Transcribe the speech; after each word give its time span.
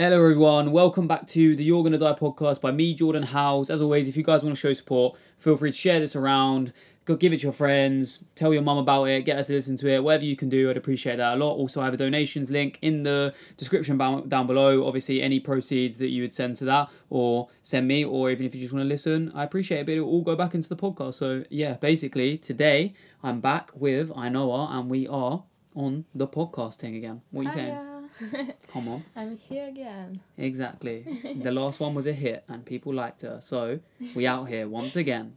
Hello, 0.00 0.14
everyone. 0.16 0.70
Welcome 0.70 1.08
back 1.08 1.26
to 1.26 1.56
the 1.56 1.64
You're 1.64 1.82
Gonna 1.82 1.98
Die 1.98 2.12
podcast 2.12 2.60
by 2.60 2.70
me, 2.70 2.94
Jordan 2.94 3.24
Howes. 3.24 3.68
As 3.68 3.80
always, 3.80 4.06
if 4.06 4.16
you 4.16 4.22
guys 4.22 4.44
want 4.44 4.54
to 4.54 4.60
show 4.60 4.72
support, 4.72 5.18
feel 5.38 5.56
free 5.56 5.72
to 5.72 5.76
share 5.76 5.98
this 5.98 6.14
around. 6.14 6.72
Go 7.04 7.16
give 7.16 7.32
it 7.32 7.38
to 7.38 7.42
your 7.42 7.52
friends. 7.52 8.22
Tell 8.36 8.54
your 8.54 8.62
mum 8.62 8.78
about 8.78 9.06
it. 9.06 9.24
Get 9.24 9.38
us 9.38 9.48
to 9.48 9.54
listen 9.54 9.76
to 9.78 9.88
it. 9.88 10.04
Whatever 10.04 10.22
you 10.22 10.36
can 10.36 10.48
do, 10.48 10.70
I'd 10.70 10.76
appreciate 10.76 11.16
that 11.16 11.34
a 11.34 11.36
lot. 11.36 11.54
Also, 11.54 11.80
I 11.80 11.86
have 11.86 11.94
a 11.94 11.96
donations 11.96 12.48
link 12.48 12.78
in 12.80 13.02
the 13.02 13.34
description 13.56 13.98
down 13.98 14.46
below. 14.46 14.86
Obviously, 14.86 15.20
any 15.20 15.40
proceeds 15.40 15.98
that 15.98 16.10
you 16.10 16.22
would 16.22 16.32
send 16.32 16.54
to 16.56 16.64
that 16.66 16.90
or 17.10 17.48
send 17.62 17.88
me, 17.88 18.04
or 18.04 18.30
even 18.30 18.46
if 18.46 18.54
you 18.54 18.60
just 18.60 18.72
want 18.72 18.84
to 18.84 18.88
listen, 18.88 19.32
I 19.34 19.42
appreciate 19.42 19.80
it. 19.80 19.86
But 19.86 19.94
it 19.96 20.00
will 20.02 20.10
all 20.10 20.22
go 20.22 20.36
back 20.36 20.54
into 20.54 20.68
the 20.68 20.76
podcast. 20.76 21.14
So, 21.14 21.42
yeah, 21.50 21.72
basically, 21.72 22.38
today 22.38 22.94
I'm 23.24 23.40
back 23.40 23.72
with 23.74 24.10
Ainoa 24.10 24.70
and 24.70 24.88
we 24.88 25.08
are 25.08 25.42
on 25.74 26.04
the 26.14 26.28
podcasting 26.28 26.96
again. 26.96 27.22
What 27.32 27.40
are 27.40 27.44
you 27.46 27.50
saying? 27.50 27.97
Come 28.72 28.88
on. 28.88 29.04
I'm 29.16 29.36
here 29.36 29.68
again. 29.68 30.20
Exactly. 30.36 31.04
the 31.42 31.52
last 31.52 31.80
one 31.80 31.94
was 31.94 32.06
a 32.06 32.12
hit 32.12 32.44
and 32.48 32.64
people 32.64 32.92
liked 32.92 33.22
her. 33.22 33.40
So 33.40 33.80
we 34.14 34.26
out 34.26 34.48
here 34.48 34.68
once 34.68 34.96
again. 34.96 35.36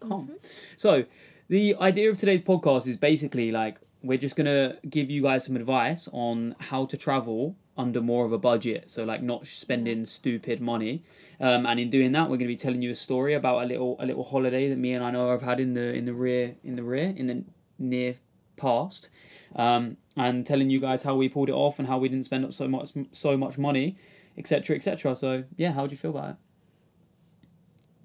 Come. 0.00 0.12
On. 0.12 0.30
So 0.76 1.04
the 1.48 1.76
idea 1.76 2.10
of 2.10 2.16
today's 2.16 2.40
podcast 2.40 2.86
is 2.86 2.96
basically 2.96 3.50
like 3.52 3.78
we're 4.02 4.18
just 4.18 4.36
gonna 4.36 4.76
give 4.88 5.10
you 5.10 5.22
guys 5.22 5.44
some 5.44 5.56
advice 5.56 6.08
on 6.12 6.54
how 6.60 6.86
to 6.86 6.96
travel 6.96 7.56
under 7.76 8.00
more 8.00 8.24
of 8.24 8.32
a 8.32 8.38
budget. 8.38 8.90
So 8.90 9.04
like 9.04 9.22
not 9.22 9.46
spending 9.46 10.04
stupid 10.04 10.60
money. 10.60 11.02
Um, 11.40 11.66
and 11.66 11.78
in 11.78 11.90
doing 11.90 12.12
that, 12.12 12.30
we're 12.30 12.36
gonna 12.36 12.48
be 12.48 12.56
telling 12.56 12.82
you 12.82 12.90
a 12.90 12.94
story 12.94 13.34
about 13.34 13.62
a 13.62 13.66
little 13.66 13.96
a 14.00 14.06
little 14.06 14.24
holiday 14.24 14.68
that 14.70 14.76
me 14.76 14.92
and 14.92 15.04
I 15.04 15.10
know 15.10 15.30
have 15.30 15.42
had 15.42 15.60
in 15.60 15.74
the 15.74 15.94
in 15.94 16.04
the 16.04 16.14
rear 16.14 16.56
in 16.64 16.76
the 16.76 16.82
rear 16.82 17.12
in 17.16 17.26
the 17.26 17.44
near 17.78 18.14
past. 18.56 19.08
Um, 19.54 19.96
and 20.16 20.46
telling 20.46 20.70
you 20.70 20.80
guys 20.80 21.02
how 21.02 21.14
we 21.14 21.28
pulled 21.28 21.48
it 21.48 21.54
off 21.54 21.78
and 21.78 21.86
how 21.86 21.98
we 21.98 22.08
didn't 22.08 22.24
spend 22.24 22.44
up 22.44 22.52
so 22.52 22.66
much 22.66 22.92
so 23.12 23.36
much 23.36 23.58
money, 23.58 23.96
etc. 24.36 24.76
etc. 24.76 25.14
So 25.14 25.44
yeah, 25.56 25.72
how 25.72 25.86
do 25.86 25.90
you 25.90 25.96
feel 25.96 26.10
about 26.10 26.30
it? 26.30 26.36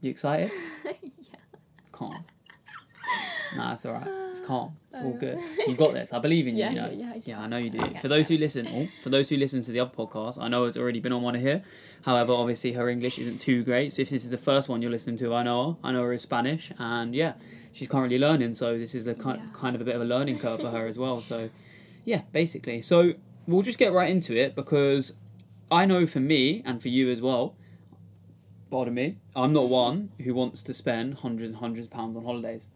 You 0.01 0.11
excited? 0.11 0.51
yeah. 0.85 1.38
Calm. 1.91 2.25
Nah, 3.56 3.73
it's 3.73 3.85
alright. 3.85 4.07
It's 4.07 4.41
calm. 4.41 4.78
It's 4.90 5.00
all 5.00 5.13
good. 5.13 5.38
You 5.67 5.75
got 5.75 5.94
this. 5.94 6.11
I 6.11 6.19
believe 6.19 6.47
in 6.47 6.56
you. 6.56 6.63
Yeah, 6.63 6.69
you 6.69 6.75
know? 6.75 6.91
yeah, 6.91 7.13
yeah, 7.23 7.41
I 7.41 7.47
know 7.47 7.57
you 7.57 7.69
do. 7.69 7.79
For 8.01 8.07
those 8.07 8.28
who 8.28 8.38
listen, 8.38 8.67
oh, 8.67 8.88
for 9.03 9.09
those 9.09 9.29
who 9.29 9.38
listen 9.38 9.61
to 9.61 9.72
the 9.72 9.79
other 9.79 9.91
podcast, 9.95 10.41
I 10.41 10.47
know 10.47 10.66
it's 10.66 10.78
already 10.78 11.00
been 11.00 11.11
on 11.11 11.22
one 11.22 11.35
here. 11.35 11.63
However, 12.03 12.34
obviously 12.34 12.73
her 12.73 12.90
English 12.90 13.19
isn't 13.19 13.40
too 13.40 13.63
great. 13.63 13.91
So 13.91 14.01
if 14.01 14.09
this 14.09 14.23
is 14.23 14.31
the 14.31 14.38
first 14.38 14.69
one 14.69 14.81
you're 14.81 14.91
listening 14.91 15.17
to, 15.17 15.35
I 15.35 15.44
know 15.44 15.78
her. 15.84 15.90
Ainoa 15.90 16.16
is 16.16 16.23
Spanish, 16.23 16.72
and 16.79 17.13
yeah, 17.13 17.35
she's 17.73 17.87
currently 17.87 18.17
learning. 18.19 18.53
So 18.55 18.77
this 18.77 18.93
is 18.95 19.07
a 19.07 19.13
kind 19.13 19.39
Yeah. 19.43 19.49
kind 19.53 19.75
of 19.75 19.81
a 19.81 19.85
bit 19.85 19.95
of 19.95 20.01
a 20.01 20.05
learning 20.05 20.39
curve 20.39 20.61
for 20.61 20.69
her 20.71 20.87
as 20.87 20.97
well. 20.97 21.21
So 21.21 21.49
yeah, 22.05 22.21
basically. 22.31 22.81
So 22.81 23.13
we'll 23.47 23.61
just 23.63 23.77
get 23.79 23.91
right 23.93 24.09
into 24.09 24.35
it 24.35 24.55
because 24.55 25.13
I 25.69 25.85
know 25.85 26.05
for 26.05 26.19
me 26.19 26.61
and 26.65 26.81
for 26.81 26.89
you 26.89 27.09
as 27.11 27.21
well. 27.21 27.55
Pardon 28.69 28.93
me. 28.93 29.17
I'm 29.35 29.51
not 29.51 29.67
one 29.69 30.11
who 30.21 30.33
wants 30.33 30.63
to 30.63 30.73
spend 30.73 31.15
hundreds 31.15 31.51
and 31.51 31.59
hundreds 31.59 31.87
of 31.87 31.91
pounds 31.91 32.15
on 32.15 32.23
holidays. 32.23 32.67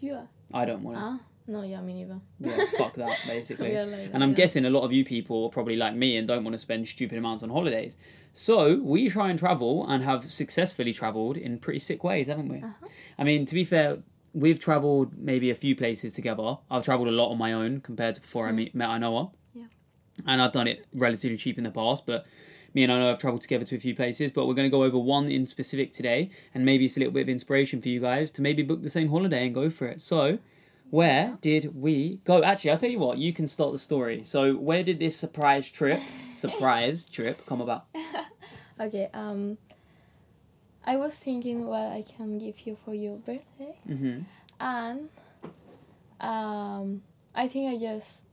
You 0.00 0.14
are? 0.14 0.28
I 0.52 0.64
don't 0.64 0.82
want 0.82 0.96
to. 0.96 1.02
Ah? 1.02 1.20
No, 1.46 1.62
yeah, 1.62 1.80
me 1.82 1.94
neither. 1.94 2.20
Yeah, 2.38 2.64
fuck 2.78 2.94
that, 2.94 3.18
basically. 3.26 3.76
Are 3.76 3.84
like 3.84 4.10
and 4.12 4.22
I'm 4.22 4.30
that. 4.30 4.36
guessing 4.36 4.64
a 4.64 4.70
lot 4.70 4.82
of 4.82 4.92
you 4.92 5.04
people 5.04 5.44
are 5.44 5.50
probably 5.50 5.76
like 5.76 5.94
me 5.94 6.16
and 6.16 6.26
don't 6.26 6.44
want 6.44 6.54
to 6.54 6.58
spend 6.58 6.86
stupid 6.88 7.18
amounts 7.18 7.42
on 7.42 7.50
holidays. 7.50 7.96
So 8.32 8.76
we 8.76 9.08
try 9.08 9.30
and 9.30 9.38
travel 9.38 9.86
and 9.86 10.04
have 10.04 10.30
successfully 10.30 10.92
travelled 10.92 11.36
in 11.36 11.58
pretty 11.58 11.80
sick 11.80 12.04
ways, 12.04 12.28
haven't 12.28 12.48
we? 12.48 12.58
Uh-huh. 12.58 12.86
I 13.18 13.24
mean, 13.24 13.44
to 13.46 13.54
be 13.54 13.64
fair, 13.64 13.98
we've 14.32 14.58
travelled 14.58 15.18
maybe 15.18 15.50
a 15.50 15.54
few 15.54 15.74
places 15.74 16.14
together. 16.14 16.58
I've 16.70 16.84
travelled 16.84 17.08
a 17.08 17.12
lot 17.12 17.30
on 17.30 17.38
my 17.38 17.52
own 17.52 17.80
compared 17.80 18.14
to 18.14 18.20
before 18.20 18.46
I 18.46 18.52
meet, 18.52 18.74
met 18.74 18.88
Ainoa. 18.88 19.32
Yeah. 19.54 19.64
And 20.26 20.40
I've 20.40 20.52
done 20.52 20.68
it 20.68 20.86
relatively 20.94 21.36
cheap 21.36 21.58
in 21.58 21.64
the 21.64 21.70
past, 21.70 22.06
but 22.06 22.26
me 22.72 22.84
and 22.84 22.92
I 22.92 22.96
Ainoa 22.96 23.08
have 23.08 23.18
travelled 23.18 23.42
together 23.42 23.64
to 23.64 23.76
a 23.76 23.80
few 23.80 23.94
places. 23.94 24.30
But 24.30 24.46
we're 24.46 24.54
going 24.54 24.70
to 24.70 24.76
go 24.76 24.84
over 24.84 24.98
one 24.98 25.30
in 25.30 25.46
specific 25.46 25.92
today, 25.92 26.30
and 26.54 26.64
maybe 26.64 26.84
it's 26.84 26.96
a 26.96 27.00
little 27.00 27.12
bit 27.12 27.22
of 27.22 27.28
inspiration 27.28 27.82
for 27.82 27.88
you 27.88 28.00
guys 28.00 28.30
to 28.32 28.42
maybe 28.42 28.62
book 28.62 28.82
the 28.82 28.88
same 28.88 29.08
holiday 29.08 29.46
and 29.46 29.54
go 29.54 29.70
for 29.70 29.86
it. 29.86 30.00
So, 30.00 30.38
where 30.90 31.38
did 31.40 31.74
we 31.74 32.20
go? 32.24 32.42
Actually, 32.42 32.72
I'll 32.72 32.76
tell 32.78 32.90
you 32.90 32.98
what, 32.98 33.18
you 33.18 33.32
can 33.32 33.46
start 33.48 33.72
the 33.72 33.78
story. 33.78 34.24
So, 34.24 34.54
where 34.54 34.82
did 34.82 34.98
this 34.98 35.16
surprise 35.16 35.70
trip, 35.70 36.00
surprise 36.34 37.06
trip, 37.16 37.46
come 37.46 37.60
about? 37.60 37.86
Okay, 38.80 39.10
um, 39.12 39.58
I 40.86 40.96
was 40.96 41.14
thinking 41.14 41.66
what 41.66 41.92
I 41.92 42.02
can 42.02 42.38
give 42.38 42.60
you 42.66 42.78
for 42.82 42.94
your 42.94 43.16
birthday, 43.18 43.76
hmm 43.86 44.20
and 44.58 45.08
um, 46.20 47.02
I 47.34 47.46
think 47.48 47.70
I 47.74 47.78
just, 47.78 48.24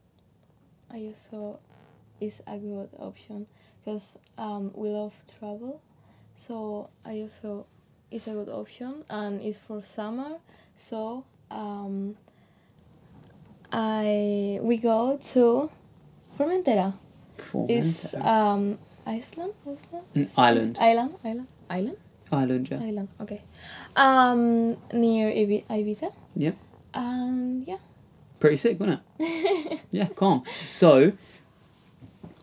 I 0.90 1.00
just 1.00 1.30
thought 1.30 1.60
it's 2.22 2.42
a 2.48 2.58
good 2.58 2.90
option 2.98 3.48
because 3.80 4.18
um, 4.38 4.72
we 4.74 4.90
love 4.90 5.14
travel, 5.40 5.82
so 6.34 6.90
I 7.06 7.18
just 7.20 7.42
thought 7.42 7.68
it's 8.10 8.28
a 8.28 8.32
good 8.32 8.50
option 8.50 9.04
and 9.10 9.42
it's 9.42 9.58
for 9.60 9.82
summer, 9.82 10.38
so 10.76 11.26
um, 11.52 12.16
I 13.72 14.60
we 14.62 14.78
go 14.78 15.18
to 15.34 15.70
Formentera. 16.38 16.94
It's 17.70 18.14
um 18.16 18.78
Iceland. 19.06 19.54
Iceland. 19.66 20.06
Mm, 20.16 20.30
Ireland. 20.38 20.78
Island. 20.80 21.16
Island. 21.70 21.98
Island. 22.32 22.68
Yeah. 22.72 22.82
Island. 22.82 23.08
Okay. 23.22 23.42
Um, 23.96 24.76
near 24.94 25.30
Ibi- 25.32 25.64
Ibiza. 25.70 26.12
Yeah. 26.36 26.52
And 26.94 27.66
yeah. 27.68 27.78
Pretty 28.40 28.58
sick, 28.58 28.80
wasn't 28.80 29.00
it? 29.20 29.80
yeah, 29.92 30.08
calm. 30.16 30.44
So, 30.72 31.14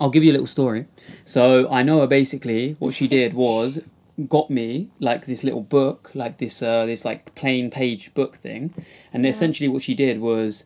I'll 0.00 0.10
give 0.10 0.25
you 0.25 0.32
a 0.32 0.37
little 0.37 0.46
story. 0.46 0.87
So, 1.25 1.66
Ainoa 1.66 2.08
basically, 2.08 2.76
what 2.78 2.94
she 2.94 3.06
did 3.08 3.34
was 3.34 3.81
got 4.28 4.48
me 4.50 4.88
like 5.00 5.26
this 5.26 5.44
little 5.44 5.60
book, 5.62 6.10
like 6.14 6.38
this 6.38 6.62
uh 6.62 6.87
this 6.87 7.04
like 7.04 7.34
plain 7.34 7.70
page 7.70 8.14
book 8.14 8.37
thing. 8.37 8.72
And 9.12 9.25
Yeah. 9.25 9.31
essentially 9.31 9.69
what 9.69 9.82
she 9.82 9.94
did 9.94 10.20
was 10.20 10.64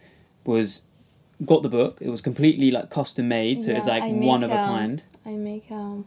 was 0.48 0.82
got 1.44 1.62
the 1.62 1.68
book. 1.68 1.98
It 2.00 2.08
was 2.08 2.20
completely 2.20 2.70
like 2.70 2.90
custom 2.90 3.28
made, 3.28 3.62
so 3.62 3.70
it 3.70 3.74
was 3.74 3.86
like 3.86 4.02
I 4.02 4.10
one 4.10 4.40
make, 4.40 4.50
of 4.50 4.56
a 4.56 4.60
um, 4.60 4.68
kind. 4.68 5.02
I 5.24 5.30
make 5.30 5.70
um, 5.70 6.06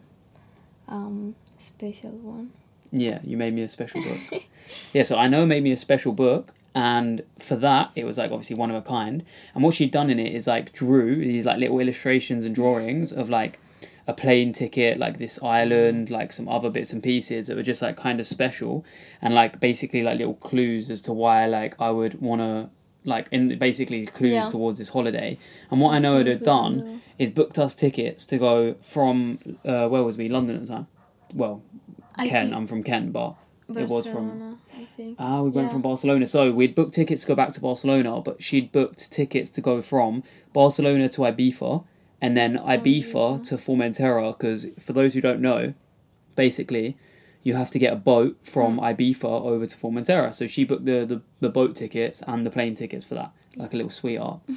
um 0.87 1.35
special 1.57 2.11
one. 2.11 2.51
Yeah, 2.91 3.19
you 3.23 3.37
made 3.37 3.53
me 3.53 3.61
a 3.61 3.67
special 3.67 4.01
book. 4.01 4.43
yeah, 4.93 5.03
so 5.03 5.15
Ainoa 5.15 5.47
made 5.47 5.63
me 5.63 5.71
a 5.71 5.77
special 5.77 6.11
book, 6.11 6.53
and 6.75 7.21
for 7.39 7.55
that 7.57 7.91
it 7.95 8.03
was 8.03 8.17
like 8.17 8.31
obviously 8.31 8.55
one 8.55 8.69
of 8.69 8.75
a 8.75 8.81
kind. 8.81 9.23
And 9.53 9.63
what 9.63 9.75
she'd 9.75 9.91
done 9.91 10.09
in 10.09 10.19
it 10.19 10.33
is 10.33 10.47
like 10.47 10.73
drew 10.73 11.15
these 11.15 11.45
like 11.45 11.59
little 11.59 11.79
illustrations 11.79 12.43
and 12.43 12.53
drawings 12.53 13.13
of 13.13 13.29
like 13.29 13.59
a 14.07 14.13
plane 14.13 14.51
ticket, 14.51 14.97
like 14.97 15.19
this 15.19 15.41
island, 15.43 16.09
like 16.09 16.33
some 16.33 16.49
other 16.49 16.69
bits 16.69 16.91
and 16.91 17.03
pieces 17.03 17.47
that 17.47 17.55
were 17.55 17.63
just 17.63 17.81
like 17.81 17.95
kind 17.95 18.19
of 18.19 18.25
special, 18.25 18.83
and 19.21 19.35
like 19.35 19.59
basically 19.59 20.01
like 20.01 20.17
little 20.17 20.33
clues 20.33 20.89
as 20.89 20.99
to 21.01 21.13
why 21.13 21.45
like 21.45 21.79
I 21.79 21.91
would 21.91 22.19
want 22.19 22.41
to 22.41 22.69
like 23.03 23.27
in 23.31 23.57
basically 23.57 24.05
clues 24.05 24.31
Yeah. 24.31 24.49
towards 24.49 24.77
this 24.79 24.89
holiday. 24.89 25.37
And 25.69 25.81
what 25.81 25.93
I 25.93 25.99
know 25.99 26.19
it 26.19 26.27
had 26.27 26.43
done 26.43 27.01
is 27.17 27.29
booked 27.31 27.57
us 27.59 27.73
tickets 27.73 28.25
to 28.25 28.37
go 28.37 28.75
from 28.81 29.39
uh, 29.65 29.87
where 29.87 30.03
was 30.03 30.17
we 30.17 30.29
London 30.29 30.55
at 30.57 30.61
the 30.67 30.73
time. 30.73 30.87
Well, 31.33 31.63
I 32.15 32.27
Kent. 32.27 32.53
I'm 32.53 32.67
from 32.67 32.83
Kent, 32.83 33.11
but 33.13 33.37
it 33.69 33.87
was 33.87 34.05
from 34.07 34.27
Barcelona, 34.27 34.57
I 34.77 34.87
think. 34.97 35.15
Ah, 35.17 35.41
we 35.41 35.49
went 35.49 35.67
Yeah. 35.67 35.71
from 35.73 35.81
Barcelona. 35.81 36.27
So 36.27 36.51
we'd 36.51 36.75
booked 36.75 36.93
tickets 36.93 37.21
to 37.21 37.27
go 37.27 37.35
back 37.35 37.53
to 37.53 37.61
Barcelona, 37.61 38.21
but 38.21 38.43
she'd 38.43 38.71
booked 38.71 39.11
tickets 39.11 39.49
to 39.51 39.61
go 39.61 39.81
from 39.81 40.23
Barcelona 40.53 41.07
to 41.09 41.21
Ibiza 41.21 41.83
and 42.21 42.35
then 42.37 42.57
Ibiza 42.57 43.43
to 43.47 43.55
Formentera. 43.57 44.37
Because 44.37 44.67
for 44.79 44.93
those 44.93 45.13
who 45.13 45.21
don't 45.21 45.41
know, 45.41 45.73
basically, 46.35 46.97
you 47.43 47.55
have 47.55 47.71
to 47.71 47.79
get 47.79 47.93
a 47.93 47.95
boat 47.95 48.37
from 48.43 48.77
hmm. 48.77 48.83
Ibiza 48.83 49.23
over 49.25 49.65
to 49.65 49.75
Formentera. 49.75 50.33
So 50.33 50.47
she 50.47 50.63
booked 50.63 50.85
the, 50.85 51.05
the, 51.05 51.21
the 51.39 51.49
boat 51.49 51.75
tickets 51.75 52.21
and 52.27 52.45
the 52.45 52.51
plane 52.51 52.75
tickets 52.75 53.05
for 53.05 53.15
that, 53.15 53.33
like 53.55 53.73
a 53.73 53.77
little 53.77 53.91
sweetheart. 53.91 54.41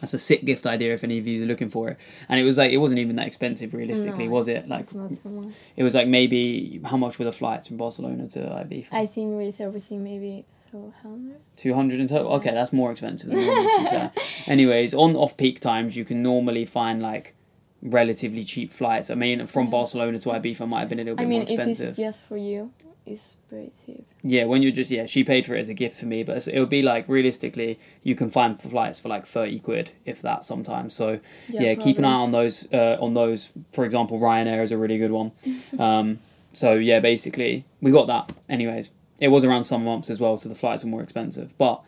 That's 0.00 0.14
a 0.14 0.18
sick 0.18 0.44
gift 0.44 0.66
idea 0.66 0.92
if 0.94 1.02
any 1.02 1.18
of 1.18 1.26
you 1.26 1.42
are 1.42 1.46
looking 1.46 1.70
for 1.70 1.88
it. 1.88 1.98
And 2.28 2.38
it 2.38 2.44
was 2.44 2.58
like 2.58 2.72
it 2.72 2.78
wasn't 2.78 3.00
even 3.00 3.16
that 3.16 3.26
expensive 3.26 3.74
realistically, 3.74 4.26
No, 4.26 4.32
was 4.32 4.48
it? 4.48 4.68
Like 4.68 4.82
It's 4.82 4.94
not 4.94 5.16
so 5.16 5.28
much. 5.28 5.54
it 5.76 5.82
was 5.82 5.94
like 5.94 6.08
maybe 6.08 6.80
how 6.84 6.96
much 6.96 7.18
were 7.18 7.24
the 7.24 7.32
flights 7.32 7.68
from 7.68 7.76
Barcelona 7.76 8.28
to 8.28 8.38
Ibiza? 8.40 8.88
I 8.92 9.06
think 9.06 9.36
with 9.36 9.60
everything, 9.60 10.04
maybe 10.04 10.38
it's 10.38 10.54
so 10.70 10.92
hundred. 11.02 11.36
200 11.56 12.00
in 12.00 12.08
total 12.08 12.32
okay 12.32 12.50
that's 12.50 12.72
more 12.72 12.90
expensive 12.90 13.30
than 13.30 13.38
normal, 13.38 13.62
to 13.62 13.78
be 13.78 13.84
fair. 13.90 14.12
anyways 14.46 14.92
on 14.92 15.14
off 15.14 15.36
peak 15.36 15.60
times 15.60 15.96
you 15.96 16.04
can 16.04 16.20
normally 16.20 16.64
find 16.64 17.00
like 17.00 17.34
relatively 17.84 18.44
cheap 18.44 18.72
flights. 18.72 19.10
I 19.10 19.14
mean 19.14 19.46
from 19.46 19.66
Yeah. 19.66 19.70
barcelona 19.70 20.18
to 20.18 20.28
ibiza 20.30 20.66
might 20.68 20.80
have 20.80 20.88
been 20.88 20.98
a 21.00 21.04
little 21.04 21.16
bit 21.16 21.24
I 21.24 21.26
mean, 21.26 21.38
more 21.40 21.44
if 21.44 21.50
expensive. 21.50 21.88
it's 21.90 21.98
just 21.98 22.22
for 22.22 22.36
you, 22.36 22.70
it's 23.06 23.36
pretty 23.50 23.70
cheap. 23.84 24.06
yeah 24.22 24.44
when 24.46 24.62
you're 24.62 24.72
just 24.72 24.90
yeah 24.90 25.04
she 25.04 25.22
paid 25.22 25.44
for 25.44 25.54
it 25.54 25.60
as 25.60 25.68
a 25.68 25.74
gift 25.74 26.00
for 26.00 26.06
me 26.06 26.22
but 26.22 26.48
it 26.48 26.58
would 26.58 26.70
be 26.70 26.80
like 26.82 27.06
realistically 27.08 27.78
you 28.02 28.14
can 28.14 28.30
find 28.30 28.60
flights 28.60 28.98
for 29.00 29.10
like 29.10 29.26
30 29.26 29.58
quid 29.60 29.90
if 30.06 30.22
that 30.22 30.44
sometimes. 30.44 30.94
So 30.94 31.20
yeah, 31.48 31.74
keep 31.74 31.98
an 31.98 32.04
eye 32.06 32.14
on 32.14 32.30
those 32.30 32.66
uh, 32.72 32.96
on 33.00 33.12
those. 33.14 33.52
For 33.72 33.84
example 33.84 34.18
ryanair 34.18 34.62
is 34.62 34.72
a 34.72 34.78
really 34.78 34.98
good 34.98 35.12
one. 35.12 35.32
Um, 35.78 36.20
so 36.54 36.72
yeah 36.74 37.00
basically 37.00 37.64
we 37.82 37.90
got 37.90 38.06
that. 38.06 38.32
Anyways 38.48 38.90
it 39.20 39.28
was 39.28 39.44
around 39.44 39.64
summer 39.64 39.84
months 39.84 40.08
as 40.10 40.18
well 40.20 40.36
so 40.38 40.48
the 40.48 40.54
flights 40.54 40.82
were 40.84 40.90
more 40.90 41.02
expensive. 41.02 41.52
But 41.58 41.82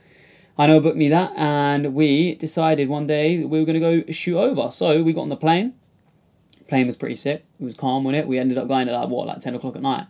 i 0.58 0.66
know 0.66 0.80
booked 0.80 0.96
me 0.96 1.08
that 1.10 1.30
and 1.36 1.92
we 1.94 2.34
decided 2.34 2.88
one 2.88 3.06
day 3.06 3.44
we 3.44 3.58
were 3.60 3.66
going 3.66 3.80
to 3.80 3.86
go 4.04 4.12
shoot 4.12 4.38
over. 4.38 4.70
So 4.70 5.02
we 5.02 5.12
got 5.14 5.22
on 5.22 5.28
the 5.28 5.36
plane 5.36 5.74
plane 6.68 6.86
was 6.86 6.96
pretty 6.96 7.16
sick 7.16 7.44
it 7.60 7.64
was 7.64 7.74
calm 7.74 8.06
on 8.06 8.14
it 8.14 8.26
we 8.26 8.38
ended 8.38 8.58
up 8.58 8.68
going 8.68 8.88
at 8.88 8.94
like 8.94 9.08
what 9.08 9.26
like 9.26 9.40
10 9.40 9.54
o'clock 9.54 9.76
at 9.76 9.82
night 9.82 10.06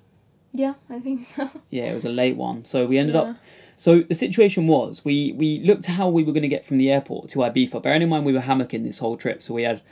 Yeah, 0.52 0.74
I 0.88 0.98
think 1.00 1.24
so. 1.26 1.50
yeah 1.70 1.84
it 1.90 1.94
was 1.94 2.04
a 2.04 2.10
late 2.10 2.36
one 2.36 2.64
so 2.64 2.86
we 2.86 2.98
ended 2.98 3.14
Yeah. 3.14 3.22
up 3.22 3.36
so 3.76 4.00
the 4.00 4.14
situation 4.14 4.66
was 4.66 5.04
we 5.04 5.32
we 5.32 5.60
looked 5.60 5.86
how 5.86 6.08
we 6.08 6.22
were 6.24 6.32
going 6.32 6.42
to 6.42 6.48
get 6.56 6.64
from 6.64 6.78
the 6.78 6.90
airport 6.90 7.28
to 7.30 7.40
Ibiza. 7.40 7.82
Bearing 7.82 8.00
in 8.02 8.08
mind 8.08 8.24
we 8.24 8.32
were 8.32 8.40
hammocking 8.40 8.84
this 8.84 9.00
whole 9.00 9.18
trip, 9.18 9.42
so 9.42 9.52
we 9.52 9.64
had. 9.64 9.82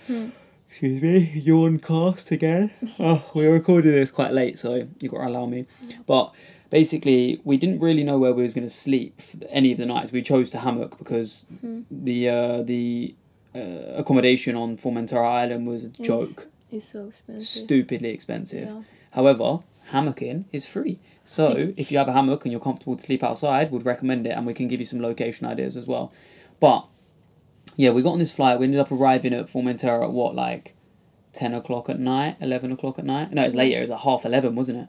Excuse 0.68 1.02
me, 1.02 1.30
yawn 1.38 1.78
cast 1.78 2.30
again. 2.30 2.70
oh, 2.98 3.30
we 3.34 3.46
were 3.46 3.52
recording 3.52 3.92
this 3.92 4.10
quite 4.10 4.32
late, 4.32 4.58
so 4.58 4.88
you 5.00 5.08
got 5.10 5.18
to 5.18 5.26
allow 5.28 5.44
me. 5.44 5.66
But 6.06 6.32
basically, 6.70 7.40
we 7.44 7.58
didn't 7.58 7.78
really 7.80 8.02
know 8.02 8.18
where 8.18 8.32
we 8.32 8.42
was 8.42 8.54
going 8.54 8.66
to 8.66 8.72
sleep 8.72 9.20
any 9.50 9.72
of 9.72 9.76
the 9.78 9.84
nights. 9.86 10.10
We 10.12 10.22
chose 10.22 10.48
to 10.50 10.58
hammock 10.60 10.96
because 10.98 11.46
the 11.90 12.28
uh, 12.30 12.62
the 12.62 13.14
uh, 13.54 13.58
accommodation 14.00 14.56
on 14.56 14.78
Formentera 14.78 15.24
Island 15.42 15.66
was 15.66 15.84
a 15.84 15.90
joke, 15.90 16.46
It's 16.70 16.86
so 16.86 17.06
expensive. 17.06 17.44
stupidly 17.44 18.10
expensive. 18.10 18.68
Yeah. 18.68 18.82
However, 19.12 19.60
hammocking 19.90 20.46
is 20.52 20.66
free. 20.66 20.98
So 21.24 21.72
if 21.76 21.90
you 21.92 21.98
have 21.98 22.08
a 22.08 22.12
hammock 22.12 22.44
and 22.44 22.52
you're 22.52 22.60
comfortable 22.60 22.96
to 22.96 23.02
sleep 23.02 23.22
outside, 23.22 23.70
would 23.70 23.86
recommend 23.86 24.26
it, 24.26 24.30
and 24.30 24.46
we 24.46 24.54
can 24.54 24.68
give 24.68 24.80
you 24.80 24.86
some 24.86 25.00
location 25.00 25.46
ideas 25.46 25.76
as 25.76 25.86
well. 25.86 26.12
But 26.60 26.86
yeah, 27.76 27.90
we 27.90 28.02
got 28.02 28.12
on 28.12 28.18
this 28.18 28.32
flight. 28.32 28.58
We 28.58 28.64
ended 28.64 28.80
up 28.80 28.92
arriving 28.92 29.34
at 29.34 29.46
Formentera 29.46 30.04
at 30.04 30.10
what 30.12 30.34
like 30.34 30.74
ten 31.32 31.54
o'clock 31.54 31.88
at 31.88 31.98
night, 31.98 32.36
eleven 32.40 32.72
o'clock 32.72 32.98
at 32.98 33.04
night. 33.04 33.32
No, 33.32 33.42
it's 33.44 33.54
later. 33.54 33.78
It 33.78 33.82
was 33.82 33.90
at 33.90 34.00
half 34.00 34.24
eleven, 34.24 34.54
wasn't 34.54 34.78
it? 34.80 34.88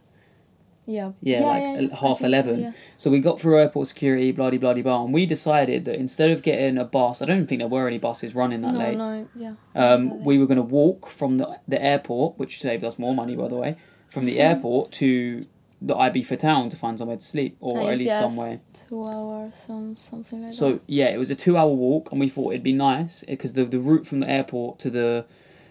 Yeah. 0.88 1.12
Yeah, 1.22 1.42
like 1.42 1.62
yeah, 1.62 1.98
half 1.98 2.20
think 2.20 2.20
so, 2.20 2.26
11. 2.26 2.60
yeah. 2.60 2.72
So 2.98 3.10
we 3.10 3.20
got 3.20 3.40
through 3.40 3.60
airport 3.60 3.88
security, 3.88 4.32
bloody 4.32 4.58
bloody 4.58 4.82
blah, 4.82 5.04
and 5.04 5.14
we 5.14 5.26
decided 5.26 5.86
that 5.86 5.96
instead 5.96 6.30
of 6.32 6.44
getting 6.44 6.78
a 6.78 6.86
bus, 6.86 7.22
I 7.22 7.26
don't 7.26 7.48
think 7.48 7.60
there 7.60 7.68
were 7.68 7.88
any 7.88 7.98
buses 7.98 8.36
running 8.36 8.62
that 8.62 8.74
no, 8.74 8.80
late. 8.80 8.98
no, 8.98 9.28
yeah. 9.36 9.54
Um, 9.76 10.24
we 10.24 10.38
were 10.38 10.46
going 10.46 10.58
to 10.58 10.64
walk 10.64 11.08
from 11.08 11.38
the, 11.38 11.60
the 11.68 11.82
airport, 11.82 12.38
which 12.38 12.60
saved 12.60 12.84
us 12.84 13.00
more 13.00 13.16
money, 13.16 13.36
by 13.36 13.48
the 13.48 13.56
way, 13.56 13.78
from 14.10 14.26
the 14.26 14.40
airport 14.48 14.92
to 14.94 15.46
the 15.82 15.96
Ibiza 15.96 16.40
town 16.40 16.70
to 16.70 16.78
find 16.78 16.98
somewhere 16.98 17.18
to 17.18 17.24
sleep, 17.24 17.58
or 17.60 17.82
at 17.82 17.98
least 17.98 18.06
just 18.06 18.36
somewhere. 18.36 18.60
Two 18.88 19.06
hours, 19.06 19.56
some 19.56 19.96
something 19.96 20.44
like 20.44 20.54
So 20.54 20.74
that. 20.74 20.78
So 20.78 20.82
yeah, 20.88 21.08
it 21.08 21.18
was 21.18 21.30
a 21.30 21.36
two-hour 21.36 21.72
walk, 21.72 22.12
and 22.12 22.20
we 22.20 22.30
thought 22.30 22.52
it'd 22.52 22.64
be 22.64 22.74
nice 22.74 23.24
because 23.24 23.54
the 23.54 23.66
the 23.66 23.80
route 23.80 24.08
from 24.08 24.20
the 24.20 24.30
airport 24.30 24.80
to 24.80 24.90
the 24.90 25.26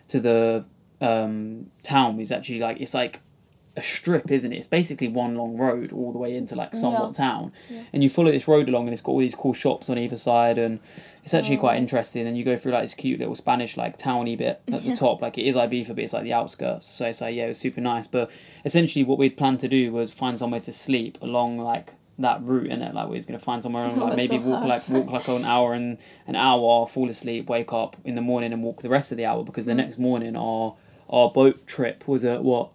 to 0.08 0.20
the 0.20 0.64
um, 1.00 1.70
town 1.82 2.20
is 2.20 2.31
actually 2.31 2.61
like 2.61 2.81
it's 2.81 2.94
like 2.94 3.20
a 3.76 3.82
strip, 3.82 4.31
isn't 4.31 4.53
it? 4.53 4.56
It's 4.56 4.67
basically 4.69 5.09
one 5.09 5.35
long 5.35 5.56
road 5.56 5.93
all 5.93 6.12
the 6.12 6.19
way 6.19 6.37
into 6.37 6.55
like 6.55 6.75
somewhat 6.76 7.06
Yeah. 7.09 7.25
town, 7.26 7.53
Yeah. 7.69 7.81
and 7.93 8.05
you 8.05 8.09
follow 8.11 8.31
this 8.31 8.47
road 8.47 8.69
along, 8.69 8.85
and 8.85 8.93
it's 8.93 9.03
got 9.03 9.12
all 9.12 9.19
these 9.19 9.35
cool 9.35 9.53
shops 9.53 9.91
on 9.91 9.99
either 9.99 10.17
side, 10.17 10.59
and 10.59 10.79
it's 11.25 11.35
actually 11.35 11.56
Oh, 11.56 11.61
quite 11.61 11.73
nice. 11.75 11.81
interesting. 11.81 12.26
And 12.26 12.37
you 12.38 12.44
go 12.44 12.56
through 12.56 12.73
like 12.73 12.82
this 12.85 12.94
cute 12.94 13.19
little 13.19 13.35
Spanish 13.35 13.76
like 13.76 13.97
towny 13.97 14.37
bit 14.37 14.61
at 14.73 14.85
the 14.85 14.94
top, 14.94 15.21
like 15.23 15.38
it 15.38 15.43
is 15.47 15.56
Ibiza, 15.56 15.88
but 15.88 15.99
it's 15.99 16.12
like 16.12 16.23
the 16.25 16.32
outskirts. 16.32 16.87
So 16.87 17.06
it's 17.06 17.21
like 17.21 17.35
yeah, 17.35 17.47
it 17.47 17.49
was 17.49 17.59
super 17.59 17.81
nice. 17.81 18.06
But 18.06 18.31
essentially, 18.65 19.05
what 19.05 19.19
we'd 19.19 19.37
planned 19.37 19.61
to 19.61 19.69
do 19.69 19.93
was 19.93 20.12
find 20.12 20.38
somewhere 20.38 20.61
to 20.61 20.73
sleep 20.73 21.19
along 21.21 21.59
like 21.59 21.94
that 22.17 22.41
route 22.44 22.69
in 22.69 22.81
it. 22.81 22.94
Like 22.94 23.09
we 23.09 23.17
was 23.17 23.26
gonna 23.26 23.41
find 23.41 23.61
somewhere 23.61 23.88
That 23.88 23.99
like 23.99 24.17
maybe 24.17 24.37
so 24.37 24.43
walk 24.43 24.62
like 24.65 24.88
walk 24.88 25.11
like 25.11 25.26
an 25.26 25.44
hour 25.44 25.73
and 25.75 25.99
an 26.29 26.37
hour, 26.37 26.87
fall 26.87 27.09
asleep, 27.09 27.49
wake 27.49 27.73
up 27.73 27.97
in 28.05 28.15
the 28.15 28.21
morning, 28.21 28.53
and 28.53 28.62
walk 28.62 28.82
the 28.82 28.88
rest 28.88 29.11
of 29.11 29.19
the 29.19 29.26
hour 29.26 29.43
because 29.43 29.67
the 29.67 29.73
Mm. 29.73 29.76
next 29.79 29.99
morning 29.99 30.37
our 30.37 30.75
our 31.11 31.31
boat 31.31 31.67
trip 31.67 32.06
was 32.09 32.25
at 32.25 32.43
what 32.44 32.69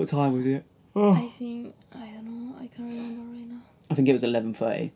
what 0.00 0.08
time 0.08 0.32
was 0.32 0.46
it? 0.46 0.64
Oh. 0.96 1.12
I 1.12 1.28
think 1.38 1.74
I 1.94 1.98
don't 2.06 2.24
know. 2.24 2.56
I 2.56 2.68
can't 2.68 2.88
remember 2.88 3.36
right 3.36 3.46
now. 3.50 3.60
I 3.90 3.94
think 3.94 4.08
it 4.08 4.14
was 4.14 4.24
eleven 4.24 4.54
thirty. 4.54 4.92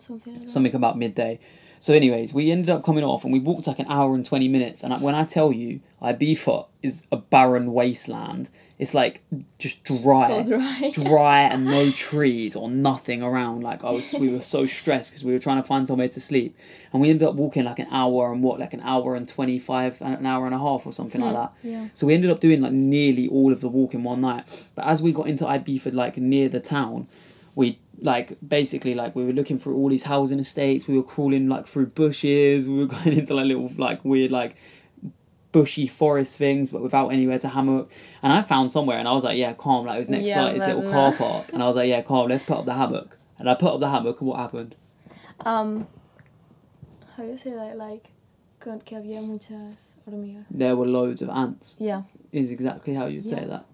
Something 0.00 0.32
like 0.32 0.42
that. 0.42 0.50
something 0.50 0.74
about 0.74 0.98
midday. 0.98 1.38
So, 1.80 1.94
anyways, 1.94 2.34
we 2.34 2.50
ended 2.50 2.70
up 2.70 2.84
coming 2.84 3.04
off 3.04 3.24
and 3.24 3.32
we 3.32 3.38
walked 3.38 3.66
like 3.66 3.78
an 3.78 3.86
hour 3.88 4.14
and 4.14 4.24
20 4.24 4.48
minutes. 4.48 4.82
And 4.82 5.00
when 5.02 5.14
I 5.14 5.24
tell 5.24 5.52
you, 5.52 5.80
Ibiza 6.02 6.66
is 6.82 7.06
a 7.10 7.16
barren 7.16 7.72
wasteland, 7.72 8.48
it's 8.78 8.94
like 8.94 9.22
just 9.58 9.84
dry. 9.84 10.28
So 10.28 10.44
dry. 10.44 10.90
dry 10.94 11.40
and 11.40 11.64
no 11.64 11.90
trees 11.90 12.54
or 12.54 12.70
nothing 12.70 13.22
around. 13.22 13.62
Like 13.62 13.82
I 13.82 13.90
was, 13.90 14.14
we 14.14 14.28
were 14.28 14.42
so 14.42 14.66
stressed 14.66 15.10
because 15.10 15.24
we 15.24 15.32
were 15.32 15.40
trying 15.40 15.56
to 15.56 15.64
find 15.64 15.88
somewhere 15.88 16.08
to 16.08 16.20
sleep, 16.20 16.56
and 16.92 17.02
we 17.02 17.10
ended 17.10 17.26
up 17.26 17.34
walking 17.34 17.64
like 17.64 17.80
an 17.80 17.88
hour 17.90 18.32
and 18.32 18.42
what, 18.42 18.60
like 18.60 18.72
an 18.74 18.80
hour 18.82 19.16
and 19.16 19.28
twenty 19.28 19.58
five, 19.58 20.00
an 20.00 20.24
hour 20.24 20.46
and 20.46 20.54
a 20.54 20.58
half 20.58 20.86
or 20.86 20.92
something 20.92 21.20
like 21.20 21.34
that. 21.34 21.52
yeah. 21.62 21.88
So 21.92 22.06
we 22.06 22.14
ended 22.14 22.30
up 22.30 22.38
doing 22.38 22.60
like 22.60 22.72
nearly 22.72 23.26
all 23.26 23.52
of 23.52 23.60
the 23.60 23.68
walk 23.68 23.94
in 23.94 24.04
one 24.04 24.20
night. 24.20 24.68
But 24.76 24.86
as 24.86 25.02
we 25.02 25.10
got 25.10 25.26
into 25.26 25.44
Ibiza, 25.44 25.92
like 25.92 26.16
near 26.16 26.48
the 26.48 26.60
town, 26.60 27.08
we 27.56 27.80
like 28.00 28.36
basically 28.46 28.94
like 28.94 29.14
we 29.16 29.24
were 29.24 29.32
looking 29.32 29.58
through 29.58 29.76
all 29.76 29.88
these 29.88 30.04
housing 30.04 30.38
estates. 30.38 30.86
We 30.86 30.96
were 30.96 31.02
crawling 31.02 31.48
like 31.48 31.66
through 31.66 31.86
bushes. 31.86 32.68
We 32.68 32.78
were 32.78 32.86
going 32.96 33.12
into 33.12 33.34
like 33.34 33.46
little 33.46 33.70
like 33.76 34.04
weird 34.04 34.30
like 34.30 34.56
bushy 35.52 35.86
forest 35.86 36.36
things, 36.38 36.70
but 36.70 36.82
without 36.82 37.08
anywhere 37.08 37.38
to 37.38 37.48
hammock. 37.48 37.90
And 38.22 38.32
I 38.32 38.42
found 38.42 38.70
somewhere, 38.70 38.98
and 38.98 39.08
I 39.08 39.12
was 39.12 39.24
like, 39.24 39.36
"Yeah, 39.38 39.52
calm." 39.54 39.86
Like 39.86 39.96
it 39.96 40.00
was 40.00 40.08
next 40.10 40.28
Yeah, 40.28 40.40
to 40.40 40.42
like 40.44 40.54
this 40.58 40.66
little 40.66 40.90
car 40.90 41.12
park, 41.12 41.52
and 41.52 41.62
I 41.62 41.66
was 41.66 41.76
like, 41.76 41.88
"Yeah, 41.88 42.02
calm. 42.02 42.28
Let's 42.28 42.42
put 42.42 42.58
up 42.58 42.64
the 42.66 42.74
hammock." 42.74 43.18
And 43.38 43.48
I 43.48 43.54
put 43.54 43.72
up 43.72 43.80
the 43.80 43.88
hammock, 43.88 44.20
and 44.20 44.28
what 44.28 44.38
happened? 44.38 44.74
Um, 45.40 45.86
how 47.16 47.22
do 47.22 47.30
you 47.30 47.36
say 47.36 47.52
that? 47.52 47.76
Like, 47.76 48.10
que 48.60 48.96
había 48.96 49.22
muchas 49.22 49.94
hormigas. 50.06 50.44
There 50.50 50.76
were 50.76 50.86
loads 50.86 51.22
of 51.22 51.30
ants. 51.30 51.76
Yeah. 51.78 52.02
Is 52.32 52.50
exactly 52.50 52.94
how 52.94 53.06
you'd 53.06 53.28
say 53.28 53.44
that. 53.44 53.64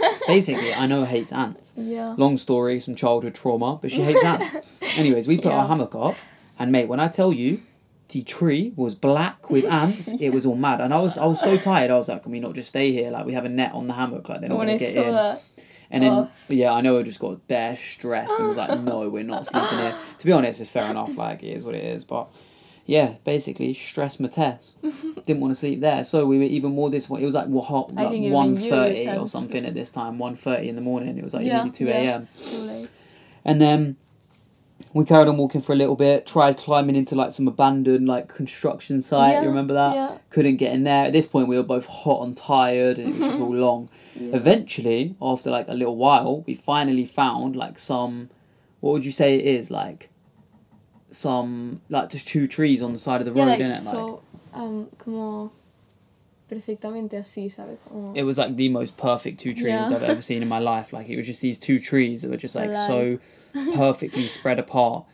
Basically, 0.26 0.70
Ainoa 0.70 1.06
hates 1.06 1.32
ants. 1.32 1.74
Yeah. 1.76 2.14
Long 2.16 2.38
story, 2.38 2.80
some 2.80 2.94
childhood 2.94 3.34
trauma, 3.34 3.76
but 3.80 3.90
she 3.90 4.02
hates 4.02 4.24
ants. 4.24 4.56
Anyways, 4.98 5.26
we 5.28 5.36
put 5.38 5.52
our 5.52 5.66
hammock 5.66 5.94
up, 5.94 6.16
and 6.58 6.70
mate, 6.72 6.88
when 6.88 7.00
I 7.00 7.08
tell 7.08 7.32
you, 7.32 7.60
the 8.08 8.22
tree 8.22 8.72
was 8.76 8.94
black 8.94 9.50
with 9.50 9.64
ants. 9.64 10.12
It 10.20 10.30
was 10.32 10.44
all 10.46 10.56
mad, 10.56 10.80
and 10.80 10.92
I 10.92 10.98
was 11.00 11.16
I 11.18 11.26
was 11.26 11.40
so 11.40 11.56
tired. 11.56 11.90
I 11.90 11.96
was 11.96 12.08
like, 12.08 12.22
"Can 12.22 12.32
we 12.32 12.40
not 12.40 12.54
just 12.54 12.68
stay 12.68 12.92
here? 12.92 13.10
Like 13.10 13.24
we 13.26 13.32
have 13.32 13.44
a 13.44 13.48
net 13.48 13.72
on 13.72 13.86
the 13.86 13.94
hammock. 13.94 14.28
Like 14.28 14.40
they're 14.40 14.48
not 14.50 14.58
when 14.58 14.68
gonna 14.68 14.76
I 14.76 14.78
get 14.78 14.96
in." 14.96 15.12
that, 15.14 15.42
And 15.90 16.02
then 16.02 16.12
Oh. 16.12 16.30
yeah, 16.48 16.72
I 16.72 16.80
know 16.82 16.98
I 16.98 17.02
just 17.02 17.20
got 17.20 17.46
bare 17.48 17.74
stressed 17.76 18.38
and 18.38 18.48
was 18.48 18.56
like, 18.58 18.78
"No, 18.80 19.08
we're 19.08 19.22
not 19.24 19.46
sleeping 19.46 19.78
here." 19.78 19.94
To 20.18 20.26
be 20.26 20.32
honest, 20.32 20.60
it's 20.60 20.70
fair 20.70 20.90
enough. 20.90 21.16
Like 21.16 21.42
it 21.42 21.48
is 21.56 21.64
what 21.64 21.74
it 21.74 21.84
is, 21.84 22.04
but. 22.04 22.28
Yeah, 22.84 23.14
basically 23.24 23.74
stress 23.74 24.18
my 24.18 24.28
test. 24.28 24.76
Didn't 25.26 25.40
want 25.40 25.52
to 25.54 25.58
sleep 25.58 25.80
there, 25.80 26.02
so 26.04 26.26
we 26.26 26.38
were 26.38 26.44
even 26.44 26.72
more 26.72 26.90
disappointed. 26.90 27.22
It 27.22 27.26
was 27.26 27.34
like 27.34 27.46
what 27.46 27.66
hot, 27.66 27.92
I 27.96 28.04
like 28.04 28.32
one 28.32 28.56
thirty 28.56 29.08
or 29.08 29.28
something 29.28 29.64
at 29.64 29.74
this 29.74 29.90
time. 29.90 30.18
One 30.18 30.34
thirty 30.34 30.68
in 30.68 30.74
the 30.74 30.82
morning. 30.82 31.16
It 31.16 31.22
was 31.22 31.32
like 31.34 31.44
yeah, 31.44 31.58
nearly 31.58 31.70
two 31.70 31.88
a.m. 31.88 32.24
late. 32.66 32.88
And 33.44 33.60
then 33.60 33.96
we 34.94 35.04
carried 35.04 35.28
on 35.28 35.36
walking 35.36 35.60
for 35.60 35.72
a 35.72 35.76
little 35.76 35.94
bit. 35.94 36.26
Tried 36.26 36.56
climbing 36.56 36.96
into 36.96 37.14
like 37.14 37.30
some 37.30 37.46
abandoned 37.46 38.08
like 38.08 38.28
construction 38.28 39.00
site. 39.00 39.34
Yeah, 39.34 39.42
You 39.42 39.48
remember 39.48 39.74
that? 39.74 39.94
yeah. 39.94 40.18
Couldn't 40.30 40.56
get 40.56 40.72
in 40.72 40.82
there. 40.82 41.04
At 41.06 41.12
this 41.12 41.26
point, 41.26 41.46
we 41.46 41.56
were 41.56 41.62
both 41.62 41.86
hot 41.86 42.24
and 42.26 42.36
tired, 42.36 42.98
and 42.98 43.14
it 43.14 43.18
was 43.18 43.28
just 43.28 43.40
all 43.46 43.54
long. 43.54 43.90
Yeah. 44.16 44.34
Eventually, 44.36 45.14
after 45.22 45.50
like 45.50 45.68
a 45.68 45.74
little 45.74 45.96
while, 45.96 46.42
we 46.48 46.54
finally 46.54 47.04
found 47.04 47.54
like 47.54 47.78
some. 47.78 48.28
What 48.80 48.92
would 48.94 49.04
you 49.04 49.12
say 49.12 49.36
it 49.36 49.44
is 49.46 49.70
like? 49.70 50.10
Some 51.12 51.80
like 51.88 52.08
just 52.10 52.26
two 52.26 52.46
trees 52.46 52.82
on 52.82 52.92
the 52.92 52.98
side 52.98 53.20
of 53.20 53.26
the 53.26 53.32
Yeah, 53.32 53.44
road, 53.44 53.50
like, 53.50 53.60
innit? 53.60 53.84
Like 53.84 54.06
so, 54.08 54.22
um, 54.54 54.88
como 54.98 55.52
perfectamente 56.50 57.18
así, 57.18 57.50
¿sabes? 57.50 57.78
Como, 57.88 58.14
it 58.14 58.24
was 58.24 58.38
like 58.38 58.56
the 58.56 58.68
most 58.68 58.96
perfect 58.96 59.40
two 59.40 59.54
trees 59.54 59.90
Yeah. 59.90 59.96
I've 59.96 60.02
ever 60.02 60.22
seen 60.22 60.42
in 60.42 60.48
my 60.48 60.58
life. 60.58 60.92
Like 60.92 61.08
it 61.08 61.16
was 61.16 61.26
just 61.26 61.40
these 61.40 61.58
two 61.58 61.78
trees 61.78 62.22
that 62.22 62.30
were 62.30 62.36
just 62.36 62.54
like 62.56 62.74
so 62.74 63.18
perfectly 63.74 64.26
spread 64.26 64.58
apart. 64.58 65.04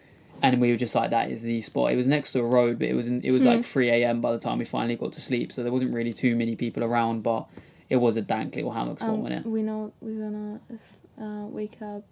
And 0.41 0.61
we 0.61 0.71
were 0.71 0.77
just 0.77 0.95
like, 0.95 1.11
that 1.11 1.33
is 1.33 1.43
the 1.43 1.61
spot. 1.63 1.91
It 1.93 1.97
was 1.97 2.07
next 2.07 2.31
to 2.33 2.39
a 2.39 2.45
road, 2.45 2.79
but 2.79 2.87
it 2.87 2.95
was 2.95 3.09
in, 3.09 3.21
it 3.23 3.33
was 3.33 3.43
Hmm. 3.43 3.49
like 3.49 3.65
three 3.65 3.91
a.m. 3.91 4.21
by 4.21 4.31
the 4.31 4.39
time 4.39 4.59
we 4.59 4.65
finally 4.65 4.95
got 4.95 5.13
to 5.15 5.21
sleep. 5.21 5.51
So 5.51 5.65
there 5.65 5.73
wasn't 5.73 5.93
really 5.95 6.13
too 6.13 6.37
many 6.37 6.55
people 6.55 6.85
around, 6.85 7.23
but 7.25 7.49
it 7.91 7.97
was 7.97 8.17
a 8.17 8.23
dank 8.23 8.55
little 8.55 8.71
hammock 8.71 9.01
spot, 9.01 9.15
um, 9.15 9.23
wasn't 9.23 9.45
it? 9.45 9.49
we 9.51 9.63
know 9.65 9.93
we're 10.01 10.23
gonna 10.23 10.61
uh, 11.21 11.47
wake 11.49 11.83
up 11.83 12.05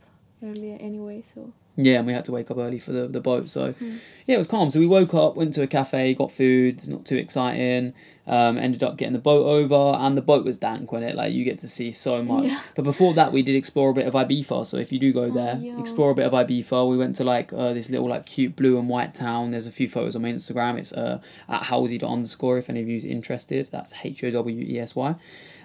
earlier 0.42 0.76
anyway, 0.80 1.20
so 1.22 1.52
Yeah, 1.76 1.98
and 1.98 2.06
we 2.06 2.12
had 2.12 2.24
to 2.26 2.32
wake 2.32 2.50
up 2.50 2.56
early 2.58 2.78
for 2.78 2.92
the, 2.92 3.06
the 3.06 3.20
boat. 3.20 3.48
So 3.50 3.72
Hmm. 3.72 3.96
yeah, 4.26 4.36
it 4.36 4.38
was 4.38 4.46
calm. 4.46 4.70
So 4.70 4.80
we 4.80 4.86
woke 4.86 5.14
up, 5.14 5.36
went 5.36 5.54
to 5.54 5.62
a 5.62 5.66
cafe, 5.66 6.14
got 6.14 6.32
food. 6.32 6.78
It's 6.78 6.88
not 6.88 7.04
too 7.04 7.16
exciting. 7.16 7.92
Um, 8.28 8.58
ended 8.58 8.82
up 8.82 8.96
getting 8.96 9.12
the 9.12 9.20
boat 9.20 9.46
over, 9.46 9.96
and 9.98 10.16
the 10.16 10.22
boat 10.22 10.44
was 10.44 10.58
dank 10.58 10.90
when 10.90 11.04
it 11.04 11.14
like 11.14 11.32
you 11.32 11.44
get 11.44 11.60
to 11.60 11.68
see 11.68 11.92
so 11.92 12.24
much. 12.24 12.46
Yeah. 12.46 12.60
But 12.74 12.82
before 12.82 13.14
that, 13.14 13.32
we 13.32 13.42
did 13.42 13.54
explore 13.54 13.90
a 13.90 13.94
bit 13.94 14.06
of 14.06 14.14
Ibiza. 14.14 14.66
So 14.66 14.78
if 14.78 14.90
you 14.90 14.98
do 14.98 15.12
go 15.12 15.30
there, 15.30 15.56
yeah. 15.60 15.78
explore 15.78 16.10
a 16.10 16.14
bit 16.14 16.26
of 16.26 16.32
Ibiza. 16.32 16.88
We 16.90 16.96
went 16.96 17.14
to 17.16 17.24
like 17.24 17.52
uh, 17.52 17.72
this 17.72 17.88
little 17.88 18.08
like 18.08 18.26
cute 18.26 18.56
blue 18.56 18.78
and 18.78 18.88
white 18.88 19.14
town. 19.14 19.50
There's 19.50 19.68
a 19.68 19.72
few 19.72 19.88
photos 19.88 20.16
on 20.16 20.22
my 20.22 20.32
Instagram. 20.32 20.76
It's 20.76 20.92
uh, 20.92 21.20
at 21.48 21.62
howesy 21.62 22.02
underscore 22.02 22.58
if 22.58 22.68
any 22.68 22.82
of 22.82 22.88
you's 22.88 23.04
interested. 23.04 23.68
That's 23.70 23.94
H 24.04 24.24
O 24.24 24.30
W 24.30 24.64
E 24.66 24.78
S 24.80 24.96
Y. 24.96 25.14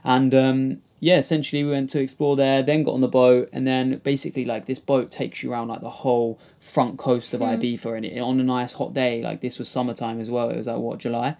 And 0.04 0.34
um, 0.34 0.82
yeah, 1.00 1.18
essentially 1.18 1.64
we 1.64 1.72
went 1.72 1.90
to 1.92 2.00
explore 2.00 2.36
there, 2.36 2.64
then 2.64 2.84
got 2.84 2.94
on 2.94 3.02
the 3.02 3.08
boat, 3.08 3.50
and 3.52 3.68
then 3.68 4.00
basically 4.04 4.46
like 4.46 4.66
this 4.66 4.80
boat 4.80 5.12
takes 5.12 5.44
you 5.44 5.52
around 5.52 5.68
like 5.68 5.82
the 5.82 5.90
whole 5.90 6.40
front 6.60 6.98
coast 6.98 7.34
of 7.34 7.40
Hmm. 7.40 7.48
Ibiza, 7.48 7.98
and 7.98 8.06
it, 8.06 8.20
on 8.20 8.40
a 8.40 8.44
nice 8.44 8.74
hot 8.74 8.94
day, 8.94 9.22
like 9.22 9.42
this 9.42 9.58
was 9.60 9.68
summertime 9.68 10.20
as 10.20 10.30
well. 10.30 10.50
It 10.50 10.58
was 10.58 10.68
like 10.68 10.78
what 10.78 11.00
July 11.00 11.38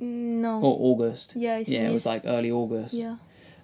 no. 0.00 0.60
or 0.60 0.76
August. 0.80 1.34
Yeah, 1.36 1.58
yeah, 1.58 1.88
it 1.88 1.92
was 1.92 2.06
like 2.06 2.22
early 2.24 2.50
August. 2.50 2.94
yeah. 2.94 3.16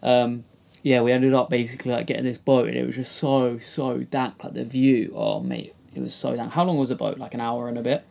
Um, 0.02 0.44
yeah, 0.82 1.00
we 1.00 1.12
ended 1.12 1.32
up 1.32 1.48
basically 1.48 1.92
like 1.92 2.06
getting 2.06 2.24
this 2.24 2.36
boat, 2.38 2.68
and 2.68 2.76
it 2.76 2.84
was 2.84 2.96
just 2.96 3.12
so 3.12 3.58
so 3.58 4.00
dank. 4.00 4.42
Like 4.44 4.52
the 4.54 4.64
view, 4.64 5.12
oh 5.16 5.40
mate, 5.40 5.74
it 5.94 6.00
was 6.00 6.14
so 6.14 6.36
dank. 6.36 6.52
How 6.52 6.64
long 6.64 6.76
was 6.76 6.90
the 6.90 6.94
boat? 6.94 7.18
Like 7.18 7.32
an 7.34 7.40
hour 7.40 7.68
and 7.68 7.78
a 7.78 7.82
bit. 7.82 8.04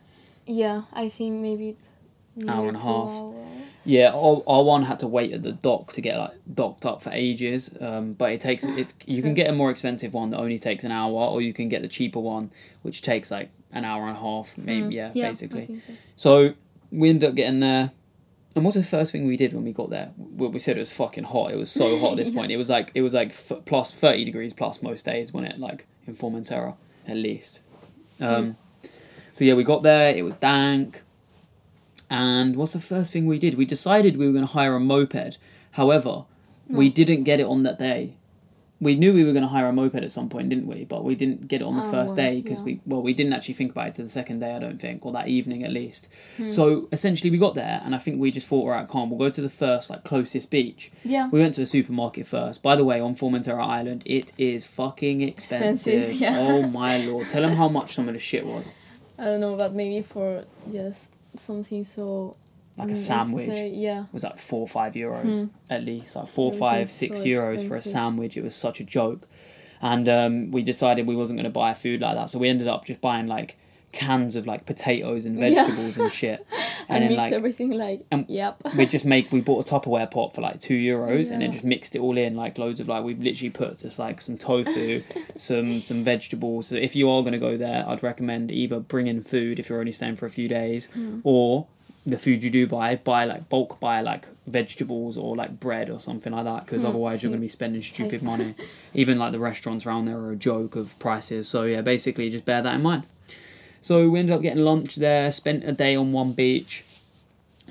Yeah, 0.46 0.82
I 0.92 1.08
think 1.08 1.40
maybe 1.40 1.76
Hour 2.48 2.68
and 2.68 2.76
a 2.76 2.80
half. 2.80 3.10
hours. 3.10 3.34
Yeah, 3.86 4.10
our, 4.14 4.42
our 4.46 4.62
one 4.64 4.82
had 4.82 4.98
to 5.00 5.06
wait 5.06 5.32
at 5.32 5.42
the 5.42 5.52
dock 5.52 5.92
to 5.92 6.00
get 6.00 6.18
like 6.18 6.32
docked 6.52 6.84
up 6.84 7.02
for 7.02 7.10
ages. 7.12 7.70
Um, 7.80 8.14
but 8.14 8.32
it 8.32 8.40
takes 8.40 8.64
it's 8.64 8.94
you 9.06 9.22
can 9.22 9.34
get 9.34 9.48
a 9.48 9.52
more 9.52 9.70
expensive 9.70 10.12
one 10.14 10.30
that 10.30 10.38
only 10.40 10.58
takes 10.58 10.82
an 10.84 10.90
hour, 10.90 11.12
or 11.12 11.40
you 11.42 11.52
can 11.52 11.68
get 11.68 11.82
the 11.82 11.88
cheaper 11.88 12.18
one 12.18 12.50
which 12.82 13.02
takes 13.02 13.30
like 13.30 13.50
an 13.72 13.84
hour 13.84 14.08
and 14.08 14.16
a 14.16 14.20
half, 14.20 14.56
maybe 14.58 14.94
yeah, 14.96 15.10
Mm. 15.10 15.14
Yeah, 15.14 15.26
I 15.26 15.28
basically. 15.28 15.80
so. 16.16 16.48
So 16.48 16.54
we 16.90 17.08
ended 17.10 17.28
up 17.28 17.34
getting 17.36 17.60
there. 17.60 17.92
And 18.54 18.64
what's 18.64 18.76
the 18.76 18.84
first 18.84 19.10
thing 19.10 19.26
we 19.26 19.36
did 19.36 19.52
when 19.52 19.64
we 19.64 19.72
got 19.72 19.90
there? 19.90 20.12
Well, 20.16 20.50
we 20.50 20.60
said 20.60 20.76
it 20.76 20.80
was 20.80 20.92
fucking 20.92 21.24
hot. 21.24 21.50
It 21.50 21.56
was 21.58 21.70
so 21.70 21.98
hot 21.98 22.12
at 22.12 22.16
this 22.16 22.30
point. 22.36 22.52
It 22.52 22.56
was 22.56 22.70
like 22.70 22.90
it 22.94 23.02
was 23.02 23.14
like 23.14 23.30
f- 23.30 23.64
plus 23.64 23.92
thirty 23.92 24.24
degrees 24.24 24.52
plus 24.52 24.80
most 24.82 25.04
days, 25.04 25.32
wasn't 25.32 25.54
it? 25.54 25.58
Like 25.58 25.86
in 26.06 26.14
Formentera, 26.14 26.76
at 27.08 27.16
least. 27.16 27.60
Um, 28.20 28.56
so 29.32 29.44
yeah, 29.44 29.54
we 29.54 29.64
got 29.64 29.82
there. 29.82 30.14
It 30.14 30.22
was 30.24 30.34
dank. 30.34 31.02
And 32.10 32.54
what's 32.54 32.74
the 32.74 32.80
first 32.80 33.12
thing 33.12 33.26
we 33.26 33.38
did? 33.40 33.54
We 33.54 33.64
decided 33.64 34.16
we 34.16 34.26
were 34.26 34.32
going 34.32 34.46
to 34.46 34.52
hire 34.52 34.76
a 34.76 34.80
moped. 34.80 35.38
However, 35.72 36.24
we 36.68 36.88
didn't 36.88 37.24
get 37.24 37.40
it 37.40 37.46
on 37.46 37.64
that 37.64 37.78
day. 37.78 38.14
We 38.84 38.94
knew 38.94 39.12
we 39.12 39.24
were 39.24 39.32
going 39.32 39.42
to 39.42 39.48
hire 39.48 39.66
a 39.66 39.72
moped 39.72 39.96
at 40.04 40.12
some 40.12 40.28
point, 40.28 40.48
didn't 40.50 40.66
we? 40.66 40.84
But 40.84 41.02
we 41.02 41.14
didn't 41.16 41.48
get 41.48 41.60
it 41.60 41.64
on 41.64 41.74
the 41.76 41.82
Oh, 41.84 41.90
first 41.90 42.14
day 42.14 42.40
because 42.40 42.58
yeah. 42.60 42.64
we 42.66 42.80
well 42.86 43.02
we 43.02 43.12
didn't 43.14 43.32
actually 43.32 43.54
think 43.54 43.72
about 43.72 43.88
it 43.88 43.94
to 43.96 44.02
the 44.02 44.08
second 44.08 44.38
day, 44.40 44.54
I 44.54 44.58
don't 44.58 44.80
think, 44.80 45.04
or 45.04 45.12
that 45.12 45.26
evening 45.26 45.64
at 45.64 45.72
least. 45.72 46.08
Hmm. 46.36 46.48
So 46.48 46.88
essentially, 46.92 47.30
we 47.30 47.38
got 47.38 47.54
there, 47.54 47.80
and 47.84 47.94
I 47.94 47.98
think 47.98 48.20
we 48.20 48.30
just 48.30 48.46
thought, 48.46 48.62
all 48.62 48.70
right, 48.70 48.86
calm. 48.86 49.10
We'll 49.10 49.18
go 49.18 49.30
to 49.30 49.40
the 49.40 49.48
first 49.48 49.90
like 49.90 50.04
closest 50.04 50.50
beach. 50.50 50.92
Yeah. 51.02 51.28
We 51.30 51.40
went 51.40 51.54
to 51.54 51.62
a 51.62 51.66
supermarket 51.66 52.26
first. 52.26 52.62
By 52.62 52.76
the 52.76 52.84
way, 52.84 53.00
on 53.00 53.16
Formentera 53.16 53.66
Island, 53.66 54.02
it 54.06 54.32
is 54.38 54.66
fucking 54.66 55.20
expensive. 55.22 56.10
Expensive, 56.10 56.20
yeah. 56.20 56.36
Oh 56.38 56.62
my 56.62 56.98
lord! 56.98 57.28
Tell 57.30 57.42
them 57.42 57.56
how 57.56 57.68
much 57.68 57.94
some 57.94 58.06
of 58.08 58.14
the 58.14 58.20
shit 58.20 58.44
was. 58.46 58.70
I 59.18 59.24
don't 59.24 59.40
know, 59.40 59.56
but 59.56 59.72
maybe 59.72 60.02
for 60.02 60.44
just 60.70 61.10
something 61.36 61.82
so 61.84 62.36
Like 62.76 62.90
a 62.90 62.96
sandwich. 62.96 63.46
necessary, 63.46 63.70
Yeah. 63.76 64.00
It 64.02 64.12
was 64.12 64.24
like 64.24 64.36
four 64.38 64.60
or 64.62 64.68
five 64.68 64.94
euros 64.94 65.48
at 65.70 65.84
least, 65.84 66.16
like 66.16 66.26
four, 66.28 66.48
Everything's 66.48 66.58
five, 66.70 66.88
six 66.90 67.18
so 67.20 67.24
euros 67.26 67.66
for 67.68 67.74
a 67.74 67.82
sandwich. 67.82 68.36
It 68.36 68.42
was 68.42 68.56
such 68.56 68.80
a 68.80 68.84
joke, 68.84 69.28
and 69.80 70.08
um, 70.08 70.50
we 70.50 70.62
decided 70.62 71.06
we 71.06 71.14
wasn't 71.16 71.38
going 71.38 71.44
to 71.44 71.50
buy 71.50 71.74
food 71.74 72.00
like 72.00 72.16
that, 72.16 72.30
so 72.30 72.38
we 72.38 72.48
ended 72.48 72.66
up 72.68 72.84
just 72.84 73.00
buying 73.00 73.26
like 73.28 73.56
cans 73.92 74.34
of 74.34 74.44
like 74.44 74.66
potatoes 74.66 75.24
and 75.24 75.38
Yeah. 75.38 75.50
vegetables 75.54 75.98
and 75.98 76.10
shit, 76.12 76.44
And, 76.88 77.02
and, 77.04 77.12
then 77.12 77.18
like 77.18 77.32
everything 77.32 77.70
like 77.70 78.00
and 78.10 78.26
yep. 78.28 78.56
we 78.76 78.84
just 78.86 79.06
make 79.06 79.30
we 79.32 79.40
bought 79.40 79.66
a 79.66 79.72
Tupperware 79.72 80.10
pot 80.10 80.34
for 80.34 80.40
like 80.42 80.58
two 80.58 80.74
euros 80.74 81.30
and 81.30 81.40
then 81.40 81.52
just 81.52 81.62
mixed 81.64 81.94
it 81.94 82.00
all 82.00 82.18
in 82.18 82.34
like 82.34 82.58
loads 82.58 82.80
of 82.80 82.88
like 82.88 83.04
we've 83.04 83.20
literally 83.20 83.50
put 83.50 83.78
just 83.78 83.98
like 84.00 84.20
some 84.20 84.36
tofu, 84.36 85.00
some 85.36 85.80
some 85.80 86.02
vegetables. 86.02 86.66
So 86.66 86.74
if 86.74 86.96
you 86.96 87.08
are 87.08 87.22
gonna 87.22 87.38
go 87.38 87.56
there, 87.56 87.84
I'd 87.88 88.02
recommend 88.02 88.50
either 88.50 88.80
bring 88.80 89.06
in 89.06 89.22
food 89.22 89.60
if 89.60 89.68
you're 89.68 89.78
only 89.78 89.92
staying 89.92 90.16
for 90.16 90.26
a 90.26 90.30
few 90.30 90.48
days, 90.48 90.86
Hmm. 90.86 91.20
or 91.22 91.68
the 92.06 92.18
food 92.18 92.42
you 92.42 92.50
do 92.50 92.66
buy 92.66 92.96
buy 92.96 93.24
like 93.24 93.48
bulk 93.48 93.80
buy 93.80 94.00
like 94.02 94.28
vegetables 94.46 95.16
or 95.16 95.34
like 95.34 95.58
bread 95.58 95.88
or 95.88 95.98
something 95.98 96.32
like 96.34 96.44
that 96.44 96.66
because 96.66 96.82
Hmm, 96.82 96.88
otherwise 96.88 97.22
you're 97.22 97.30
gonna 97.30 97.40
be 97.40 97.48
spending 97.48 97.80
stupid 97.82 98.22
money. 98.22 98.54
Even 98.94 99.18
like 99.18 99.32
the 99.32 99.38
restaurants 99.38 99.86
around 99.86 100.04
there 100.04 100.18
are 100.18 100.32
a 100.32 100.36
joke 100.36 100.76
of 100.76 100.98
prices. 100.98 101.48
So 101.48 101.62
yeah, 101.64 101.80
basically 101.80 102.28
just 102.30 102.44
bear 102.44 102.60
that 102.62 102.74
in 102.74 102.82
mind. 102.82 103.04
So 103.80 104.08
we 104.08 104.18
ended 104.18 104.34
up 104.34 104.42
getting 104.42 104.64
lunch 104.64 104.96
there, 104.96 105.30
spent 105.32 105.64
a 105.64 105.72
day 105.72 105.94
on 105.96 106.12
one 106.12 106.32
beach. 106.32 106.84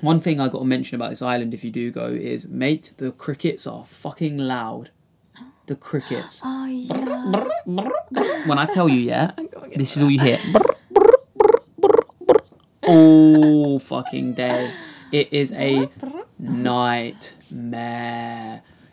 One 0.00 0.20
thing 0.20 0.40
I 0.40 0.48
got 0.48 0.58
to 0.58 0.64
mention 0.64 0.96
about 0.96 1.10
this 1.10 1.22
island 1.22 1.54
if 1.54 1.64
you 1.64 1.70
do 1.70 1.90
go 1.90 2.06
is, 2.06 2.46
mate, 2.48 2.92
the 2.98 3.12
crickets 3.12 3.66
are 3.66 3.84
fucking 3.84 4.36
loud. 4.38 4.90
The 5.66 5.76
crickets. 5.76 6.42
Oh 6.44 6.66
yeah. 6.66 7.48
When 8.46 8.58
I 8.58 8.66
tell 8.66 8.88
you, 8.88 9.00
yeah, 9.00 9.30
this 9.76 9.96
is 9.96 10.02
all 10.02 10.10
you 10.10 10.20
hear. 10.20 10.38
All 12.86 13.78
fucking 13.78 14.34
day. 14.34 14.70
It 15.12 15.32
is 15.32 15.52
a 15.52 15.88
nightmare. 16.38 17.32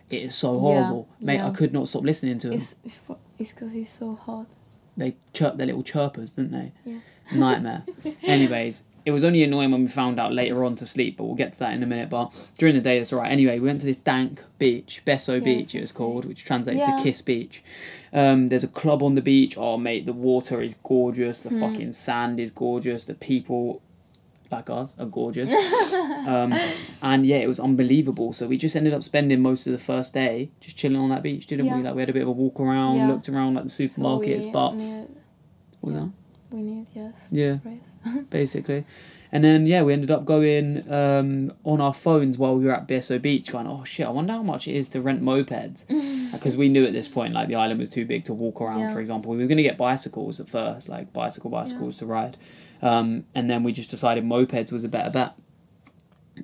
It 0.10 0.21
is 0.24 0.36
so 0.36 0.60
horrible. 0.60 1.07
Mate, 1.19 1.39
I 1.41 1.50
could 1.51 1.74
not 1.74 1.88
stop 1.88 2.03
listening 2.03 2.38
to 2.39 2.48
them. 2.50 2.57
It's 2.57 2.75
it's 2.83 2.98
for, 2.98 3.17
it's 3.39 3.53
because 3.53 3.74
it's 3.75 3.89
so 3.89 4.15
hot. 4.15 4.48
They 4.98 5.15
chirp 5.33 5.57
their 5.57 5.67
little 5.67 5.83
chirpers, 5.83 6.31
didn't 6.33 6.51
they? 6.51 6.74
Yeah. 6.86 7.00
Nightmare. 7.33 7.83
Anyways, 8.24 8.83
it 9.05 9.12
was 9.12 9.24
only 9.24 9.43
annoying 9.43 9.72
when 9.72 9.81
we 9.81 9.88
found 9.88 10.20
out 10.20 10.34
later 10.34 10.63
on 10.63 10.75
to 10.75 10.86
sleep, 10.86 11.17
but 11.17 11.24
we'll 11.25 11.36
get 11.36 11.53
to 11.53 11.60
that 11.60 11.74
in 11.74 11.81
a 11.84 11.86
minute. 11.88 12.10
But 12.10 12.31
during 12.58 12.75
the 12.75 12.81
day, 12.81 12.98
that's 13.00 13.12
all 13.12 13.20
right. 13.20 13.31
Anyway, 13.31 13.60
we 13.60 13.65
went 13.65 13.81
to 13.81 13.88
this 13.88 13.98
dank 13.98 14.43
beach, 14.60 15.01
Beso 15.05 15.34
Yeah, 15.39 15.39
Beach, 15.46 15.74
it 15.75 15.81
was 15.81 15.91
called, 15.91 16.25
which 16.25 16.46
translates 16.46 16.79
Yeah. 16.88 16.98
to 16.98 17.03
Kiss 17.03 17.22
Beach. 17.22 17.63
Um, 18.13 18.50
there's 18.50 18.63
a 18.63 18.67
club 18.67 19.01
on 19.01 19.15
the 19.15 19.22
beach. 19.22 19.58
Oh, 19.58 19.77
mate, 19.77 20.05
the 20.05 20.13
water 20.13 20.62
is 20.62 20.75
gorgeous. 20.84 21.41
The 21.41 21.50
Hmm. 21.50 21.60
fucking 21.60 21.93
sand 21.93 22.39
is 22.39 22.51
gorgeous. 22.51 23.05
The 23.05 23.13
people, 23.15 23.81
like 24.51 24.70
us, 24.70 25.00
are 25.00 25.05
gorgeous. 25.05 25.51
um, 26.27 26.53
and 27.01 27.25
yeah, 27.25 27.38
it 27.38 27.48
was 27.48 27.60
unbelievable. 27.60 28.34
So 28.34 28.48
we 28.48 28.58
just 28.58 28.75
ended 28.75 28.93
up 28.93 29.01
spending 29.01 29.41
most 29.41 29.65
of 29.65 29.72
the 29.72 29.79
first 29.79 30.13
day 30.13 30.50
just 30.60 30.77
chilling 30.77 30.98
on 30.98 31.10
that 31.10 31.24
beach, 31.24 31.48
didn't 31.48 31.65
we? 31.65 31.72
Yeah. 31.72 31.77
Like 31.77 31.96
we 31.96 32.01
had 32.01 32.10
a 32.10 32.13
bit 32.13 32.22
of 32.24 32.27
a 32.27 32.31
walk 32.31 32.60
around, 32.60 33.08
looked 33.08 33.29
around 33.29 33.53
like 33.55 33.63
the 33.63 33.70
So 33.70 33.84
supermarkets, 33.86 34.46
we 34.46 34.51
but 34.51 34.72
need, 34.75 35.08
what 35.79 35.93
was 35.93 35.93
yeah. 35.93 36.00
that? 36.01 36.10
We 36.51 36.63
need 36.63 36.88
yes. 36.93 37.29
Yeah. 37.31 37.58
Basically. 38.29 38.86
And 39.31 39.43
then 39.43 39.65
yeah, 39.65 39.81
we 39.84 39.93
ended 39.93 40.12
up 40.12 40.25
going 40.25 40.91
um, 40.91 41.53
on 41.63 41.79
our 41.79 41.93
phones 41.93 42.38
while 42.38 42.58
we 42.58 42.65
were 42.65 42.74
at 42.74 42.88
Beso 42.88 43.22
Beach, 43.22 43.51
going, 43.51 43.65
oh 43.65 43.86
shit, 43.86 44.05
I 44.05 44.10
wonder 44.10 44.34
how 44.34 44.43
much 44.43 44.67
it 44.67 44.75
is 44.75 44.89
to 44.89 45.01
rent 45.01 45.24
mopeds, 45.24 45.88
because 46.34 46.58
we 46.58 46.67
knew 46.67 46.86
at 46.86 46.91
this 46.91 47.08
point 47.08 47.34
like 47.34 47.48
the 47.48 47.55
island 47.55 47.79
was 47.79 47.89
too 47.89 48.05
big 48.05 48.25
to 48.25 48.34
walk 48.34 48.60
around. 48.60 48.81
Yeah. 48.81 48.93
For 48.93 49.00
example, 49.00 49.31
we 49.31 49.38
were 49.38 49.48
gonna 49.48 49.63
get 49.63 49.77
bicycles 49.77 50.39
at 50.41 50.50
first, 50.50 50.89
like 50.89 51.13
bicycle 51.13 51.50
bicycles 51.50 51.98
to 51.98 52.05
ride, 52.05 52.36
um, 52.81 53.24
and 53.34 53.50
then 53.50 53.63
we 53.63 53.72
just 53.72 53.89
decided 53.89 54.25
mopeds 54.25 54.72
was 54.72 54.84
a 54.84 54.89
better 54.89 55.10
bet. 55.10 55.36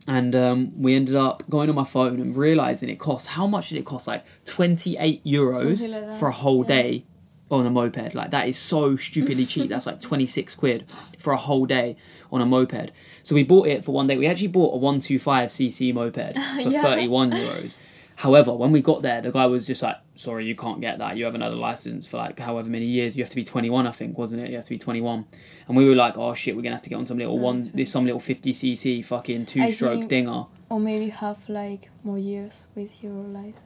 And 0.05 0.35
um, 0.35 0.79
we 0.79 0.95
ended 0.95 1.15
up 1.15 1.43
going 1.49 1.69
on 1.69 1.75
my 1.75 1.83
phone 1.83 2.19
and 2.19 2.37
realizing 2.37 2.87
it 2.87 2.99
cost 2.99 3.27
how 3.27 3.47
much 3.47 3.69
did 3.69 3.79
it 3.79 3.85
cost? 3.85 4.07
Like 4.07 4.23
twenty 4.45 4.95
eight 4.97 5.25
euros 5.25 5.89
like 5.89 6.17
for 6.19 6.27
a 6.27 6.31
whole 6.31 6.61
yeah. 6.61 6.67
day 6.67 7.05
on 7.49 7.65
a 7.65 7.69
moped. 7.69 8.13
Like 8.13 8.31
that 8.31 8.47
is 8.47 8.57
so 8.57 8.95
stupidly 8.95 9.45
cheap. 9.45 9.69
That's 9.69 9.85
like 9.85 10.01
twenty 10.01 10.25
six 10.25 10.55
quid 10.55 10.89
for 11.17 11.33
a 11.33 11.37
whole 11.37 11.65
day 11.65 11.95
on 12.31 12.41
a 12.41 12.45
moped. 12.45 12.91
So 13.23 13.35
we 13.35 13.43
bought 13.43 13.67
it 13.67 13.85
for 13.85 13.91
one 13.91 14.07
day. 14.07 14.17
We 14.17 14.27
actually 14.27 14.47
bought 14.47 14.73
a 14.73 14.77
one 14.77 14.99
two 14.99 15.19
five 15.19 15.49
cc 15.49 15.93
moped 15.93 16.33
for 16.63 16.69
Yeah. 16.69 16.81
thirty 16.81 17.07
one 17.07 17.31
euros. 17.31 17.77
However, 18.17 18.51
when 18.51 18.71
we 18.71 18.81
got 18.81 19.03
there, 19.03 19.21
the 19.21 19.31
guy 19.31 19.45
was 19.45 19.67
just 19.67 19.83
like, 19.83 19.97
"Sorry, 20.15 20.43
you 20.43 20.55
can't 20.55 20.81
get 20.81 20.97
that. 20.97 21.17
You 21.17 21.25
haven't 21.25 21.41
had 21.41 21.51
a 21.51 21.55
license 21.55 22.07
for 22.07 22.17
like 22.17 22.39
however 22.39 22.67
many 22.67 22.85
years. 22.85 23.15
You 23.15 23.23
have 23.23 23.29
to 23.29 23.35
be 23.35 23.43
21, 23.43 23.85
I 23.85 23.91
think, 23.91 24.17
wasn't 24.17 24.41
it? 24.41 24.49
You 24.49 24.55
have 24.55 24.65
to 24.65 24.71
be 24.71 24.79
21." 24.79 25.25
And 25.67 25.77
we 25.77 25.87
were 25.87 25.93
like, 25.93 26.17
"Oh 26.17 26.33
shit, 26.33 26.55
we're 26.55 26.63
gonna 26.63 26.75
have 26.75 26.81
to 26.81 26.89
get 26.89 26.95
on 26.95 27.05
some 27.05 27.19
little 27.19 27.37
oh, 27.37 27.41
one. 27.41 27.69
There's 27.75 27.91
some 27.91 28.05
little 28.05 28.19
50cc 28.19 29.05
fucking 29.05 29.45
two-stroke 29.45 30.07
dinger. 30.07 30.45
Or 30.69 30.79
maybe 30.79 31.09
have 31.09 31.47
like 31.47 31.91
more 32.03 32.17
years 32.17 32.65
with 32.73 33.03
your 33.03 33.13
life. 33.13 33.59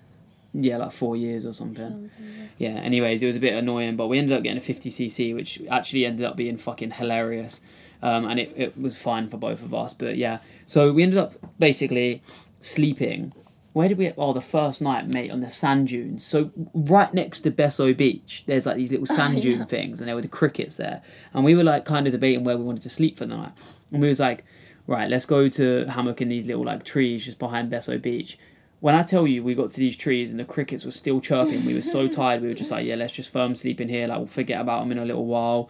Yeah, 0.54 0.78
like 0.78 0.92
four 0.92 1.16
years 1.16 1.46
or 1.46 1.54
something. 1.54 1.82
Something. 1.82 2.12
Yeah. 2.58 2.72
Anyways, 2.72 3.24
it 3.24 3.28
was 3.28 3.38
a 3.38 3.40
bit 3.40 3.54
annoying, 3.54 3.96
but 3.96 4.08
we 4.08 4.18
ended 4.18 4.36
up 4.36 4.44
getting 4.44 4.58
a 4.58 4.62
50cc, 4.62 5.34
which 5.34 5.62
actually 5.70 6.06
ended 6.06 6.26
up 6.26 6.36
being 6.36 6.58
fucking 6.58 6.92
hilarious, 6.92 7.62
um, 8.02 8.26
and 8.26 8.40
it, 8.40 8.54
it 8.56 8.80
was 8.80 8.98
fine 8.98 9.30
for 9.30 9.38
both 9.38 9.64
of 9.64 9.74
us. 9.74 9.94
But 9.94 10.18
yeah, 10.18 10.40
so 10.66 10.92
we 10.92 11.04
ended 11.04 11.20
up 11.20 11.34
basically 11.58 12.22
sleeping. 12.60 13.34
Where 13.74 13.88
did 13.88 13.98
we? 13.98 14.12
Oh, 14.18 14.34
the 14.34 14.42
first 14.42 14.82
night, 14.82 15.08
mate, 15.08 15.32
on 15.32 15.40
the 15.40 15.48
sand 15.48 15.88
dunes. 15.88 16.26
So 16.26 16.52
right 16.74 17.14
next 17.14 17.40
to 17.42 17.52
Beso 17.52 17.96
Beach, 17.96 18.44
there's 18.46 18.66
like 18.66 18.76
these 18.76 18.92
little 18.92 19.06
sand 19.18 19.42
dune 19.42 19.66
things, 19.66 20.02
and 20.02 20.10
there 20.10 20.16
were 20.16 20.22
the 20.22 20.28
crickets 20.28 20.76
there. 20.76 21.02
And 21.34 21.46
we 21.46 21.56
were 21.56 21.64
like 21.64 21.86
kind 21.86 22.06
of 22.06 22.12
debating 22.12 22.44
where 22.44 22.58
we 22.58 22.64
wanted 22.66 22.82
to 22.82 22.90
sleep 22.90 23.18
for 23.18 23.26
the 23.26 23.38
night. 23.38 23.52
And 23.94 24.02
we 24.02 24.10
was 24.10 24.20
like, 24.20 24.44
right, 24.88 25.10
let's 25.10 25.26
go 25.26 25.48
to 25.48 25.86
hammock 25.86 26.22
in 26.22 26.28
these 26.28 26.46
little 26.46 26.66
like 26.66 26.84
trees 26.84 27.26
just 27.26 27.40
behind 27.40 27.72
Beso 27.72 28.02
Beach. 28.02 28.38
When 28.82 28.96
I 28.96 29.04
tell 29.04 29.26
you 29.28 29.44
we 29.44 29.56
got 29.56 29.70
to 29.70 29.78
these 29.80 29.96
trees 29.96 30.32
and 30.32 30.40
the 30.40 30.44
crickets 30.46 30.84
were 30.86 30.92
still 30.92 31.22
chirping, 31.22 31.66
we 31.66 31.74
were 31.74 31.82
so 31.84 32.08
tired. 32.20 32.42
We 32.42 32.48
were 32.50 32.54
just 32.54 32.72
like, 32.72 32.86
yeah, 32.86 32.96
let's 32.96 33.14
just 33.14 33.32
firm 33.32 33.56
sleep 33.56 33.80
in 33.80 33.88
here. 33.90 34.08
Like 34.08 34.18
we'll 34.18 34.28
forget 34.28 34.60
about 34.60 34.80
them 34.82 34.92
in 34.92 34.98
a 34.98 35.06
little 35.06 35.26
while. 35.26 35.70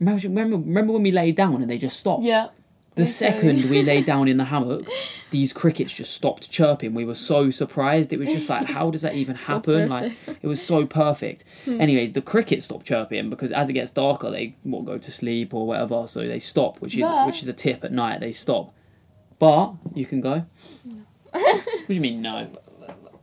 Remember, 0.00 0.22
remember, 0.22 0.56
remember 0.56 0.92
when 0.94 1.02
we 1.02 1.12
lay 1.12 1.32
down 1.32 1.60
and 1.62 1.70
they 1.70 1.78
just 1.78 1.98
stopped? 2.00 2.22
Yeah. 2.24 2.48
The 2.96 3.04
second 3.04 3.68
we 3.68 3.82
lay 3.82 4.00
down 4.02 4.26
in 4.26 4.38
the 4.38 4.44
hammock, 4.52 4.86
these 5.30 5.52
crickets 5.52 5.94
just 5.94 6.14
stopped 6.14 6.50
chirping. 6.50 6.94
We 6.94 7.04
were 7.04 7.14
so 7.14 7.50
surprised. 7.50 8.10
It 8.10 8.18
was 8.18 8.32
just 8.32 8.48
like, 8.48 8.68
how 8.68 8.90
does 8.90 9.02
that 9.02 9.14
even 9.22 9.36
happen? 9.36 9.90
Like, 9.90 10.12
it 10.40 10.46
was 10.46 10.62
so 10.62 10.86
perfect. 10.86 11.44
Hmm. 11.66 11.78
Anyways, 11.78 12.14
the 12.14 12.22
crickets 12.22 12.64
stopped 12.64 12.86
chirping 12.86 13.28
because 13.28 13.52
as 13.52 13.68
it 13.68 13.74
gets 13.74 13.90
darker, 13.90 14.30
they 14.30 14.56
will 14.64 14.80
go 14.82 14.96
to 14.96 15.10
sleep 15.10 15.52
or 15.52 15.66
whatever. 15.66 16.06
So 16.06 16.26
they 16.26 16.38
stop, 16.38 16.80
which 16.80 16.96
is 16.96 17.06
But- 17.06 17.26
which 17.26 17.42
is 17.42 17.48
a 17.48 17.52
tip 17.52 17.84
at 17.84 17.92
night. 17.92 18.20
They 18.20 18.32
stop. 18.32 18.72
But 19.38 19.74
you 19.94 20.06
can 20.06 20.22
go. 20.22 20.46
What 21.42 21.86
do 21.88 21.94
you 21.94 22.00
mean 22.00 22.22
no? 22.22 22.48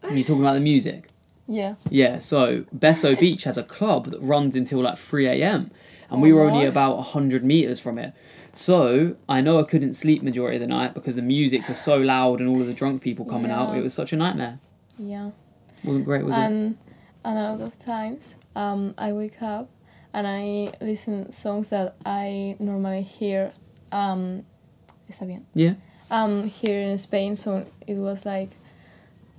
You're 0.04 0.12
you 0.14 0.24
talking 0.24 0.42
about 0.42 0.54
the 0.54 0.60
music? 0.60 1.10
Yeah. 1.48 1.76
Yeah, 1.90 2.20
so 2.20 2.62
Beso 2.76 3.20
Beach 3.20 3.44
has 3.44 3.58
a 3.58 3.64
club 3.64 4.08
that 4.08 4.20
runs 4.22 4.56
until 4.56 4.82
like 4.82 4.98
3 4.98 5.28
a.m. 5.28 5.72
And 6.10 6.22
we 6.22 6.32
were 6.32 6.42
only 6.42 6.60
Alright. 6.60 6.68
about 6.68 6.96
100 6.98 7.44
meters 7.44 7.80
from 7.80 7.98
it. 7.98 8.14
So 8.52 9.16
I 9.28 9.42
know 9.42 9.60
I 9.60 9.64
couldn't 9.64 9.94
sleep 9.94 10.22
majority 10.22 10.58
of 10.58 10.62
the 10.62 10.68
night 10.68 10.94
because 10.94 11.16
the 11.16 11.22
music 11.24 11.68
was 11.68 11.80
so 11.80 11.98
loud 11.98 12.40
and 12.40 12.48
all 12.48 12.62
of 12.62 12.68
the 12.68 12.74
drunk 12.74 13.02
people 13.02 13.26
coming 13.26 13.50
out. 13.52 13.76
It 13.76 13.82
was 13.82 13.94
such 13.94 14.14
a 14.14 14.16
nightmare. 14.16 14.60
Yeah. 15.00 15.32
Wasn't 15.84 16.06
great, 16.06 16.24
was 16.24 16.36
it? 16.36 16.40
and 16.40 16.78
and 17.26 17.40
a 17.40 17.52
lot 17.52 17.62
of 17.62 17.80
times 17.80 18.36
um, 18.56 18.94
I 18.98 19.12
wake 19.12 19.42
up 19.42 19.70
and 20.14 20.28
I 20.28 20.72
listen 20.82 21.32
songs 21.32 21.70
that 21.72 21.96
I 22.06 22.56
normally 22.60 23.02
hear 23.02 23.52
um, 23.92 24.46
está 25.10 25.26
bien 25.26 25.46
Yeah, 25.56 25.74
um, 26.12 26.44
here 26.48 26.80
in 26.82 26.98
Spain 26.98 27.36
so 27.36 27.66
it 27.88 27.96
was 27.96 28.26
like 28.26 28.50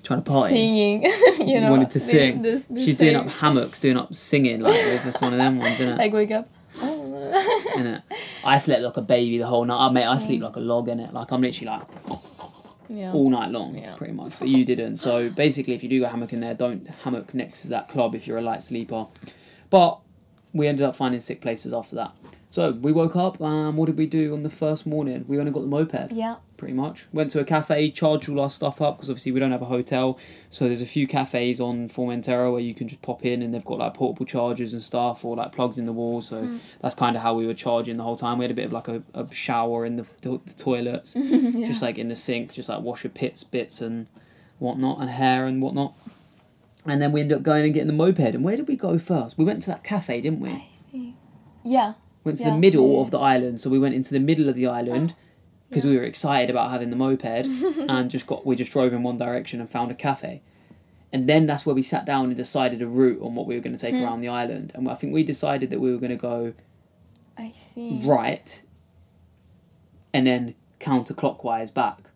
trying 0.03 0.23
to 0.23 0.31
party. 0.31 0.55
singing 0.55 1.03
you 1.49 1.61
know 1.61 1.71
wanted 1.71 1.91
to 1.91 1.99
the- 1.99 2.05
sing. 2.05 2.43
this- 2.43 2.65
the 2.65 2.81
She's 2.85 2.99
doing 2.99 3.17
up 3.17 3.29
hammocks, 3.29 3.79
doing 3.79 3.97
up 3.97 4.15
singing. 4.15 4.61
Like 4.61 4.75
it 4.75 4.93
was 4.93 5.05
just 5.05 5.23
one 5.23 5.33
of 5.33 5.39
them 5.39 5.59
ones, 5.59 5.81
isn't 5.81 5.95
it? 5.95 5.99
like 5.99 6.13
wake 6.13 6.31
up 6.31 6.49
Innit? 6.75 8.03
I 8.45 8.59
slept 8.59 8.83
like 8.83 8.97
a 8.97 9.03
baby 9.03 9.39
the 9.39 9.47
whole 9.47 9.65
night. 9.65 9.79
I 9.87 9.91
mate, 9.91 10.07
I 10.07 10.17
sleep 10.19 10.43
like 10.43 10.57
a 10.57 10.61
log 10.61 10.89
in 10.89 11.01
it. 11.01 11.13
Like 11.15 11.31
I'm 11.33 11.41
literally 11.41 11.71
like 11.71 11.83
yeah 12.89 13.13
all 13.13 13.31
night 13.31 13.51
long, 13.51 13.77
Yeah. 13.79 13.95
pretty 13.97 14.13
much. 14.13 14.39
But 14.39 14.49
you 14.49 14.65
didn't. 14.65 14.97
So 14.99 15.31
basically, 15.31 15.75
if 15.75 15.83
you 15.83 15.89
do 15.89 16.01
go 16.01 16.07
hammock 16.09 16.33
in 16.33 16.41
there, 16.41 16.55
don't 16.55 16.87
hammock 17.05 17.33
next 17.33 17.63
to 17.63 17.69
that 17.69 17.89
club 17.89 18.15
if 18.15 18.27
you're 18.27 18.39
a 18.39 18.43
light 18.43 18.63
sleeper. 18.63 19.07
But 19.71 19.99
we 20.53 20.67
ended 20.67 20.85
up 20.87 20.95
finding 20.97 21.21
sick 21.21 21.41
places 21.41 21.73
after 21.73 21.97
that. 21.97 22.13
So 22.55 22.71
we 22.71 22.93
woke 22.93 23.17
up. 23.17 23.41
Um, 23.41 23.77
what 23.77 23.87
did 23.87 23.99
we 23.99 24.07
do 24.07 24.33
on 24.33 24.45
the 24.45 24.49
first 24.49 24.87
morning? 24.87 25.25
We 25.27 25.41
only 25.41 25.51
got 25.51 25.63
the 25.63 25.67
moped. 25.67 26.13
yeah 26.13 26.37
Pretty 26.57 26.75
much. 26.75 27.09
Went 27.13 27.31
to 27.31 27.41
a 27.41 27.45
cafe, 27.45 27.91
charged 27.91 28.29
all 28.29 28.39
our 28.39 28.49
stuff 28.49 28.81
up 28.81 28.97
because 28.97 29.11
obviously 29.11 29.33
we 29.33 29.41
don't 29.41 29.51
have 29.51 29.61
a 29.61 29.65
hotel. 29.65 30.21
So 30.51 30.67
there's 30.67 30.81
a 30.81 30.87
few 30.87 31.09
cafes 31.09 31.61
on 31.61 31.89
Formentera 31.89 32.53
where 32.53 32.61
you 32.61 32.73
can 32.73 32.87
just 32.87 33.03
pop 33.03 33.25
in 33.25 33.43
and 33.43 33.53
they've 33.53 33.65
got 33.65 33.79
like 33.79 33.95
portable 33.95 34.25
chargers 34.25 34.73
and 34.73 34.81
stuff 34.81 35.25
or 35.25 35.35
like 35.35 35.51
plugs 35.51 35.81
in 35.81 35.85
the 35.85 35.93
wall. 35.93 36.23
So 36.23 36.61
that's 36.81 36.95
kind 36.95 37.17
of 37.17 37.23
how 37.23 37.35
we 37.35 37.45
were 37.45 37.55
charging 37.55 37.97
the 37.97 38.05
whole 38.05 38.15
time. 38.15 38.39
We 38.39 38.45
had 38.45 38.53
a 38.53 38.55
bit 38.55 38.67
of 38.67 38.73
like 38.73 38.87
a, 38.87 39.03
a 39.15 39.35
shower 39.35 39.85
in 39.85 39.97
the, 39.97 40.07
the, 40.21 40.41
the 40.47 40.55
toilets, 40.55 41.15
just 41.15 41.83
like 41.83 41.99
in 41.99 42.07
the 42.07 42.15
sink, 42.15 42.53
just 42.53 42.69
like 42.69 42.83
wash 42.83 43.03
your 43.03 43.11
pits, 43.11 43.43
bits 43.43 43.81
and 43.81 44.07
whatnot, 44.61 45.01
and 45.01 45.11
hair 45.11 45.47
and 45.47 45.61
whatnot. 45.61 45.97
And 46.87 47.03
then 47.03 47.11
we 47.11 47.21
ended 47.21 47.37
up 47.37 47.43
going 47.43 47.65
and 47.65 47.75
getting 47.75 47.89
the 47.89 47.93
moped. 47.93 48.21
And 48.21 48.45
where 48.45 48.57
did 48.57 48.69
we 48.69 48.77
go 48.77 48.97
first? 48.97 49.37
We 49.37 49.45
went 49.45 49.63
to 49.63 49.71
that 49.71 49.83
cafe, 49.83 50.21
didn't 50.21 50.39
we? 50.39 50.69
yeah 51.65 51.95
went 52.25 52.39
to 52.39 52.45
Yeah. 52.45 52.51
the 52.51 52.59
middle 52.59 52.93
Yeah. 52.93 53.01
of 53.01 53.11
the 53.11 53.19
island. 53.19 53.61
So 53.61 53.71
we 53.71 53.79
went 53.79 53.95
into 53.95 54.13
the 54.13 54.21
middle 54.21 54.49
of 54.49 54.55
the 54.55 54.67
island 54.67 55.15
oh, 55.15 55.21
because 55.69 55.85
we 55.85 55.97
were 55.97 56.03
excited 56.05 56.51
about 56.51 56.71
having 56.71 56.91
the 56.91 56.97
moped 56.97 57.25
and 57.89 58.11
just 58.11 58.27
got 58.27 58.45
we 58.47 58.57
just 58.57 58.73
drove 58.73 58.93
in 58.93 59.03
one 59.03 59.17
direction 59.17 59.61
and 59.61 59.69
found 59.71 59.91
a 59.91 59.95
cafe. 59.95 60.43
And 61.13 61.29
then 61.29 61.47
that's 61.47 61.65
where 61.65 61.75
we 61.75 61.83
sat 61.83 62.05
down 62.05 62.27
and 62.27 62.37
decided 62.37 62.83
a 62.83 62.89
route 62.89 63.23
on 63.23 63.35
what 63.37 63.47
we 63.47 63.55
were 63.55 63.61
going 63.61 63.75
to 63.77 63.81
take 63.81 63.95
hmm. 63.95 64.03
around 64.03 64.21
the 64.21 64.29
island. 64.29 64.73
And 64.75 64.89
I 64.89 64.95
think 64.95 65.13
we 65.13 65.23
decided 65.23 65.71
that 65.71 65.81
we 65.81 65.93
were 65.93 65.99
going 65.99 66.11
to 66.11 66.17
go 66.17 66.55
I 67.37 67.49
think 67.49 68.05
right 68.05 68.63
and 70.13 70.27
then 70.27 70.55
counterclockwise 70.81 71.73
back. 71.75 72.11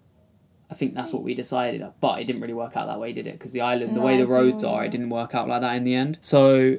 I 0.70 0.74
think 0.74 0.92
that's 0.94 1.12
what 1.12 1.22
we 1.22 1.34
decided, 1.34 1.82
but 2.00 2.20
it 2.20 2.26
didn't 2.26 2.42
really 2.42 2.54
work 2.54 2.76
out 2.76 2.86
that 2.86 3.00
way, 3.00 3.12
did 3.12 3.26
it? 3.26 3.32
Because 3.32 3.52
the 3.52 3.62
island, 3.62 3.94
the 3.94 4.00
No, 4.00 4.06
way 4.06 4.18
the 4.18 4.26
roads 4.26 4.62
know. 4.62 4.70
are, 4.70 4.84
it 4.84 4.90
didn't 4.90 5.08
work 5.08 5.34
out 5.34 5.48
like 5.48 5.62
that 5.62 5.74
in 5.76 5.84
the 5.84 5.94
end. 5.94 6.18
So, 6.20 6.76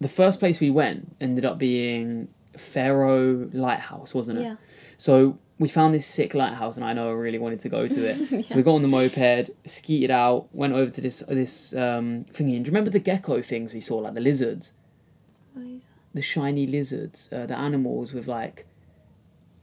the 0.00 0.08
first 0.08 0.40
place 0.40 0.58
we 0.58 0.70
went 0.70 1.16
ended 1.20 1.44
up 1.44 1.56
being 1.56 2.28
Faro 2.60 3.48
Lighthouse, 3.52 4.14
wasn't 4.14 4.38
it? 4.38 4.42
yeah 4.42 4.56
So 4.96 5.38
we 5.58 5.68
found 5.68 5.92
this 5.94 6.06
sick 6.06 6.32
lighthouse, 6.34 6.76
and 6.78 6.84
I 6.90 6.92
know 6.96 7.06
I 7.08 7.12
really 7.26 7.38
wanted 7.38 7.60
to 7.66 7.68
go 7.68 7.86
to 7.96 8.00
it. 8.10 8.16
So 8.48 8.56
we 8.56 8.62
got 8.62 8.74
on 8.80 8.82
the 8.82 8.88
moped, 8.98 9.50
skeeted 9.76 10.10
out, 10.10 10.40
went 10.62 10.72
over 10.80 10.90
to 10.96 11.00
this 11.06 11.18
this 11.28 11.74
um, 11.74 12.06
thingy. 12.36 12.54
And 12.56 12.62
do 12.64 12.68
you 12.68 12.72
remember 12.74 12.90
the 12.98 13.04
gecko 13.10 13.34
things 13.42 13.74
we 13.74 13.80
saw, 13.88 13.96
like 14.06 14.14
the 14.14 14.20
lizards? 14.30 14.72
The 16.12 16.22
shiny 16.22 16.66
lizards, 16.66 17.18
uh, 17.32 17.46
the 17.46 17.56
animals 17.68 18.12
with 18.12 18.26
like 18.26 18.66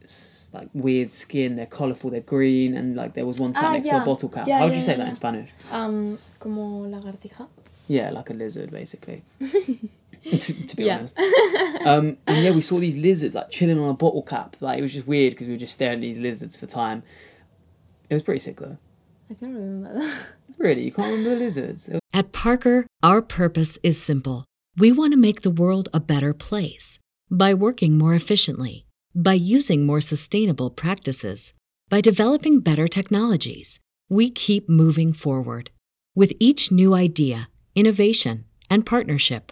s- 0.04 0.50
like 0.54 0.70
weird 0.74 1.12
skin. 1.12 1.56
They're 1.58 1.66
colourful. 1.80 2.10
They're 2.12 2.22
green, 2.38 2.72
and 2.78 2.96
like 2.96 3.12
there 3.18 3.26
was 3.26 3.38
one 3.46 3.54
sat 3.54 3.64
Ah, 3.66 3.74
next 3.74 3.88
to 3.88 3.94
yeah. 3.96 4.02
a 4.04 4.06
bottle 4.06 4.30
cap. 4.30 4.48
Yeah, 4.48 4.60
How 4.60 4.66
would 4.66 4.74
yeah, 4.74 4.80
you 4.80 4.86
say 4.86 4.92
yeah, 4.94 4.98
that 5.00 5.04
yeah. 5.04 5.10
in 5.10 5.16
Spanish? 5.24 5.50
um 5.74 6.18
como 6.40 6.64
lagartija 6.94 7.48
Yeah, 7.90 8.12
like 8.18 8.30
a 8.30 8.34
lizard, 8.34 8.70
basically. 8.72 9.20
to, 10.40 10.68
to 10.68 10.76
be 10.76 10.84
Yeah. 10.86 10.98
honest. 10.98 11.18
Um, 11.86 12.18
and 12.28 12.44
yeah, 12.44 12.52
we 12.52 12.62
saw 12.62 12.80
these 12.80 12.98
lizards 12.98 13.36
like 13.36 13.50
chilling 13.50 13.80
on 13.80 13.90
a 13.90 13.94
bottle 13.94 14.24
cap. 14.24 14.56
Like 14.60 14.80
it 14.80 14.82
was 14.82 14.94
just 14.94 15.08
weird 15.08 15.32
because 15.34 15.48
we 15.48 15.54
were 15.54 15.60
just 15.60 15.74
staring 15.74 15.96
at 16.00 16.02
these 16.02 16.18
lizards 16.20 16.58
for 16.58 16.66
time. 16.68 17.04
It 18.10 18.14
was 18.14 18.24
pretty 18.24 18.40
sick 18.40 18.58
though. 18.58 18.78
I 19.30 19.34
can't 19.34 19.54
remember 19.56 19.94
that 20.00 20.26
Really, 20.58 20.84
you 20.86 20.92
can't 20.92 21.10
remember 21.12 21.32
the 21.36 21.36
lizards? 21.42 21.90
At 22.14 22.32
Parker, 22.32 22.88
our 23.04 23.22
purpose 23.22 23.78
is 23.84 24.02
simple. 24.02 24.46
We 24.78 24.92
want 24.92 25.14
to 25.14 25.18
make 25.18 25.42
the 25.42 25.52
world 25.52 25.90
a 25.94 26.00
better 26.00 26.34
place 26.34 26.98
by 27.30 27.54
working 27.54 27.98
more 27.98 28.14
efficiently, 28.16 28.86
by 29.14 29.34
using 29.34 29.86
more 29.86 30.02
sustainable 30.02 30.70
practices, 30.72 31.54
by 31.90 32.02
developing 32.02 32.60
better 32.62 32.88
technologies. 32.88 33.80
We 34.10 34.30
keep 34.30 34.68
moving 34.70 35.14
forward. 35.14 35.70
With 36.16 36.34
each 36.40 36.72
new 36.72 36.94
idea, 36.96 37.50
innovation, 37.76 38.46
and 38.70 38.86
partnership, 38.86 39.52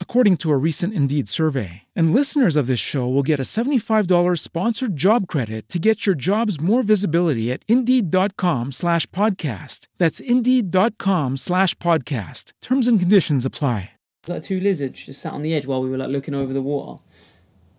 according 0.00 0.36
to 0.38 0.52
a 0.52 0.58
recent 0.58 0.92
Indeed 0.92 1.28
survey. 1.28 1.84
And 1.96 2.12
listeners 2.12 2.56
of 2.56 2.66
this 2.66 2.80
show 2.80 3.08
will 3.08 3.22
get 3.22 3.40
a 3.40 3.44
$75 3.44 4.38
sponsored 4.38 4.96
job 4.96 5.26
credit 5.28 5.70
to 5.70 5.78
get 5.78 6.04
your 6.04 6.14
jobs 6.14 6.60
more 6.60 6.82
visibility 6.82 7.50
at 7.50 7.62
Indeed.com 7.68 8.72
slash 8.72 9.06
podcast. 9.06 9.86
That's 9.96 10.20
Indeed.com 10.20 11.38
slash 11.38 11.74
podcast. 11.76 12.52
Terms 12.60 12.86
and 12.86 13.00
conditions 13.00 13.46
apply. 13.46 13.92
Like 14.28 14.42
two 14.42 14.60
lizards 14.60 15.06
just 15.06 15.22
sat 15.22 15.32
on 15.32 15.40
the 15.40 15.54
edge 15.54 15.64
while 15.64 15.80
we 15.82 15.88
were 15.88 15.96
like 15.96 16.10
looking 16.10 16.34
over 16.34 16.52
the 16.52 16.60
water. 16.60 17.00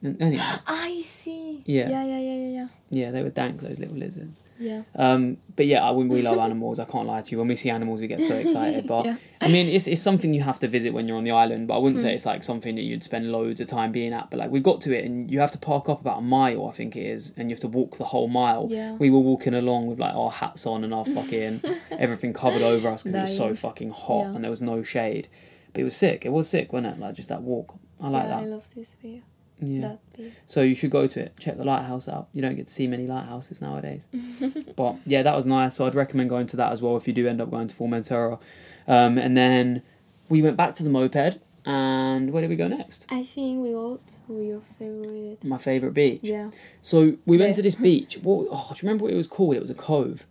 And 0.03 0.19
anyway, 0.21 0.41
I 0.65 0.99
see. 1.03 1.61
Yeah. 1.65 1.87
Yeah, 1.89 2.03
yeah, 2.03 2.17
yeah, 2.19 2.33
yeah, 2.35 2.47
yeah. 2.47 2.67
yeah, 2.89 3.11
they 3.11 3.21
were 3.21 3.29
dank, 3.29 3.61
those 3.61 3.79
little 3.79 3.97
lizards. 3.97 4.41
Yeah. 4.59 4.81
Um, 4.95 5.37
but 5.55 5.67
yeah, 5.67 5.83
I, 5.87 5.91
we 5.91 6.05
we 6.05 6.23
love 6.23 6.39
animals. 6.39 6.79
I 6.79 6.85
can't 6.85 7.05
lie 7.05 7.21
to 7.21 7.31
you. 7.31 7.37
When 7.37 7.47
we 7.47 7.55
see 7.55 7.69
animals, 7.69 8.01
we 8.01 8.07
get 8.07 8.19
so 8.21 8.33
excited. 8.45 8.87
But 8.87 9.05
Yeah. 9.05 9.17
I 9.41 9.47
mean, 9.47 9.67
it's, 9.67 9.87
it's 9.87 10.01
something 10.01 10.33
you 10.33 10.41
have 10.41 10.57
to 10.59 10.67
visit 10.67 10.91
when 10.93 11.07
you're 11.07 11.17
on 11.17 11.23
the 11.23 11.31
island. 11.31 11.67
But 11.67 11.75
I 11.75 11.77
wouldn't 11.77 12.01
Hmm. 12.01 12.07
say 12.07 12.15
it's 12.15 12.25
like 12.25 12.41
something 12.43 12.73
that 12.75 12.81
you'd 12.81 13.03
spend 13.03 13.31
loads 13.31 13.61
of 13.61 13.67
time 13.67 13.91
being 13.91 14.11
at. 14.11 14.31
But 14.31 14.39
like 14.39 14.49
we 14.49 14.59
got 14.59 14.81
to 14.81 14.97
it, 14.97 15.05
and 15.05 15.29
you 15.29 15.39
have 15.39 15.51
to 15.51 15.59
park 15.59 15.87
up 15.87 16.01
about 16.01 16.17
a 16.17 16.21
mile, 16.21 16.67
I 16.67 16.71
think 16.71 16.95
it 16.95 17.05
is, 17.05 17.33
and 17.37 17.49
you 17.49 17.53
have 17.55 17.61
to 17.61 17.67
walk 17.67 17.97
the 17.97 18.05
whole 18.05 18.27
mile. 18.27 18.67
Yeah. 18.71 18.95
We 18.95 19.11
were 19.11 19.19
walking 19.19 19.53
along 19.53 19.85
with 19.85 19.99
like 19.99 20.15
our 20.15 20.31
hats 20.31 20.65
on 20.65 20.83
and 20.83 20.95
our 20.95 21.05
fucking 21.17 21.61
everything 21.91 22.33
covered 22.33 22.63
over 22.63 22.87
us 22.89 23.03
because 23.03 23.13
it 23.13 23.21
was 23.21 23.37
so 23.37 23.53
fucking 23.53 23.91
hot 23.91 24.23
Yeah. 24.23 24.33
and 24.35 24.43
there 24.43 24.49
was 24.51 24.61
no 24.61 24.81
shade. 24.81 25.27
But 25.73 25.81
it 25.81 25.83
was 25.85 25.95
sick. 25.95 26.25
It 26.25 26.29
was 26.31 26.49
sick, 26.49 26.73
wasn't 26.73 26.95
it? 26.95 26.99
Like 26.99 27.13
just 27.13 27.29
that 27.29 27.43
walk. 27.43 27.77
I 28.01 28.09
like 28.09 28.23
yeah, 28.23 28.39
I 28.39 28.45
love 28.45 28.65
this 28.75 28.95
view. 28.95 29.21
Yeah. 29.61 29.81
That 29.81 29.99
view. 30.17 30.31
So 30.45 30.61
you 30.61 30.75
should 30.75 30.91
go 30.91 31.07
to 31.07 31.19
it. 31.19 31.33
Check 31.39 31.57
the 31.57 31.63
lighthouse 31.63 32.09
out. 32.09 32.27
You 32.33 32.41
don't 32.41 32.55
get 32.55 32.67
to 32.67 32.71
see 32.73 32.87
many 32.87 33.07
lighthouses 33.07 33.61
nowadays. 33.61 34.07
but 34.75 34.95
yeah, 35.05 35.21
that 35.23 35.35
was 35.35 35.45
nice. 35.47 35.75
So 35.75 35.85
I'd 35.85 35.95
recommend 35.95 36.29
going 36.29 36.47
to 36.47 36.57
that 36.57 36.71
as 36.73 36.81
well 36.81 36.97
if 36.97 37.07
you 37.07 37.13
do 37.13 37.27
end 37.27 37.39
up 37.41 37.49
going 37.51 37.67
to 37.67 37.75
Formentera. 37.75 38.41
Um, 38.87 39.17
and 39.17 39.37
then 39.37 39.83
we 40.29 40.41
went 40.41 40.57
back 40.57 40.73
to 40.75 40.83
the 40.83 40.89
moped. 40.89 41.39
And 41.63 42.31
where 42.33 42.41
did 42.41 42.49
we 42.49 42.55
go 42.55 42.67
next? 42.67 43.05
I 43.11 43.23
think 43.23 43.61
we 43.61 43.69
go 43.71 43.99
to 44.27 44.41
your 44.41 44.61
favorite. 44.79 45.43
My 45.43 45.59
favourite 45.59 45.93
beach. 45.93 46.21
Yeah. 46.23 46.49
So 46.81 47.17
we 47.27 47.37
went 47.37 47.49
Yeah. 47.49 47.55
to 47.57 47.61
this 47.61 47.75
beach. 47.75 48.17
What? 48.23 48.47
Oh, 48.49 48.69
do 48.69 48.75
you 48.77 48.87
remember 48.87 49.03
what 49.03 49.13
it 49.13 49.17
was 49.17 49.27
called? 49.27 49.55
It 49.55 49.61
was 49.61 49.69
a 49.69 49.75
cove. 49.75 50.25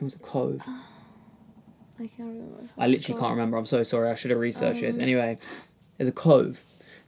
It 0.00 0.02
was 0.02 0.16
a 0.16 0.18
cove. 0.18 0.62
I 0.66 2.06
can't 2.08 2.28
remember. 2.28 2.64
I 2.76 2.88
literally 2.88 3.18
can't 3.18 3.30
remember. 3.30 3.56
I'm 3.56 3.64
so 3.66 3.82
sorry. 3.84 4.10
I 4.10 4.14
should 4.16 4.30
have 4.32 4.40
researched 4.40 4.80
this. 4.80 4.96
Um, 4.96 5.02
Anyway, 5.02 5.38
there's 5.96 6.08
a 6.08 6.12
cove, 6.12 6.60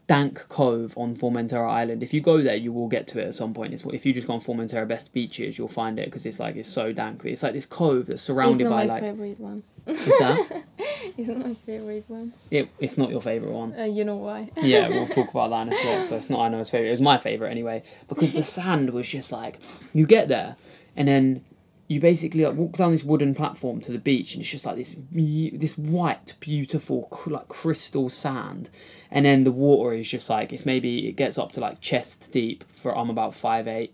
dank 0.08 0.48
cove 0.48 0.96
on 0.96 1.14
Formentera 1.14 1.70
Island. 1.70 2.02
If 2.02 2.12
you 2.12 2.20
go 2.20 2.42
there, 2.42 2.56
you 2.56 2.72
will 2.72 2.88
get 2.88 3.06
to 3.08 3.20
it 3.20 3.28
at 3.28 3.34
some 3.34 3.54
point. 3.54 3.74
It's 3.74 3.84
if 3.84 4.04
you 4.04 4.12
just 4.12 4.26
go 4.26 4.32
on 4.32 4.40
Formentera 4.40 4.88
best 4.88 5.12
beaches, 5.12 5.58
you'll 5.58 5.68
find 5.68 5.98
it 5.98 6.06
because 6.06 6.26
it's 6.26 6.40
like 6.40 6.56
it's 6.56 6.68
so 6.68 6.92
dank. 6.92 7.24
It's 7.24 7.42
like 7.42 7.52
this 7.52 7.66
cove 7.66 8.06
that's 8.06 8.22
surrounded 8.22 8.68
by 8.68 8.84
like. 8.84 9.02
it's 9.04 9.12
not 9.12 9.18
by 9.18 9.22
my 9.22 9.30
like 9.30 9.36
favorite 9.36 9.40
one. 9.40 9.62
what's 9.84 10.18
that? 10.18 10.64
It's 11.16 11.28
not 11.28 11.38
my 11.38 11.54
favorite 11.54 12.04
one. 12.08 12.32
It, 12.50 12.68
it's 12.78 12.98
not 12.98 13.10
your 13.10 13.20
favorite 13.20 13.52
one. 13.52 13.74
Uh, 13.78 13.84
you 13.84 14.04
know 14.04 14.16
why? 14.16 14.50
Yeah, 14.56 14.88
we'll 14.88 15.06
talk 15.18 15.30
about 15.30 15.50
that 15.50 15.66
in 15.66 15.72
a 15.72 15.76
sec. 15.76 16.08
So 16.08 16.16
it's 16.16 16.30
not 16.30 16.40
Anna's 16.46 16.70
favorite. 16.70 16.88
It 16.88 16.92
was 16.92 17.00
my 17.00 17.18
favorite 17.18 17.50
anyway 17.50 17.82
because 18.08 18.32
the 18.32 18.44
sand 18.44 18.90
was 18.90 19.08
just 19.08 19.30
like 19.32 19.60
you 19.92 20.06
get 20.06 20.28
there 20.28 20.56
and 20.96 21.08
then 21.08 21.44
you 21.88 22.00
basically 22.00 22.44
like, 22.44 22.54
walk 22.54 22.74
down 22.74 22.92
this 22.92 23.02
wooden 23.02 23.34
platform 23.34 23.80
to 23.80 23.92
the 23.92 23.98
beach 23.98 24.34
and 24.34 24.42
it's 24.42 24.50
just 24.50 24.66
like 24.66 24.76
this 24.76 24.96
this 25.12 25.78
white 25.78 26.34
beautiful 26.40 27.08
like 27.26 27.48
crystal 27.48 28.10
sand 28.10 28.68
and 29.10 29.24
then 29.24 29.44
the 29.44 29.52
water 29.52 29.94
is 29.94 30.08
just 30.10 30.28
like 30.30 30.52
it's 30.52 30.66
maybe 30.66 31.08
it 31.08 31.12
gets 31.12 31.38
up 31.38 31.52
to 31.52 31.60
like 31.60 31.80
chest 31.80 32.30
deep 32.32 32.64
for 32.72 32.96
I'm 32.96 33.10
about 33.10 33.34
five 33.34 33.66
eight 33.68 33.92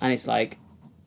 and 0.00 0.12
it's 0.12 0.26
like 0.26 0.58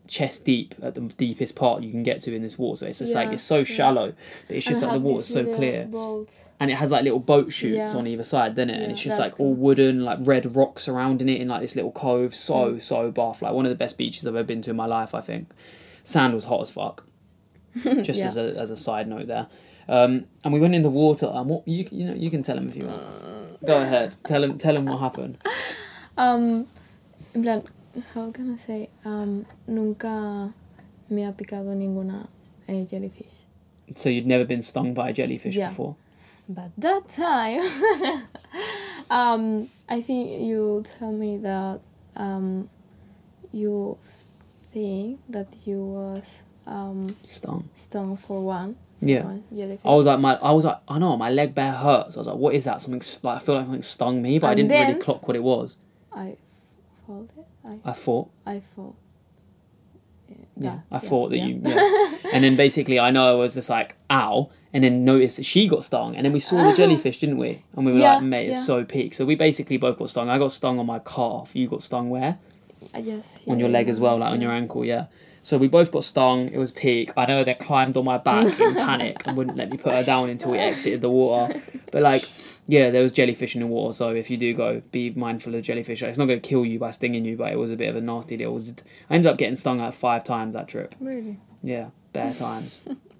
chest 0.08 0.46
deep 0.46 0.76
at 0.82 0.96
the 0.96 1.02
deepest 1.02 1.56
part 1.56 1.82
you 1.82 1.90
can 1.90 2.04
get 2.04 2.20
to 2.22 2.36
in 2.36 2.42
this 2.42 2.58
water 2.58 2.78
so 2.80 2.86
it's 2.88 3.00
just 3.00 3.16
like 3.16 3.30
it's 3.32 3.42
so 3.42 3.60
yeah. 3.60 3.64
shallow 3.64 4.14
but 4.48 4.58
it's 4.58 4.66
just 4.68 4.84
And 4.84 4.92
like 4.92 5.02
the 5.02 5.08
water's 5.08 5.28
so 5.28 5.56
clear 5.56 5.88
and 6.60 6.70
it 6.70 6.76
has 6.76 6.92
like 6.92 7.04
little 7.04 7.20
boat 7.20 7.52
chutes 7.52 7.94
Yeah. 7.94 7.98
on 8.00 8.06
either 8.08 8.24
side, 8.24 8.56
doesn't 8.56 8.70
it? 8.70 8.82
and 8.82 8.92
it's 8.92 9.02
just 9.02 9.20
like 9.20 9.40
all 9.40 9.54
wooden, 9.54 10.04
like 10.06 10.20
red 10.22 10.56
rocks 10.56 10.84
surrounding 10.84 11.28
it 11.30 11.42
in 11.42 11.48
like 11.50 11.62
this 11.62 11.76
little 11.76 11.92
cove. 11.92 12.34
So 12.36 12.74
Mm. 12.74 12.82
so 12.82 13.12
buff, 13.12 13.42
like 13.42 13.54
one 13.54 13.66
of 13.66 13.70
the 13.70 13.76
best 13.78 13.98
beaches 13.98 14.26
I've 14.28 14.36
ever 14.36 14.44
been 14.46 14.62
to 14.64 14.70
in 14.70 14.76
my 14.78 14.86
life. 14.86 15.14
I 15.14 15.20
think. 15.22 15.50
Sand 16.04 16.34
was 16.34 16.46
hot 16.46 16.62
as 16.62 16.72
fuck. 16.72 17.06
Just 17.84 18.20
Yeah. 18.20 18.28
as 18.28 18.38
a 18.38 18.56
as 18.58 18.70
a 18.72 18.78
side 18.78 19.08
note 19.10 19.28
there, 19.28 19.48
um, 19.88 20.26
and 20.44 20.54
we 20.54 20.60
went 20.60 20.76
in 20.76 20.84
the 20.84 20.90
water. 20.90 21.28
And 21.34 21.50
what 21.50 21.68
you 21.68 21.88
you 21.92 22.06
know 22.06 22.14
you 22.14 22.30
can 22.30 22.44
tell 22.44 22.58
him 22.58 22.68
if 22.70 22.76
you 22.76 22.86
want. 22.86 23.02
Go 23.66 23.82
ahead, 23.82 24.14
tell 24.28 24.44
him 24.44 24.58
tell 24.58 24.76
him 24.76 24.86
what 24.86 25.00
happened. 25.00 25.38
Um, 26.18 26.68
en 27.34 27.42
plan, 27.44 27.64
how 28.14 28.32
can 28.32 28.54
I 28.54 28.58
say? 28.58 28.90
Um, 29.06 29.46
nunca 29.68 30.54
me 31.10 31.24
ha 31.24 31.32
picado 31.32 31.74
ninguna 31.76 32.28
eh, 32.68 32.86
jellyfish. 32.86 33.32
So 33.96 34.10
you'd 34.10 34.28
never 34.28 34.46
been 34.46 34.62
stung 34.62 34.94
by 34.94 35.10
a 35.10 35.14
jellyfish 35.14 35.56
Yeah. 35.56 35.70
before. 35.70 35.96
But 36.50 36.72
that 36.78 37.08
time, 37.10 37.62
um, 39.10 39.70
I 39.88 40.02
think 40.02 40.42
you 40.42 40.84
tell 40.84 41.12
me 41.12 41.38
that 41.38 41.80
um, 42.16 42.70
you 43.52 43.98
think 44.74 45.20
that 45.30 45.48
you 45.66 45.80
was 45.86 46.44
um, 46.68 47.16
Stung. 47.24 47.70
stung 47.74 48.18
for 48.18 48.42
one. 48.44 48.76
Yeah. 49.08 49.38
I 49.86 49.94
was 49.94 50.06
like 50.06 50.20
my 50.20 50.36
I 50.36 50.52
was 50.52 50.66
like 50.66 50.78
I 50.88 50.98
know 51.00 51.16
my 51.18 51.30
leg 51.30 51.54
bare 51.56 51.72
hurts. 51.74 52.18
I 52.18 52.20
was 52.22 52.28
like, 52.28 52.38
what 52.38 52.54
is 52.56 52.66
that? 52.66 52.82
Something 52.82 53.02
like 53.24 53.38
I 53.38 53.40
feel 53.40 53.56
like 53.56 53.66
something 53.66 53.82
stung 53.82 54.22
me, 54.22 54.40
but 54.40 54.48
I 54.48 54.52
And 54.52 54.68
didn't 54.70 54.88
really 54.88 55.00
clock 55.00 55.28
what 55.28 55.36
it 55.36 55.44
was. 55.44 55.78
I 56.14 56.38
felt 57.08 57.30
it. 57.38 57.46
I 57.66 57.80
I 57.90 57.94
thought. 57.94 58.30
I 58.46 58.60
thought. 58.76 58.96
Yeah, 60.56 60.80
I 60.92 61.00
thought 61.00 61.30
that 61.30 61.40
you. 61.40 61.62
Yeah. 61.64 62.18
and 62.32 62.44
then 62.44 62.56
basically, 62.56 63.00
I 63.00 63.10
know 63.12 63.28
I 63.28 63.34
was 63.36 63.56
just 63.56 63.70
like, 63.70 63.96
ow, 64.10 64.52
and 64.72 64.84
then 64.84 65.04
noticed 65.04 65.38
that 65.38 65.46
she 65.46 65.68
got 65.68 65.84
stung, 65.84 66.16
and 66.16 66.26
then 66.26 66.32
we 66.32 66.40
saw 66.40 66.64
the 66.70 66.74
jellyfish, 66.78 67.20
didn't 67.20 67.38
we? 67.38 67.64
And 67.76 67.86
we 67.86 67.92
were 67.94 68.00
Yeah, 68.00 68.16
like, 68.16 68.24
mate, 68.24 68.50
it's 68.50 68.60
yeah. 68.60 68.64
so 68.66 68.86
peak. 68.86 69.16
So 69.16 69.26
we 69.26 69.36
basically 69.36 69.78
both 69.78 69.98
got 69.98 70.10
stung. 70.12 70.30
I 70.30 70.38
got 70.38 70.52
stung 70.52 70.78
on 70.80 70.86
my 70.86 71.00
calf. 71.00 71.56
You 71.56 71.68
got 71.68 71.82
stung 71.82 72.10
where? 72.12 72.38
I 72.94 73.02
just 73.02 73.48
On 73.48 73.60
your 73.60 73.70
leg 73.70 73.90
as 73.90 74.00
well, 74.00 74.18
like 74.18 74.32
on 74.32 74.42
your 74.42 74.52
ankle, 74.52 74.86
yeah. 74.86 75.08
So 75.42 75.58
we 75.58 75.68
both 75.68 75.92
got 75.92 76.06
stung. 76.06 76.48
It 76.50 76.58
was 76.58 76.72
peak. 76.72 77.12
I 77.18 77.26
know 77.26 77.44
they 77.44 77.54
climbed 77.54 77.98
on 77.98 78.06
my 78.06 78.18
back 78.18 78.60
in 78.60 78.74
panic 78.76 79.24
and 79.26 79.36
wouldn't 79.36 79.58
let 79.58 79.70
me 79.70 79.78
put 79.78 79.94
her 79.94 80.04
down 80.04 80.30
until 80.30 80.52
we 80.52 80.58
exited 80.70 81.02
the 81.02 81.10
water. 81.10 81.62
But 81.92 82.02
like, 82.02 82.24
yeah, 82.66 82.92
there 82.92 83.04
was 83.04 83.12
jellyfish 83.12 83.54
in 83.54 83.62
the 83.62 83.68
water. 83.68 83.92
So 83.92 84.16
if 84.16 84.30
you 84.30 84.38
do 84.38 84.54
go, 84.54 84.82
be 84.92 85.10
mindful 85.10 85.54
of 85.54 85.64
jellyfish. 85.64 86.02
It's 86.02 86.18
not 86.18 86.28
going 86.28 86.40
to 86.40 86.48
kill 86.48 86.66
you 86.66 86.80
by 86.80 86.92
stinging 86.92 87.26
you, 87.26 87.36
but 87.36 87.52
it 87.52 87.58
was 87.58 87.72
a 87.72 87.76
bit 87.76 87.90
of 87.90 87.98
a 87.98 88.02
nasty 88.02 88.38
deal. 88.38 88.52
It 88.52 88.54
was, 88.54 88.74
I 89.10 89.16
ended 89.16 89.30
up 89.30 89.38
getting 89.38 89.58
stung 89.58 89.80
like 89.80 89.94
five 89.94 90.24
times 90.24 90.54
that 90.54 90.70
trip. 90.70 90.96
Really. 91.02 91.40
Yeah, 91.62 91.90
bare 92.14 92.34
times. 92.34 92.88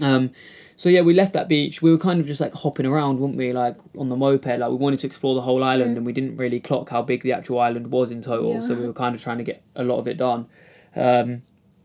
um, 0.00 0.30
so 0.76 0.88
yeah, 0.88 1.00
we 1.00 1.14
left 1.14 1.32
that 1.32 1.48
beach. 1.48 1.82
We 1.82 1.90
were 1.90 1.98
kind 1.98 2.20
of 2.20 2.26
just 2.26 2.40
like 2.40 2.54
hopping 2.54 2.86
around, 2.86 3.18
weren't 3.18 3.36
we? 3.36 3.52
Like 3.52 3.76
on 3.96 4.08
the 4.08 4.16
moped. 4.16 4.46
Like 4.46 4.70
we 4.70 4.76
wanted 4.76 5.00
to 5.00 5.06
explore 5.06 5.34
the 5.34 5.40
whole 5.42 5.64
island, 5.64 5.96
and 5.96 6.06
we 6.06 6.12
didn't 6.12 6.36
really 6.36 6.60
clock 6.60 6.90
how 6.90 7.02
big 7.02 7.22
the 7.22 7.32
actual 7.32 7.58
island 7.60 7.88
was 7.90 8.10
in 8.10 8.22
total. 8.22 8.62
So 8.62 8.74
we 8.74 8.86
were 8.86 8.92
kind 8.92 9.14
of 9.14 9.22
trying 9.22 9.38
to 9.38 9.44
get 9.44 9.62
a 9.74 9.84
lot 9.84 9.98
of 9.98 10.08
it 10.08 10.16
done. 10.16 10.46
Um, 10.94 11.42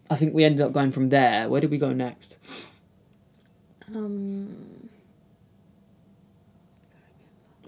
I 0.09 0.15
think 0.15 0.33
we 0.33 0.43
ended 0.43 0.61
up 0.61 0.71
going 0.73 0.91
from 0.91 1.09
there. 1.09 1.49
Where 1.49 1.61
did 1.61 1.71
we 1.71 1.77
go 1.77 1.91
next? 1.93 2.37
Um. 3.93 4.89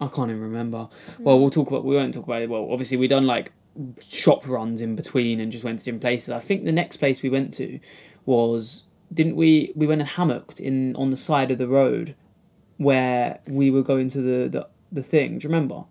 I 0.02 0.08
can't 0.08 0.30
even 0.30 0.42
remember. 0.42 0.90
Well, 1.20 1.40
we'll 1.40 1.50
talk 1.50 1.70
about. 1.70 1.86
We 1.86 1.96
won't 1.96 2.14
talk 2.14 2.26
about 2.26 2.42
it. 2.42 2.50
Well, 2.50 2.68
obviously 2.72 2.98
we 2.98 3.08
done 3.08 3.26
like 3.26 3.52
shop 4.08 4.48
runs 4.48 4.82
in 4.82 4.96
between 4.96 5.40
and 5.40 5.52
just 5.52 5.64
went 5.64 5.80
to 5.80 5.86
different 5.86 6.02
places. 6.02 6.30
I 6.30 6.40
think 6.40 6.66
the 6.66 6.72
next 6.72 6.98
place 6.98 7.22
we 7.22 7.30
went 7.30 7.54
to 7.56 7.80
was 8.26 8.85
didn't 9.14 9.36
we? 9.36 9.72
We 9.76 9.88
went 9.88 10.02
and 10.02 10.10
hammocked 10.10 10.60
in 10.60 10.96
on 10.96 11.10
the 11.10 11.18
side 11.18 11.52
of 11.52 11.58
the 11.58 11.68
road 11.68 12.16
where 12.78 13.40
we 13.48 13.72
were 13.72 13.84
going 13.84 14.10
to 14.10 14.22
the 14.22 14.50
the, 14.50 14.68
the 14.92 15.04
thing. 15.04 15.38
Do 15.38 15.44
you 15.48 15.50
remember? 15.54 15.84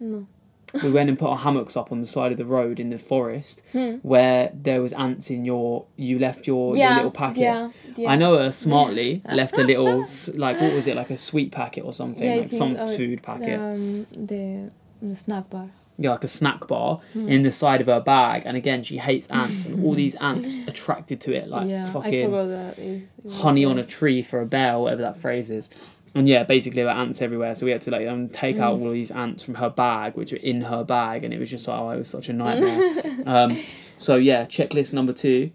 No. 0.00 0.26
we 0.82 0.90
went 0.90 1.08
and 1.08 1.16
put 1.16 1.28
our 1.28 1.36
hammocks 1.36 1.76
up 1.76 1.92
on 1.92 2.00
the 2.00 2.06
side 2.06 2.32
of 2.32 2.38
the 2.38 2.44
road 2.44 2.80
in 2.80 2.88
the 2.90 2.98
forest 2.98 3.62
Hmm. 3.72 3.96
where 4.02 4.50
there 4.52 4.82
was 4.82 4.92
ants 4.94 5.30
in 5.30 5.44
your. 5.44 5.86
You 5.96 6.18
left 6.18 6.46
your, 6.48 6.76
your 6.76 6.94
little 6.94 7.10
packet. 7.12 7.42
Yeah. 7.42 7.70
yeah. 7.96 8.16
Ainoa 8.16 8.52
smartly 8.52 9.22
left 9.32 9.56
a 9.56 9.62
little 9.62 10.04
like 10.34 10.60
what 10.60 10.72
was 10.72 10.86
it 10.88 10.96
like 10.96 11.10
a 11.10 11.16
sweet 11.16 11.52
packet 11.52 11.84
or 11.84 11.92
something 11.92 12.24
Yeah, 12.28 12.36
like 12.40 12.50
think, 12.50 12.76
some 12.76 12.88
food 12.88 13.22
packet. 13.22 13.60
Um, 13.60 14.06
the 14.10 14.72
the 15.00 15.14
snack 15.14 15.48
bar. 15.50 15.68
Yeah, 15.98 16.10
like 16.10 16.24
a 16.24 16.28
snack 16.28 16.66
bar 16.66 17.00
Hmm. 17.12 17.28
in 17.28 17.42
the 17.42 17.52
side 17.52 17.80
of 17.80 17.86
her 17.86 18.00
bag. 18.00 18.42
And 18.46 18.56
again, 18.56 18.82
she 18.82 18.98
hates 18.98 19.26
ants, 19.28 19.64
and 19.66 19.84
all 19.84 19.94
these 19.94 20.14
ants 20.30 20.56
attracted 20.66 21.20
to 21.22 21.32
it, 21.34 21.48
like 21.48 21.68
yeah, 21.68 21.84
fucking. 21.92 22.12
It, 22.14 22.30
was 22.30 23.02
honey 23.36 23.64
on 23.64 23.78
a 23.78 23.84
tree 23.84 24.22
for 24.22 24.40
a 24.40 24.46
bear, 24.46 24.78
whatever 24.78 25.02
that 25.02 25.16
phrase 25.20 25.50
is. 25.50 25.68
And 26.16 26.28
yeah, 26.28 26.44
basically 26.44 26.76
there 26.82 26.86
were 26.94 27.00
ants 27.00 27.20
everywhere. 27.22 27.54
So 27.56 27.66
we 27.66 27.72
had 27.72 27.80
to 27.82 27.90
like 27.90 28.06
um, 28.06 28.28
take 28.28 28.58
out 28.58 28.78
Mm. 28.78 28.82
all 28.82 28.90
these 28.90 29.10
ants 29.10 29.42
from 29.42 29.54
her 29.56 29.70
bag, 29.70 30.14
which 30.14 30.30
were 30.32 30.38
in 30.38 30.62
her 30.62 30.84
bag, 30.84 31.24
and 31.24 31.34
it 31.34 31.38
was 31.40 31.50
just 31.50 31.66
like, 31.66 31.80
oh, 31.80 31.90
it 31.90 31.98
was 31.98 32.08
such 32.08 32.28
a 32.28 32.32
nightmare. 32.42 33.04
um, 33.26 33.58
so 33.98 34.16
yeah, 34.16 34.44
checklist 34.44 34.92
number 34.92 35.12
two, 35.12 35.50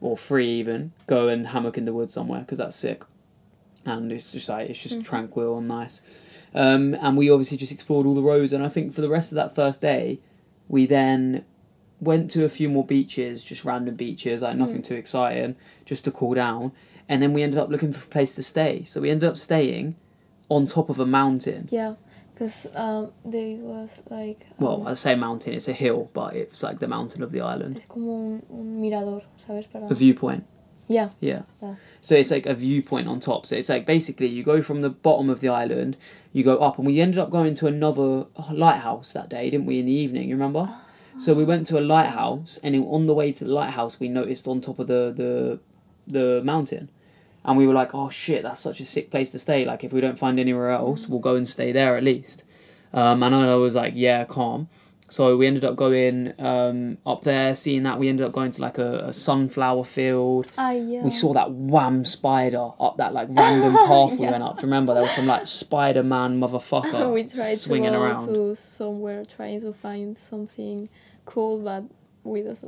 or 0.00 0.16
three 0.16 0.48
even, 0.50 0.92
go 1.08 1.26
and 1.28 1.48
hammock 1.48 1.76
in 1.76 1.84
the 1.84 1.92
woods 1.92 2.12
somewhere 2.12 2.40
because 2.40 2.58
that's 2.58 2.76
sick. 2.76 3.02
and 3.84 4.12
it's 4.12 4.32
just 4.32 4.48
like 4.48 4.68
it's 4.70 4.82
just 4.82 5.02
tranquil 5.04 5.58
and 5.58 5.66
nice. 5.68 6.00
Um, 6.54 6.94
and 6.94 7.16
we 7.16 7.30
obviously 7.30 7.58
just 7.58 7.72
explored 7.72 8.06
all 8.06 8.14
the 8.14 8.22
roads, 8.22 8.52
and 8.52 8.64
I 8.64 8.68
think 8.68 8.92
for 8.92 9.00
the 9.00 9.08
rest 9.08 9.32
of 9.32 9.36
that 9.36 9.54
first 9.54 9.80
day, 9.80 10.20
we 10.68 10.86
then 10.86 11.44
went 12.00 12.30
to 12.30 12.44
a 12.44 12.48
few 12.48 12.68
more 12.68 12.84
beaches, 12.84 13.42
just 13.42 13.64
random 13.64 13.96
beaches, 13.96 14.42
like 14.42 14.56
nothing 14.56 14.82
too 14.82 14.94
exciting, 14.94 15.56
just 15.84 16.04
to 16.04 16.10
cool 16.10 16.34
down. 16.34 16.72
And 17.08 17.22
then 17.22 17.32
we 17.32 17.42
ended 17.42 17.58
up 17.58 17.70
looking 17.70 17.92
for 17.92 18.04
a 18.04 18.08
place 18.08 18.34
to 18.34 18.42
stay. 18.42 18.84
So 18.84 19.00
we 19.00 19.10
ended 19.10 19.28
up 19.28 19.36
staying 19.36 19.96
on 20.48 20.66
top 20.66 20.88
of 20.90 20.98
a 21.00 21.06
mountain. 21.06 21.68
Yeah, 21.70 21.94
because 22.34 22.66
um, 22.74 23.12
there 23.24 23.56
was 23.56 24.02
like. 24.10 24.46
Well, 24.58 24.82
um, 24.82 24.86
I 24.86 24.94
say 24.94 25.14
mountain, 25.14 25.54
it's 25.54 25.68
a 25.68 25.72
hill, 25.72 26.10
but 26.12 26.34
it's 26.34 26.62
like 26.62 26.78
the 26.78 26.88
mountain 26.88 27.22
of 27.22 27.32
the 27.32 27.40
island. 27.40 27.78
es 27.78 27.86
como 27.86 28.12
un, 28.12 28.42
un 28.50 28.80
mirador, 28.80 29.22
¿sabes? 29.38 29.66
Para... 29.70 29.86
A 29.86 29.94
viewpoint. 29.94 30.44
Yeah, 30.86 31.10
Yeah. 31.20 31.42
Yeah. 31.62 31.74
So 32.00 32.14
it's 32.14 32.30
like 32.30 32.46
a 32.46 32.54
viewpoint 32.54 33.08
on 33.08 33.20
top. 33.20 33.46
So 33.46 33.56
it's 33.56 33.68
like 33.68 33.86
basically 33.86 34.28
you 34.28 34.42
go 34.42 34.62
from 34.62 34.82
the 34.82 34.90
bottom 34.90 35.28
of 35.28 35.40
the 35.40 35.48
island, 35.48 35.96
you 36.32 36.44
go 36.44 36.58
up, 36.58 36.78
and 36.78 36.86
we 36.86 37.00
ended 37.00 37.18
up 37.18 37.30
going 37.30 37.54
to 37.54 37.66
another 37.66 38.26
lighthouse 38.50 39.12
that 39.12 39.28
day, 39.28 39.50
didn't 39.50 39.66
we? 39.66 39.80
In 39.80 39.86
the 39.86 39.92
evening, 39.92 40.28
you 40.28 40.36
remember? 40.36 40.68
So 41.16 41.34
we 41.34 41.42
went 41.42 41.66
to 41.66 41.78
a 41.78 41.82
lighthouse, 41.82 42.60
and 42.62 42.76
on 42.88 43.06
the 43.06 43.14
way 43.14 43.32
to 43.32 43.44
the 43.44 43.50
lighthouse, 43.50 43.98
we 43.98 44.08
noticed 44.08 44.46
on 44.46 44.60
top 44.60 44.78
of 44.78 44.86
the 44.86 45.12
the 45.14 45.58
the 46.06 46.42
mountain, 46.44 46.90
and 47.44 47.58
we 47.58 47.66
were 47.66 47.74
like, 47.74 47.92
"Oh 47.92 48.08
shit, 48.08 48.44
that's 48.44 48.60
such 48.60 48.78
a 48.78 48.84
sick 48.84 49.10
place 49.10 49.30
to 49.30 49.38
stay. 49.40 49.64
Like 49.64 49.82
if 49.82 49.92
we 49.92 50.00
don't 50.00 50.18
find 50.18 50.38
anywhere 50.38 50.70
else, 50.70 51.08
we'll 51.08 51.18
go 51.18 51.34
and 51.34 51.46
stay 51.46 51.72
there 51.72 51.96
at 51.96 52.04
least." 52.04 52.44
Um, 52.92 53.22
and 53.24 53.34
I 53.34 53.56
was 53.56 53.74
like, 53.74 53.94
"Yeah, 53.96 54.24
calm." 54.24 54.68
So 55.10 55.36
we 55.36 55.46
ended 55.46 55.64
up 55.64 55.74
going 55.76 56.34
um, 56.38 56.98
up 57.06 57.22
there, 57.22 57.54
seeing 57.54 57.84
that. 57.84 57.98
We 57.98 58.08
ended 58.08 58.26
up 58.26 58.32
going 58.32 58.50
to 58.50 58.60
like 58.60 58.76
a, 58.78 59.06
a 59.06 59.12
sunflower 59.12 59.84
field. 59.84 60.52
Ah, 60.58 60.72
yeah. 60.72 61.02
We 61.02 61.10
saw 61.10 61.32
that 61.32 61.50
wham 61.50 62.04
spider 62.04 62.70
up 62.78 62.98
that 62.98 63.14
like 63.14 63.28
random 63.30 63.72
path 63.86 64.12
we 64.12 64.26
went 64.26 64.42
up. 64.42 64.56
Do 64.56 64.62
you 64.62 64.66
remember? 64.66 64.92
There 64.94 65.02
was 65.02 65.12
some 65.12 65.26
like 65.26 65.46
Spider 65.46 66.02
Man 66.02 66.38
motherfucker 66.38 67.12
we 67.18 67.24
tried 67.24 67.56
swinging 67.56 67.92
to 67.92 68.00
around. 68.00 68.26
to 68.26 68.54
somewhere 68.54 69.24
trying 69.24 69.60
to 69.62 69.72
find 69.72 70.16
something 70.16 70.88
cool, 71.24 71.58
but. 71.58 71.84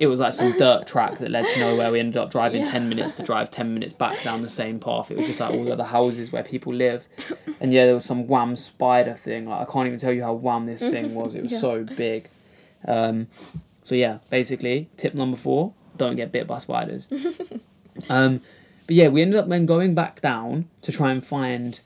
It 0.00 0.06
was 0.06 0.20
like 0.20 0.32
some 0.32 0.56
dirt 0.58 0.86
track 0.86 1.18
that 1.18 1.30
led 1.30 1.48
to 1.48 1.60
nowhere. 1.60 1.90
We 1.92 2.00
ended 2.00 2.16
up 2.16 2.30
driving 2.30 2.62
Yeah. 2.62 2.70
10 2.70 2.88
minutes 2.88 3.16
to 3.16 3.22
drive 3.22 3.50
10 3.50 3.72
minutes 3.74 3.92
back 3.92 4.22
down 4.22 4.42
the 4.42 4.48
same 4.48 4.78
path. 4.80 5.10
It 5.10 5.16
was 5.16 5.26
just 5.26 5.40
like 5.40 5.52
all 5.54 5.64
the 5.64 5.72
other 5.72 5.84
houses 5.98 6.32
where 6.32 6.42
people 6.42 6.72
lived. 6.74 7.06
And 7.60 7.72
yeah, 7.72 7.86
there 7.86 7.94
was 7.94 8.04
some 8.04 8.26
wham 8.26 8.56
spider 8.56 9.14
thing. 9.14 9.46
Like, 9.48 9.68
I 9.68 9.70
can't 9.72 9.86
even 9.86 9.98
tell 9.98 10.12
you 10.12 10.22
how 10.22 10.32
wham 10.34 10.66
this 10.66 10.80
thing 10.80 11.14
was. 11.20 11.34
It 11.34 11.42
was 11.44 11.52
Yeah. 11.52 11.58
so 11.58 11.84
big. 11.84 12.28
Um, 12.86 13.26
so 13.84 13.94
yeah, 13.94 14.18
basically, 14.30 14.88
tip 14.96 15.14
number 15.14 15.36
four 15.36 15.72
don't 15.96 16.16
get 16.16 16.32
bit 16.32 16.46
by 16.46 16.58
spiders. 16.58 17.08
um, 18.08 18.40
but 18.86 18.96
yeah, 18.96 19.08
we 19.08 19.22
ended 19.22 19.38
up 19.38 19.48
then 19.48 19.66
going 19.66 19.94
back 19.94 20.20
down 20.20 20.68
to 20.82 20.92
try 20.92 21.10
and 21.10 21.24
find. 21.24 21.80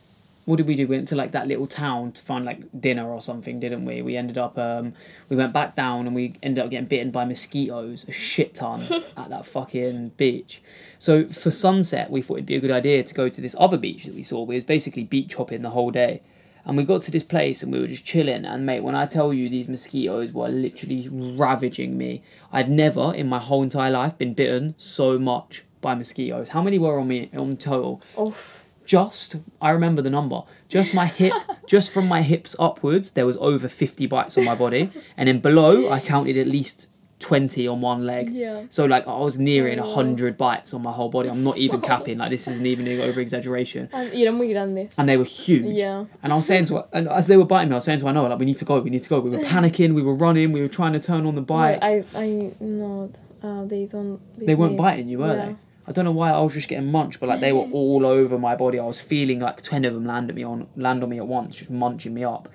What 0.44 0.56
did 0.56 0.66
we 0.66 0.76
do? 0.76 0.86
We 0.86 0.96
went 0.96 1.08
to 1.08 1.16
like 1.16 1.32
that 1.32 1.48
little 1.48 1.66
town 1.66 2.12
to 2.12 2.22
find 2.22 2.44
like 2.44 2.60
dinner 2.78 3.08
or 3.08 3.20
something, 3.20 3.60
didn't 3.60 3.84
we? 3.84 4.02
We 4.02 4.16
ended 4.16 4.36
up, 4.36 4.58
um, 4.58 4.92
we 5.28 5.36
went 5.36 5.52
back 5.52 5.74
down 5.74 6.06
and 6.06 6.14
we 6.14 6.34
ended 6.42 6.62
up 6.62 6.70
getting 6.70 6.86
bitten 6.86 7.10
by 7.10 7.24
mosquitoes, 7.24 8.04
a 8.08 8.12
shit 8.12 8.54
ton 8.54 8.86
at 9.16 9.30
that 9.30 9.46
fucking 9.46 10.10
beach. 10.16 10.62
So 10.98 11.26
for 11.28 11.50
sunset, 11.50 12.10
we 12.10 12.20
thought 12.20 12.34
it'd 12.34 12.46
be 12.46 12.56
a 12.56 12.60
good 12.60 12.70
idea 12.70 13.02
to 13.02 13.14
go 13.14 13.28
to 13.28 13.40
this 13.40 13.56
other 13.58 13.78
beach 13.78 14.04
that 14.04 14.14
we 14.14 14.22
saw. 14.22 14.42
We 14.42 14.56
was 14.56 14.64
basically 14.64 15.04
beach 15.04 15.34
hopping 15.34 15.62
the 15.62 15.70
whole 15.70 15.90
day. 15.90 16.22
And 16.66 16.78
we 16.78 16.84
got 16.84 17.02
to 17.02 17.10
this 17.10 17.22
place 17.22 17.62
and 17.62 17.70
we 17.72 17.78
were 17.78 17.86
just 17.86 18.06
chilling. 18.06 18.44
And 18.44 18.64
mate, 18.64 18.80
when 18.80 18.94
I 18.94 19.04
tell 19.06 19.34
you 19.34 19.48
these 19.48 19.68
mosquitoes 19.68 20.32
were 20.32 20.48
literally 20.48 21.08
ravaging 21.10 21.98
me, 21.98 22.22
I've 22.52 22.70
never 22.70 23.14
in 23.14 23.28
my 23.28 23.38
whole 23.38 23.62
entire 23.62 23.90
life 23.90 24.16
been 24.16 24.32
bitten 24.32 24.74
so 24.78 25.18
much 25.18 25.64
by 25.82 25.94
mosquitoes. 25.94 26.48
How 26.48 26.62
many 26.62 26.78
were 26.78 26.98
on 26.98 27.08
me 27.08 27.28
on 27.36 27.58
total? 27.58 28.00
Oof. 28.18 28.63
Just, 28.84 29.36
I 29.60 29.70
remember 29.70 30.02
the 30.02 30.10
number. 30.10 30.42
Just 30.68 30.94
my 30.94 31.06
hip, 31.06 31.32
just 31.66 31.92
from 31.92 32.06
my 32.06 32.22
hips 32.22 32.54
upwards, 32.58 33.12
there 33.12 33.26
was 33.26 33.36
over 33.38 33.68
50 33.68 34.06
bites 34.06 34.36
on 34.38 34.44
my 34.44 34.54
body. 34.54 34.90
And 35.16 35.28
then 35.28 35.40
below, 35.40 35.90
I 35.90 36.00
counted 36.00 36.36
at 36.36 36.46
least 36.46 36.88
20 37.20 37.66
on 37.66 37.80
one 37.80 38.04
leg. 38.04 38.28
Yeah. 38.30 38.64
So 38.68 38.84
like 38.84 39.06
I 39.08 39.16
was 39.18 39.38
nearing 39.38 39.80
Oh. 39.80 39.84
100 39.86 40.36
bites 40.36 40.74
on 40.74 40.82
my 40.82 40.92
whole 40.92 41.08
body. 41.08 41.30
I'm 41.30 41.42
not 41.42 41.56
even 41.56 41.80
capping. 41.90 42.18
Like 42.18 42.28
this 42.30 42.46
isn't 42.48 42.66
even 42.66 42.86
over 43.00 43.20
exaggeration 43.20 43.88
And 43.92 44.12
y 44.12 44.20
eran 44.22 44.34
muy 44.36 44.48
grandes. 44.52 44.94
and 44.98 45.08
they 45.08 45.16
were 45.16 45.24
huge. 45.24 45.78
Yeah. 45.80 46.04
And 46.22 46.32
I 46.32 46.36
was 46.36 46.46
saying 46.46 46.66
to 46.66 46.74
her, 46.76 46.84
and 46.92 47.08
as 47.08 47.26
they 47.28 47.38
were 47.38 47.46
biting 47.46 47.70
me, 47.70 47.74
I 47.74 47.78
was 47.78 47.84
saying 47.84 48.00
to 48.00 48.06
her, 48.06 48.12
no, 48.12 48.26
like 48.26 48.38
we 48.38 48.44
need 48.44 48.58
to 48.58 48.66
go, 48.66 48.80
we 48.80 48.90
need 48.90 49.02
to 49.04 49.08
go. 49.08 49.20
We 49.20 49.30
were 49.30 49.38
panicking, 49.54 49.94
we 49.94 50.02
were 50.02 50.14
running, 50.16 50.52
we 50.52 50.60
were 50.60 50.68
trying 50.68 50.92
to 50.92 51.00
turn 51.00 51.24
on 51.24 51.34
the 51.34 51.40
bite. 51.40 51.78
I, 51.82 52.04
I 52.14 52.52
not. 52.60 53.10
Uh, 53.42 53.64
they 53.64 53.86
don't. 53.86 54.20
they 54.38 54.54
weren't 54.54 54.72
me. 54.72 54.78
biting 54.78 55.08
you, 55.08 55.18
were 55.20 55.28
Yeah. 55.36 55.46
they? 55.46 55.56
I 55.86 55.92
don't 55.92 56.04
know 56.04 56.12
why 56.12 56.30
I 56.30 56.40
was 56.40 56.54
just 56.54 56.68
getting 56.68 56.90
munched, 56.90 57.20
but 57.20 57.28
like 57.28 57.40
they 57.40 57.52
were 57.52 57.68
all 57.72 58.06
over 58.06 58.38
my 58.38 58.56
body. 58.56 58.78
I 58.78 58.84
was 58.84 59.00
feeling 59.00 59.40
like 59.40 59.60
ten 59.60 59.84
of 59.84 59.94
them 59.94 60.06
land 60.06 60.30
at 60.30 60.36
me 60.36 60.42
on 60.42 60.66
land 60.76 61.02
on 61.02 61.10
me 61.10 61.18
at 61.18 61.26
once, 61.26 61.58
just 61.58 61.70
munching 61.70 62.14
me 62.14 62.24
up. 62.24 62.48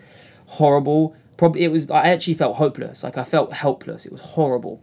Horrible. 0.47 1.15
Probably 1.37 1.63
it 1.63 1.71
was. 1.71 1.89
I 1.91 2.07
actually 2.07 2.33
felt 2.33 2.55
hopeless. 2.55 3.03
Like 3.03 3.17
I 3.17 3.23
felt 3.23 3.53
helpless. 3.53 4.05
It 4.05 4.11
was 4.11 4.21
horrible. 4.21 4.81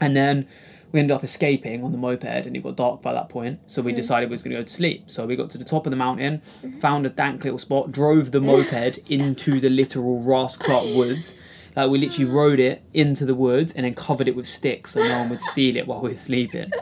And 0.00 0.16
then 0.16 0.46
we 0.92 1.00
ended 1.00 1.14
up 1.14 1.24
escaping 1.24 1.84
on 1.84 1.92
the 1.92 1.98
moped, 1.98 2.24
and 2.24 2.56
it 2.56 2.62
got 2.62 2.76
dark 2.76 3.02
by 3.02 3.12
that 3.12 3.28
point. 3.28 3.60
So 3.66 3.80
we 3.82 3.92
hmm. 3.92 3.96
decided 3.96 4.28
we 4.28 4.34
was 4.34 4.42
going 4.42 4.52
to 4.52 4.58
go 4.58 4.64
to 4.64 4.72
sleep. 4.72 5.10
So 5.10 5.26
we 5.26 5.36
got 5.36 5.50
to 5.50 5.58
the 5.58 5.64
top 5.64 5.86
of 5.86 5.90
the 5.90 5.96
mountain, 5.96 6.38
mm-hmm. 6.38 6.78
found 6.78 7.06
a 7.06 7.10
dank 7.10 7.44
little 7.44 7.58
spot, 7.58 7.92
drove 7.92 8.32
the 8.32 8.40
moped 8.40 8.98
into 9.10 9.60
the 9.60 9.70
literal 9.70 10.20
Ras 10.22 10.56
Clark 10.56 10.94
woods. 10.94 11.34
Like 11.76 11.90
we 11.90 11.98
literally 11.98 12.30
rode 12.30 12.58
it 12.60 12.82
into 12.92 13.24
the 13.24 13.34
woods 13.34 13.72
and 13.72 13.84
then 13.84 13.94
covered 13.94 14.28
it 14.28 14.34
with 14.36 14.46
sticks 14.46 14.92
so 14.92 15.00
no 15.02 15.20
one 15.20 15.30
would 15.30 15.40
steal 15.40 15.76
it 15.76 15.86
while 15.86 16.00
we 16.00 16.10
were 16.10 16.14
sleeping. 16.16 16.70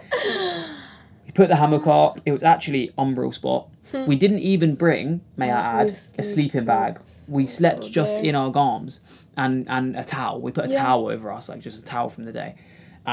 We 1.27 1.33
put 1.33 1.49
the 1.51 1.57
hammock 1.57 1.87
up. 1.87 2.21
It 2.25 2.33
was 2.33 2.43
actually 2.43 2.91
unreal 2.97 3.33
spot. 3.33 3.69
We 4.07 4.17
didn't 4.17 4.39
even 4.39 4.75
bring, 4.77 5.21
may 5.37 5.51
I 5.51 5.83
add, 5.83 5.89
a 6.19 6.23
sleeping 6.23 6.65
bag. 6.65 7.01
We 7.29 7.45
slept 7.45 7.91
just 7.93 8.17
in 8.17 8.35
our 8.35 8.51
garms 8.51 9.01
and 9.37 9.69
and 9.69 9.95
a 9.95 10.05
towel. 10.05 10.41
We 10.41 10.53
put 10.53 10.65
a 10.65 10.73
Yeah. 10.73 10.83
towel 10.85 11.09
over 11.09 11.31
us, 11.31 11.51
like 11.51 11.61
just 11.61 11.83
a 11.83 11.85
towel 11.85 12.09
from 12.09 12.25
the 12.25 12.33
day. 12.33 12.55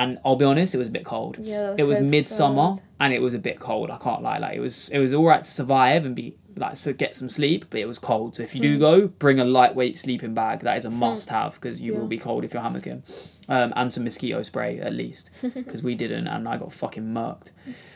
And 0.02 0.20
I'll 0.26 0.36
be 0.36 0.44
honest, 0.46 0.76
it 0.76 0.78
was 0.78 0.90
a 0.90 0.92
bit 1.00 1.06
cold. 1.06 1.38
Yeah, 1.40 1.74
it 1.78 1.84
was 1.84 2.00
midsummer 2.02 2.76
sad. 2.76 2.84
and 3.00 3.14
it 3.14 3.22
was 3.22 3.34
a 3.34 3.40
bit 3.40 3.60
cold. 3.60 3.90
I 3.90 3.98
can't 3.98 4.22
lie. 4.22 4.40
Like 4.40 4.56
it 4.58 4.60
was 4.60 4.90
it 4.90 5.00
was 5.00 5.14
all 5.14 5.26
right 5.26 5.44
to 5.44 5.50
survive 5.50 6.06
and 6.06 6.14
be 6.16 6.36
like 6.58 6.76
so 6.76 6.92
get 6.92 7.16
some 7.16 7.30
sleep, 7.30 7.66
but 7.70 7.80
it 7.80 7.88
was 7.88 7.98
cold. 8.00 8.36
So 8.36 8.44
if 8.44 8.54
you 8.56 8.60
Hmm. 8.62 8.68
do 8.68 8.80
go, 8.80 9.08
bring 9.08 9.40
a 9.40 9.46
lightweight 9.46 9.98
sleeping 9.98 10.34
bag. 10.34 10.60
That 10.62 10.78
is 10.78 10.84
a 10.86 10.90
must 10.90 11.30
have 11.30 11.54
because 11.56 11.80
you 11.80 11.94
Yeah. 11.94 12.00
will 12.00 12.08
be 12.08 12.18
cold 12.18 12.44
if 12.44 12.54
you're 12.54 12.64
hammocking. 12.64 13.04
Um, 13.48 13.72
and 13.76 13.94
some 13.94 14.04
mosquito 14.04 14.42
spray 14.42 14.80
at 14.80 14.94
least 14.94 15.30
because 15.42 15.82
we 15.84 15.96
didn't 15.96 16.28
and 16.28 16.48
I 16.48 16.58
got 16.58 16.74
fucking 16.74 17.04
murked. 17.14 17.52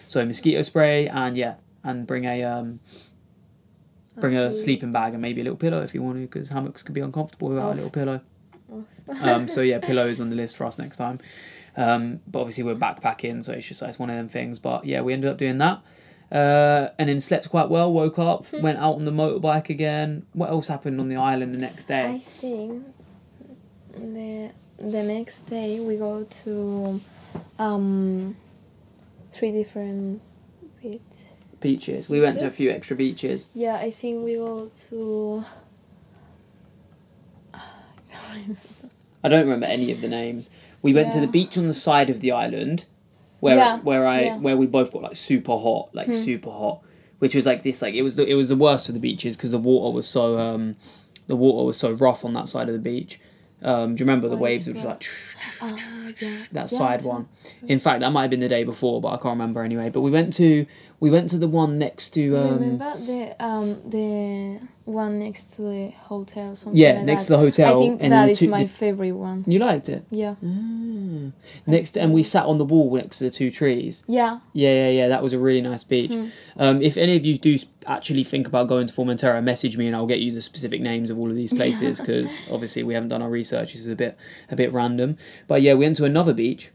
So 0.07 0.25
mosquito 0.25 0.61
spray 0.61 1.07
and 1.07 1.35
yeah, 1.35 1.55
and 1.83 2.07
bring 2.07 2.23
a 2.25 2.43
um 2.43 2.79
bring 4.21 4.35
a 4.37 4.53
sleeping 4.53 4.91
bag 4.91 5.13
and 5.13 5.21
maybe 5.21 5.41
a 5.41 5.43
little 5.43 5.57
pillow 5.57 5.81
if 5.81 5.93
you 5.93 6.01
want 6.03 6.17
to 6.17 6.21
because 6.21 6.49
hammocks 6.49 6.83
can 6.83 6.93
be 6.93 7.01
uncomfortable 7.01 7.49
without 7.49 7.71
a 7.73 7.75
little 7.75 7.89
pillow. 7.89 8.21
um, 9.21 9.47
so 9.47 9.61
yeah, 9.61 9.79
pillow 9.89 10.07
is 10.07 10.19
on 10.21 10.29
the 10.29 10.35
list 10.35 10.55
for 10.57 10.65
us 10.65 10.77
next 10.77 10.97
time. 10.97 11.19
Um, 11.79 12.19
but 12.27 12.41
obviously 12.41 12.65
we're 12.65 12.75
backpacking, 12.75 13.41
so 13.45 13.53
it's 13.53 13.65
just 13.65 13.81
it's 13.81 13.97
one 13.97 14.09
of 14.09 14.17
them 14.17 14.27
things. 14.27 14.59
But 14.59 14.83
yeah, 14.83 14.99
we 14.99 15.13
ended 15.13 15.31
up 15.31 15.37
doing 15.37 15.59
that. 15.59 15.81
Uh, 16.29 16.89
and 16.99 17.07
then 17.07 17.21
slept 17.21 17.49
quite 17.49 17.69
well. 17.69 17.91
Woke 17.91 18.19
up, 18.19 18.51
went 18.53 18.77
out 18.77 18.95
on 18.95 19.05
the 19.05 19.11
motorbike 19.11 19.69
again. 19.69 20.25
What 20.33 20.49
else 20.49 20.67
happened 20.67 20.99
on 20.99 21.07
the 21.07 21.15
island 21.15 21.55
the 21.55 21.59
next 21.59 21.85
day? 21.85 22.15
I 22.15 22.17
think 22.19 22.85
the 23.93 24.51
the 24.77 25.03
next 25.03 25.41
day 25.49 25.79
we 25.79 25.97
go 25.97 26.23
to 26.23 27.01
um 27.57 28.35
three 29.31 29.51
different 29.51 30.21
beaches. 30.81 31.29
Beaches. 31.61 32.09
We 32.09 32.19
went 32.19 32.39
to 32.39 32.47
a 32.47 32.51
few 32.51 32.71
extra 32.71 32.97
beaches. 32.97 33.47
Yeah, 33.53 33.75
I 33.75 33.91
think 33.91 34.23
we 34.23 34.35
go 34.35 34.69
to. 34.89 35.45
I 37.53 38.55
don't 39.27 39.41
remember 39.43 39.65
any 39.65 39.91
of 39.91 39.99
the 39.99 40.07
names. 40.07 40.49
We 40.81 40.93
went 40.93 41.11
to 41.11 41.19
the 41.19 41.27
beach 41.27 41.57
on 41.57 41.67
the 41.67 41.73
side 41.73 42.09
of 42.09 42.21
the 42.21 42.31
island, 42.31 42.85
where 43.41 43.57
where 43.83 44.07
I 44.07 44.29
where 44.37 44.55
we 44.55 44.65
both 44.65 44.93
got 44.93 45.01
like 45.01 45.15
super 45.15 45.57
hot, 45.57 45.89
like 45.93 46.13
super 46.13 46.51
hot, 46.51 46.81
which 47.19 47.35
was 47.35 47.45
like 47.45 47.63
this 47.63 47.81
like 47.81 47.95
it 47.95 48.03
was 48.03 48.15
the, 48.15 48.25
it 48.25 48.35
was 48.35 48.47
the 48.49 48.55
worst 48.55 48.87
of 48.87 48.93
the 48.93 49.01
beaches 49.01 49.35
because 49.35 49.51
the 49.51 49.57
water 49.57 49.93
was 49.93 50.07
so 50.07 50.39
um 50.39 50.77
the 51.27 51.35
water 51.35 51.65
was 51.65 51.77
so 51.77 51.91
rough 51.91 52.23
on 52.23 52.33
that 52.33 52.47
side 52.47 52.69
of 52.69 52.73
the 52.73 52.79
beach. 52.79 53.19
Um, 53.61 53.95
do 53.95 54.01
you 54.01 54.05
remember 54.05 54.29
the 54.29 54.35
What 54.35 54.43
waves 54.43 54.67
were 54.67 54.73
just 54.73 54.85
like 54.85 55.03
Ah, 55.61 55.75
yeah. 56.21 56.37
that 56.53 56.71
Yeah, 56.71 56.77
side 56.77 57.03
one? 57.03 57.27
In 57.67 57.77
fact, 57.77 57.99
that 57.99 58.11
might 58.13 58.21
have 58.21 58.29
been 58.29 58.39
the 58.39 58.47
day 58.47 58.63
before, 58.63 59.01
but 59.01 59.09
I 59.09 59.17
can't 59.17 59.37
remember 59.37 59.61
anyway. 59.63 59.89
But 59.89 59.99
we 59.99 60.11
went 60.11 60.31
to 60.35 60.65
we 61.01 61.09
went 61.09 61.29
to 61.31 61.37
the 61.37 61.47
one 61.49 61.77
next 61.77 62.11
to 62.11 62.37
um, 62.37 62.59
Remember 62.59 62.93
the 63.05 63.35
um 63.43 63.81
the 63.89 64.61
one 64.89 65.13
next 65.13 65.55
to 65.55 65.61
the 65.61 65.89
hotel? 65.91 66.55
Something 66.55 66.81
Yeah, 66.81 66.93
like 66.93 67.03
next 67.05 67.23
that. 67.27 67.35
to 67.35 67.39
the 67.39 67.45
hotel, 67.45 67.77
I 67.77 67.79
think 67.87 68.01
and 68.01 68.11
that 68.11 68.25
the 68.25 68.31
is 68.31 68.39
two- 68.39 68.49
my 68.49 68.63
the- 68.63 68.69
favorite 68.69 69.11
one. 69.13 69.43
you 69.47 69.59
liked 69.59 69.89
it 69.89 70.03
Yeah, 70.11 70.35
mm. 70.43 71.31
next 71.67 71.97
and 71.97 72.13
we 72.13 72.23
sat 72.23 72.45
on 72.45 72.57
the 72.57 72.65
wall 72.65 72.93
next 72.95 73.19
to 73.19 73.25
the 73.25 73.29
two 73.29 73.49
trees. 73.51 74.03
yeah. 74.07 74.39
Yeah, 74.53 74.73
yeah, 74.73 74.89
yeah. 74.89 75.07
That 75.07 75.23
was 75.23 75.33
a 75.33 75.39
really 75.39 75.61
nice 75.61 75.83
beach. 75.83 76.11
Hmm. 76.13 76.25
Um, 76.57 76.81
if 76.81 76.97
any 76.97 77.15
of 77.15 77.25
you 77.25 77.37
do 77.37 77.57
actually 77.87 78.23
think 78.23 78.47
about 78.47 78.67
going 78.67 78.87
to 78.87 78.93
Formentera, 78.93 79.41
message 79.43 79.77
me 79.77 79.87
and 79.87 79.95
I'll 79.95 80.05
get 80.07 80.19
you 80.19 80.31
the 80.33 80.41
specific 80.41 80.81
names 80.81 81.09
of 81.09 81.17
all 81.17 81.29
of 81.29 81.35
these 81.35 81.53
places 81.53 81.99
because 82.01 82.39
obviously 82.51 82.83
we 82.83 82.93
haven't 82.93 83.09
done 83.09 83.21
our 83.21 83.29
research. 83.29 83.71
This 83.73 83.81
is 83.81 83.87
a 83.87 83.95
bit 83.95 84.17
a 84.51 84.55
bit 84.55 84.71
random. 84.73 85.17
But 85.47 85.61
yeah, 85.61 85.73
we 85.73 85.85
went 85.85 85.95
to 85.97 86.05
another 86.05 86.33
beach, 86.33 86.71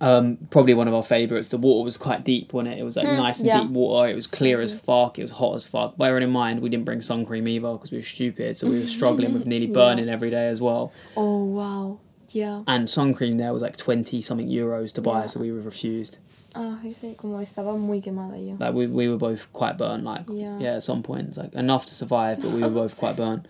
Um, 0.00 0.36
probably 0.50 0.74
one 0.74 0.86
of 0.86 0.94
our 0.94 1.02
favourites. 1.02 1.48
The 1.48 1.58
water 1.58 1.84
was 1.84 1.96
quite 1.96 2.24
deep, 2.24 2.52
wasn't 2.52 2.74
it? 2.74 2.78
It 2.78 2.84
was 2.84 2.96
like 2.96 3.06
nice 3.06 3.40
and 3.40 3.50
Hmm, 3.50 3.56
yeah. 3.56 3.62
deep 3.64 3.70
water. 3.72 4.08
It 4.08 4.14
was 4.14 4.28
clear 4.28 4.60
as 4.60 4.78
fuck. 4.78 5.18
It 5.18 5.22
was 5.22 5.32
hot 5.32 5.56
as 5.56 5.66
fuck. 5.66 5.96
Bearing 5.96 6.22
in 6.22 6.30
mind, 6.30 6.60
we 6.60 6.68
didn't 6.68 6.84
bring 6.84 7.00
sun 7.00 7.26
cream 7.26 7.48
either 7.48 7.72
because 7.72 7.90
we 7.90 7.98
were 7.98 8.04
stupid. 8.04 8.56
So 8.56 8.68
we 8.70 8.78
were 8.78 8.86
struggling 8.86 9.32
with 9.34 9.44
nearly 9.46 9.66
Yeah. 9.66 9.74
burning 9.74 10.08
every 10.08 10.30
day 10.30 10.46
as 10.48 10.60
well. 10.60 10.92
Oh 11.16 11.42
wow. 11.44 11.98
Yeah. 12.30 12.62
And 12.68 12.88
sun 12.88 13.12
cream 13.12 13.38
there 13.38 13.52
was 13.52 13.62
like 13.62 13.76
20 13.76 14.20
something 14.20 14.48
euros 14.48 14.92
to 14.92 15.02
buy, 15.02 15.22
Yeah. 15.22 15.26
so 15.26 15.40
we 15.40 15.50
were 15.50 15.60
refused. 15.62 16.18
Ah, 16.54 16.78
ese, 16.84 17.14
como 17.16 17.38
estaba 17.38 17.76
muy 17.76 18.00
quemada 18.00 18.36
yo. 18.38 18.56
Like 18.58 18.74
we, 18.74 18.86
we 18.86 19.08
were 19.08 19.18
both 19.18 19.52
quite 19.52 19.76
burnt, 19.78 20.04
like 20.04 20.24
yeah. 20.30 20.58
Yeah. 20.60 20.74
at 20.76 20.82
some 20.84 21.02
points, 21.02 21.36
like 21.38 21.52
enough 21.54 21.86
to 21.86 21.94
survive, 21.94 22.40
but 22.40 22.50
we 22.52 22.62
were 22.62 22.70
both 22.82 22.96
quite 22.96 23.16
burnt. 23.16 23.46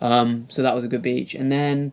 Um, 0.00 0.46
so 0.48 0.62
that 0.62 0.74
was 0.76 0.84
a 0.84 0.88
good 0.88 1.02
beach, 1.02 1.34
and 1.34 1.50
then 1.50 1.92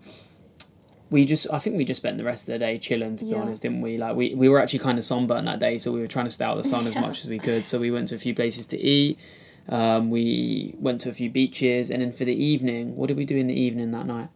we 1.12 1.24
just 1.26 1.48
I 1.52 1.60
think 1.60 1.78
we 1.78 1.86
just 1.86 2.02
spent 2.02 2.18
the 2.18 2.24
rest 2.24 2.48
of 2.48 2.54
the 2.54 2.60
day 2.60 2.78
chilling. 2.78 3.16
To 3.18 3.26
be 3.26 3.32
Yeah. 3.32 3.38
honest, 3.38 3.62
didn't 3.62 3.82
we? 3.82 3.98
Like 3.98 4.16
we, 4.16 4.34
we 4.34 4.50
were 4.50 4.60
actually 4.60 4.80
kind 4.80 4.98
of 4.98 5.04
sunburnt 5.04 5.46
that 5.46 5.60
day, 5.60 5.78
so 5.78 5.92
we 5.92 6.00
were 6.00 6.08
trying 6.08 6.26
to 6.26 6.32
stay 6.32 6.46
out 6.46 6.58
of 6.58 6.64
the 6.64 6.70
sun 6.70 6.88
as 6.88 6.96
much 7.06 7.22
as 7.22 7.30
we 7.30 7.40
could. 7.40 7.68
So 7.68 7.80
we 7.80 7.92
went 7.92 8.08
to 8.10 8.16
a 8.16 8.20
few 8.20 8.34
places 8.34 8.66
to 8.68 8.80
eat. 8.80 9.20
Um, 9.70 10.10
we 10.10 10.76
went 10.80 11.02
to 11.02 11.10
a 11.10 11.14
few 11.14 11.30
beaches, 11.30 11.90
and 11.90 12.02
then 12.02 12.12
for 12.12 12.26
the 12.26 12.36
evening, 12.36 12.96
what 12.96 13.08
did 13.08 13.18
we 13.18 13.26
do 13.26 13.36
in 13.38 13.48
the 13.48 13.60
evening 13.60 13.92
that 13.92 14.06
night? 14.06 14.30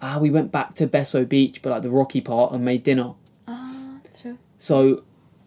Ah, 0.00 0.18
we 0.20 0.30
went 0.30 0.52
back 0.52 0.74
to 0.74 0.86
Beso 0.86 1.28
Beach, 1.28 1.60
but 1.60 1.70
like 1.70 1.82
the 1.82 1.90
rocky 1.90 2.20
part, 2.20 2.52
and 2.52 2.64
made 2.64 2.84
dinner. 2.84 3.14
Ah, 3.48 3.98
true. 4.20 4.38
So, 4.58 5.02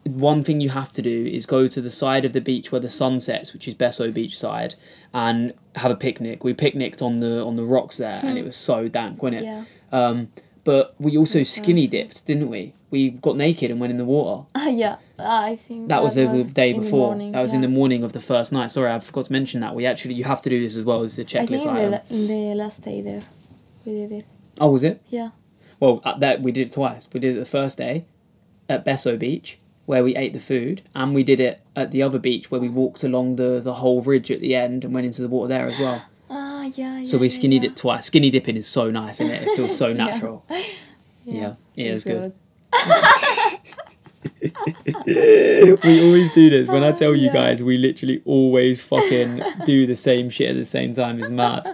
one 0.06 0.44
thing 0.44 0.62
you 0.62 0.70
have 0.70 0.92
to 0.94 1.02
do 1.02 1.26
is 1.26 1.46
go 1.46 1.68
to 1.68 1.80
the 1.82 1.92
side 1.92 2.26
of 2.26 2.34
the 2.34 2.42
beach 2.42 2.72
where 2.72 2.82
the 2.82 2.90
sun 2.90 3.20
sets, 3.20 3.54
which 3.54 3.68
is 3.68 3.76
Beso 3.76 4.14
Beach 4.14 4.38
side, 4.38 4.76
and 5.14 5.54
have 5.76 5.92
a 5.92 5.96
picnic. 5.96 6.44
We 6.44 6.54
picnicked 6.54 7.02
on 7.02 7.20
the 7.20 7.44
on 7.46 7.56
the 7.56 7.64
rocks 7.66 7.98
there, 7.98 8.20
and 8.24 8.38
it 8.38 8.44
was 8.44 8.56
so 8.56 8.88
dank, 8.88 9.22
wasn't 9.22 9.42
it? 9.42 9.46
Yeah. 9.46 9.64
Um, 9.92 10.30
but 10.64 10.96
we 11.00 11.18
also 11.18 11.40
That 11.40 11.46
skinny 11.46 11.82
sounds- 11.86 11.92
dipped, 11.92 12.28
didn't 12.28 12.50
we? 12.50 12.74
We 12.92 13.10
got 13.10 13.38
naked 13.38 13.72
and 13.72 13.80
went 13.80 13.92
in 13.92 13.98
the 13.98 14.06
water. 14.06 14.46
Ah, 14.54 14.68
yeah. 14.84 14.98
Ah, 15.18 15.44
I 15.46 15.56
think 15.56 15.88
That 15.88 16.04
was 16.04 16.16
the, 16.16 16.26
the 16.28 16.44
day 16.44 16.72
in 16.72 16.78
the 16.80 16.84
before. 16.84 17.08
morning, 17.08 17.32
that 17.32 17.42
was 17.42 17.54
in 17.54 17.62
the 17.62 17.68
morning 17.70 18.04
of 18.04 18.12
the 18.14 18.20
first 18.20 18.52
night. 18.52 18.70
Sorry, 18.72 18.92
I 18.92 19.00
forgot 19.00 19.26
to 19.26 19.32
mention 19.32 19.62
that. 19.62 19.76
We 19.76 19.86
actually 19.86 20.16
you 20.16 20.24
have 20.26 20.42
to 20.42 20.50
do 20.50 20.60
this 20.60 20.76
as 20.76 20.84
well 20.84 21.04
as 21.04 21.16
the 21.16 21.22
I 21.22 21.26
checklist 21.26 21.48
think 21.64 21.66
in 21.68 21.92
the, 21.92 21.98
item. 21.98 22.02
in 22.10 22.28
the 22.28 22.56
last 22.56 22.84
day 22.84 23.02
there, 23.02 23.22
we 23.86 23.94
did 23.94 24.12
it. 24.12 24.26
Oh, 24.60 24.72
was 24.72 24.84
it? 24.84 25.02
Yeah. 25.10 25.30
Well, 25.80 26.02
at 26.06 26.20
that 26.20 26.42
we 26.42 26.52
did 26.52 26.68
it 26.68 26.74
twice. 26.74 27.08
We 27.14 27.20
did 27.20 27.38
it 27.38 27.40
the 27.40 27.46
first 27.46 27.78
day 27.78 28.04
at 28.68 28.84
Beso 28.86 29.18
Beach 29.18 29.58
where 29.92 30.06
we 30.06 30.16
ate 30.16 30.32
the 30.32 30.40
food, 30.40 30.82
and 30.96 31.14
we 31.14 31.22
did 31.22 31.42
it 31.42 31.60
at 31.76 31.92
the 31.92 32.02
other 32.02 32.18
beach 32.18 32.50
where 32.50 32.62
we 32.62 32.70
walked 32.70 33.04
along 33.04 33.36
the 33.36 33.60
the 33.60 33.74
whole 33.82 34.00
ridge 34.02 34.32
at 34.32 34.40
the 34.40 34.56
end 34.56 34.86
and 34.86 34.94
went 34.94 35.06
into 35.06 35.22
the 35.22 35.28
water 35.28 35.50
there 35.50 35.66
as 35.68 35.78
well. 35.80 36.02
Ah, 36.34 36.64
yeah. 36.76 37.00
yeah 37.00 37.04
So 37.04 37.18
we 37.18 37.28
yeah, 37.28 37.34
skinny 37.38 37.56
yeah. 37.58 37.64
dipped 37.64 37.80
twice. 37.80 38.06
Skinny 38.06 38.30
dipping 38.32 38.56
is 38.56 38.66
so 38.66 38.90
nice, 38.90 39.20
isn't 39.20 39.34
it? 39.36 39.44
It 39.48 39.56
feels 39.58 39.78
so 39.78 39.88
Yeah. 39.90 39.94
natural. 40.06 40.46
Yeah, 41.26 41.56
it 41.76 41.88
is 41.88 42.06
it's 42.06 42.14
good. 42.14 42.34
we 45.86 46.06
always 46.08 46.32
do 46.32 46.50
this. 46.50 46.68
When 46.70 46.84
I 46.84 46.92
tell 46.94 47.14
you 47.16 47.26
Yeah. 47.28 47.34
guys, 47.34 47.62
we 47.62 47.78
literally 47.78 48.22
always 48.26 48.80
fucking 48.82 49.44
do 49.66 49.86
the 49.86 49.96
same 49.96 50.30
shit 50.30 50.50
at 50.50 50.56
the 50.56 50.66
same 50.66 50.94
time. 50.94 51.20
It's 51.20 51.30
mad. 51.30 51.68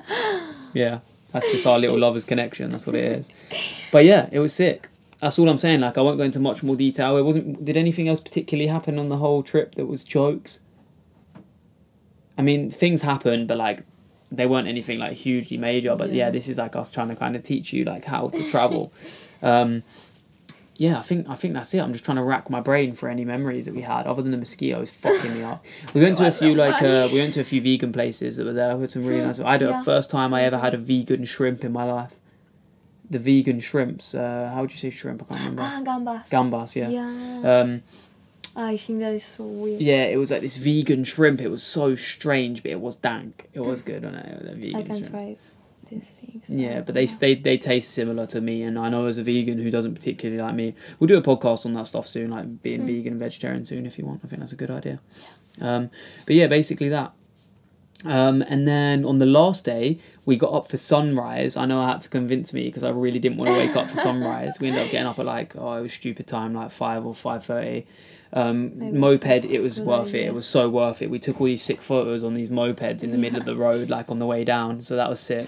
Yeah, 0.74 1.00
that's 1.32 1.52
just 1.52 1.66
our 1.68 1.78
little 1.80 1.98
lovers 2.00 2.26
connection. 2.26 2.72
That's 2.72 2.86
what 2.88 2.96
it 2.96 3.06
is. 3.20 3.30
But 3.92 4.06
yeah, 4.06 4.28
it 4.32 4.40
was 4.40 4.54
sick. 4.54 4.90
That's 5.22 5.40
all 5.40 5.50
I'm 5.50 5.58
saying. 5.58 5.82
Like, 5.82 5.98
I 5.98 6.02
won't 6.02 6.18
go 6.18 6.24
into 6.24 6.40
much 6.40 6.62
more 6.64 6.76
detail. 6.76 7.18
It 7.18 7.24
wasn't. 7.24 7.66
Did 7.66 7.76
anything 7.78 8.08
else 8.08 8.20
particularly 8.20 8.68
happen 8.68 9.00
on 9.00 9.10
the 9.10 9.18
whole 9.18 9.42
trip 9.44 9.76
that 9.76 9.88
was 9.88 10.04
jokes? 10.04 10.60
I 12.38 12.44
mean, 12.44 12.70
things 12.70 13.02
happened, 13.02 13.48
but 13.48 13.58
like, 13.58 13.84
they 14.32 14.46
weren't 14.46 14.68
anything 14.68 15.00
like 15.00 15.14
hugely 15.14 15.58
major. 15.58 15.96
But 15.96 16.10
yeah, 16.10 16.26
Yeah. 16.26 16.30
this 16.32 16.48
is 16.48 16.58
like 16.60 16.76
us 16.76 16.92
trying 16.92 17.08
to 17.10 17.16
kind 17.16 17.36
of 17.36 17.42
teach 17.44 17.74
you 17.74 17.84
like 17.84 18.06
how 18.06 18.28
to 18.30 18.44
travel. 18.52 18.94
um, 19.42 19.82
yeah, 20.76 21.00
I 21.00 21.02
think 21.02 21.28
I 21.28 21.34
think 21.34 21.56
that's 21.56 21.74
it. 21.74 21.80
I'm 21.82 21.92
just 21.94 22.06
trying 22.06 22.18
to 22.18 22.24
rack 22.24 22.52
my 22.52 22.60
brain 22.62 22.94
for 22.94 23.10
any 23.10 23.26
memories 23.26 23.66
that 23.66 23.74
we 23.74 23.82
had, 23.82 24.06
other 24.06 24.22
than 24.22 24.30
the 24.32 24.38
mosquitoes 24.38 24.92
fucking 24.92 25.34
me 25.34 25.42
up. 25.44 25.66
We 25.96 26.02
went 26.02 26.18
to 26.18 26.28
a 26.28 26.32
few 26.32 26.54
like 26.54 26.84
uh, 26.84 27.10
we 27.12 27.18
went 27.18 27.34
to 27.34 27.40
a 27.42 27.44
few 27.44 27.60
vegan 27.60 27.92
places 27.92 28.38
that 28.38 28.46
were 28.46 28.54
there 28.54 28.78
with 28.78 28.92
some 28.92 29.04
really 29.04 29.26
nice. 29.26 29.40
I 29.40 29.54
had 29.54 29.62
the 29.62 29.82
first 29.84 30.12
time 30.12 30.36
I 30.36 30.44
ever 30.44 30.60
had 30.60 30.76
a 30.76 30.78
vegan 30.78 31.26
shrimp 31.26 31.64
in 31.64 31.72
my 31.72 31.84
life. 31.86 32.14
The 33.10 33.20
vegan 33.20 33.60
shrimps. 33.60 34.14
Uh, 34.16 34.52
how 34.54 34.62
would 34.62 34.72
you 34.72 34.78
say 34.78 34.90
shrimp? 34.90 35.24
I 35.24 35.26
can't 35.36 35.40
remember. 35.40 35.62
Ah, 35.64 35.82
gambas. 35.84 36.30
Gambas, 36.30 36.76
yeah. 36.76 36.90
Yeah. 36.90 37.60
Um, 37.62 37.82
I 38.56 38.76
think 38.76 39.00
that 39.00 39.14
is 39.14 39.24
so 39.24 39.44
weird. 39.44 39.80
yeah, 39.82 40.04
it 40.06 40.18
was 40.18 40.32
like 40.32 40.42
this 40.42 40.58
vegan 40.58 41.04
shrimp. 41.04 41.42
It 41.42 41.50
was 41.50 41.64
so 41.64 41.96
strange, 41.96 42.64
but 42.64 42.72
it 42.72 42.82
was 42.82 42.96
dank. 42.96 43.48
It 43.54 43.60
was 43.62 43.82
good, 43.82 44.04
wasn't 44.04 44.26
it? 44.26 44.56
Vegan 44.58 44.76
I 44.76 44.82
can 44.84 44.96
shrimp. 44.98 45.12
try 45.12 45.36
these 45.90 46.08
things. 46.20 46.44
Yeah, 46.50 46.80
Uh, 46.80 46.82
but 46.82 46.96
they, 46.96 47.06
they 47.06 47.36
they 47.36 47.58
taste 47.58 47.92
similar 47.92 48.26
to 48.28 48.42
me, 48.42 48.64
and 48.64 48.78
I 48.80 48.90
know 48.90 49.06
as 49.06 49.18
a 49.20 49.24
vegan 49.24 49.60
who 49.60 49.70
doesn't 49.72 49.94
particularly 49.94 50.42
like 50.42 50.56
me, 50.56 50.74
we'll 51.00 51.08
do 51.08 51.18
a 51.18 51.22
podcast 51.22 51.66
on 51.66 51.74
that 51.74 51.88
stuff 51.88 52.08
soon, 52.08 52.32
like 52.32 52.62
being 52.64 52.82
Mm. 52.82 52.88
vegan 52.88 53.14
and 53.14 53.20
vegetarian 53.20 53.64
soon 53.64 53.86
if 53.86 53.98
you 54.00 54.06
want. 54.06 54.22
I 54.26 54.28
think 54.28 54.40
that's 54.42 54.52
a 54.54 54.58
good 54.58 54.72
idea. 54.72 55.00
Um, 55.62 55.90
but 56.26 56.36
yeah, 56.36 56.48
basically 56.48 56.90
that. 56.90 57.14
Um, 58.06 58.42
and 58.44 58.68
then 58.68 59.06
on 59.06 59.18
the 59.20 59.26
last 59.26 59.66
day, 59.66 59.98
we 60.26 60.36
got 60.36 60.54
up 60.54 60.70
for 60.70 60.78
sunrise. 60.78 61.58
I 61.58 61.66
know 61.66 61.82
I 61.82 61.90
had 61.90 62.02
to 62.02 62.10
convince 62.10 62.54
me 62.54 62.66
because 62.66 62.84
I 62.84 62.90
really 62.90 63.18
didn't 63.20 63.38
want 63.38 63.52
to 63.52 63.58
wake 63.58 63.76
up 63.76 63.88
for 63.88 63.98
sunrise. 63.98 64.60
We 64.60 64.68
ended 64.68 64.84
up 64.84 64.92
getting 64.92 65.08
up 65.08 65.18
at 65.20 65.26
like 65.26 65.56
oh, 65.58 65.74
it 65.74 65.82
was 65.82 65.94
stupid 65.94 66.28
time, 66.28 66.54
like 66.54 66.72
five 66.72 67.06
or 67.06 67.14
five 67.16 67.44
thirty. 67.44 67.86
Um, 68.34 69.00
moped, 69.00 69.46
it 69.46 69.62
was 69.62 69.80
worth 69.80 70.14
it. 70.14 70.26
It 70.26 70.34
was 70.34 70.46
so 70.46 70.70
worth 70.70 71.02
it. 71.02 71.10
We 71.10 71.18
took 71.18 71.40
all 71.40 71.48
these 71.48 71.64
sick 71.64 71.82
photos 71.82 72.24
on 72.26 72.34
these 72.34 72.50
mopeds 72.50 73.02
in 73.04 73.12
the 73.12 73.18
middle 73.18 73.40
of 73.40 73.46
the 73.46 73.56
road, 73.56 73.90
like 73.90 74.12
on 74.12 74.20
the 74.20 74.26
way 74.26 74.44
down. 74.44 74.82
So 74.82 74.96
that 74.98 75.10
was 75.10 75.20
sick. 75.22 75.48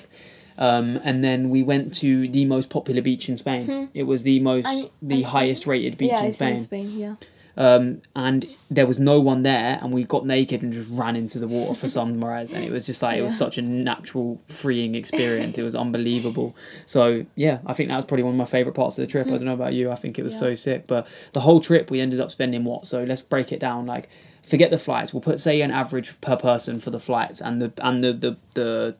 Um, 0.57 0.99
and 1.03 1.23
then 1.23 1.49
we 1.49 1.61
went 1.61 1.93
to 1.95 2.27
the 2.29 2.45
most 2.45 2.69
popular 2.69 3.01
beach 3.01 3.29
in 3.29 3.37
Spain. 3.37 3.89
It 3.93 4.03
was 4.03 4.23
the 4.23 4.39
most, 4.39 4.65
Hmm. 4.65 4.71
I- 4.85 4.89
the 5.01 5.25
I 5.25 5.29
highest 5.29 5.67
rated 5.67 5.97
beach 5.97 6.11
yeah, 6.11 6.23
in 6.23 6.33
Spain. 6.33 6.49
in 6.51 6.57
Spain. 6.57 6.91
Yeah. 6.97 7.15
Um, 7.57 8.01
and 8.15 8.47
there 8.71 8.85
was 8.85 8.99
no 8.99 9.19
one 9.19 9.43
there, 9.43 9.79
and 9.81 9.91
we 9.91 10.03
got 10.05 10.25
naked 10.25 10.61
and 10.61 10.71
just 10.71 10.87
ran 10.89 11.15
into 11.17 11.39
the 11.39 11.47
water 11.47 11.73
for 11.73 11.87
sunrise, 11.87 12.51
and 12.53 12.63
it 12.63 12.71
was 12.71 12.85
just 12.85 13.01
like 13.03 13.17
it 13.17 13.21
was 13.21 13.37
such 13.37 13.57
a 13.57 13.61
natural, 13.61 14.39
freeing 14.47 14.95
experience. 14.95 15.57
it 15.57 15.63
was 15.71 15.75
unbelievable. 15.75 16.55
So 16.85 17.25
yeah, 17.35 17.59
I 17.65 17.73
think 17.73 17.89
that 17.89 17.95
was 17.97 18.05
probably 18.05 18.23
one 18.23 18.33
of 18.35 18.37
my 18.37 18.45
favorite 18.45 18.75
parts 18.75 18.97
of 18.97 19.01
the 19.05 19.11
trip. 19.11 19.27
I 19.27 19.31
don't 19.31 19.43
know 19.45 19.53
about 19.53 19.73
you. 19.73 19.91
I 19.91 19.95
think 19.95 20.17
it 20.17 20.23
was 20.23 20.33
Yeah. 20.35 20.39
so 20.39 20.55
sick. 20.55 20.87
But 20.87 21.05
the 21.33 21.41
whole 21.41 21.59
trip, 21.59 21.91
we 21.91 21.99
ended 21.99 22.21
up 22.21 22.31
spending 22.31 22.63
what? 22.63 22.87
So 22.87 23.03
let's 23.03 23.21
break 23.21 23.51
it 23.51 23.59
down. 23.59 23.85
Like, 23.85 24.07
forget 24.41 24.69
the 24.69 24.77
flights. 24.77 25.13
We'll 25.13 25.21
put 25.21 25.39
say 25.41 25.59
an 25.61 25.71
average 25.71 26.19
per 26.21 26.37
person 26.37 26.79
for 26.79 26.91
the 26.91 26.99
flights 26.99 27.41
and 27.41 27.61
the 27.61 27.73
and 27.79 28.03
the 28.03 28.13
the 28.13 28.37
the 28.53 28.95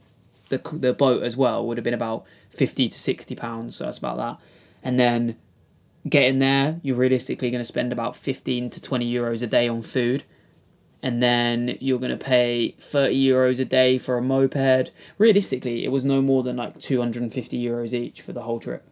the, 0.50 0.58
the 0.78 0.94
boat 0.94 1.24
as 1.24 1.38
well 1.38 1.66
would 1.66 1.78
have 1.78 1.84
been 1.86 1.94
about 1.94 2.26
fifty 2.50 2.90
to 2.90 2.98
sixty 2.98 3.36
pounds. 3.36 3.76
So 3.78 3.86
that's 3.86 4.00
about 4.00 4.18
that, 4.18 4.38
and 4.84 5.00
then 5.00 5.38
getting 6.08 6.40
there, 6.40 6.80
you're 6.82 6.96
realistically 6.96 7.52
going 7.52 7.62
to 7.62 7.66
spend 7.66 7.92
about 7.92 8.16
15 8.16 8.70
to 8.70 8.82
20 8.82 9.12
euros 9.12 9.42
a 9.42 9.48
day 9.48 9.68
on 9.68 9.82
food. 9.82 10.24
And 11.02 11.24
then 11.24 11.78
you're 11.80 12.00
going 12.00 12.18
to 12.18 12.18
pay 12.18 12.76
30 12.80 13.26
euros 13.26 13.60
a 13.60 13.66
day 13.66 13.98
for 13.98 14.18
a 14.18 14.22
moped. 14.22 14.92
Realistically, 15.18 15.86
it 15.86 15.92
was 15.92 16.04
no 16.04 16.22
more 16.22 16.44
than 16.44 16.58
like 16.58 16.80
250 16.80 17.64
euros 17.64 17.94
each 17.94 18.22
for 18.22 18.34
the 18.34 18.42
whole 18.42 18.60
trip. 18.60 18.86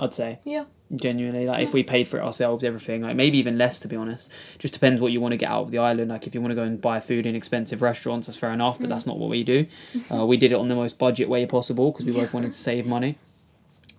I'd 0.00 0.14
say. 0.14 0.40
Yeah. 0.44 0.64
Genuinely. 0.92 1.46
Like, 1.46 1.62
if 1.62 1.72
we 1.72 1.84
paid 1.84 2.08
for 2.08 2.18
it 2.18 2.24
ourselves, 2.24 2.64
everything, 2.64 3.02
like 3.02 3.14
maybe 3.14 3.38
even 3.38 3.58
less 3.58 3.78
to 3.80 3.88
be 3.88 3.94
honest. 3.94 4.32
Just 4.58 4.74
depends 4.74 5.00
what 5.00 5.12
you 5.12 5.20
want 5.20 5.32
to 5.32 5.36
get 5.36 5.50
out 5.50 5.62
of 5.62 5.70
the 5.70 5.78
island. 5.78 6.10
Like, 6.10 6.26
if 6.26 6.34
you 6.34 6.40
want 6.40 6.50
to 6.50 6.56
go 6.56 6.62
and 6.62 6.80
buy 6.80 6.98
food 6.98 7.26
in 7.26 7.36
expensive 7.36 7.82
restaurants, 7.82 8.26
that's 8.26 8.36
fair 8.36 8.50
enough, 8.50 8.80
but 8.80 8.88
that's 8.88 9.06
not 9.06 9.18
what 9.18 9.30
we 9.30 9.44
do. 9.44 9.66
Uh, 10.10 10.26
we 10.26 10.36
did 10.36 10.50
it 10.50 10.56
on 10.56 10.68
the 10.68 10.74
most 10.74 10.98
budget 10.98 11.28
way 11.28 11.46
possible 11.46 11.92
because 11.92 12.04
we 12.04 12.12
both 12.12 12.34
wanted 12.34 12.48
to 12.48 12.58
save 12.58 12.84
money. 12.84 13.16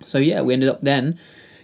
So, 0.03 0.17
yeah, 0.17 0.41
we 0.41 0.53
ended 0.53 0.67
up 0.67 0.81
then 0.81 1.17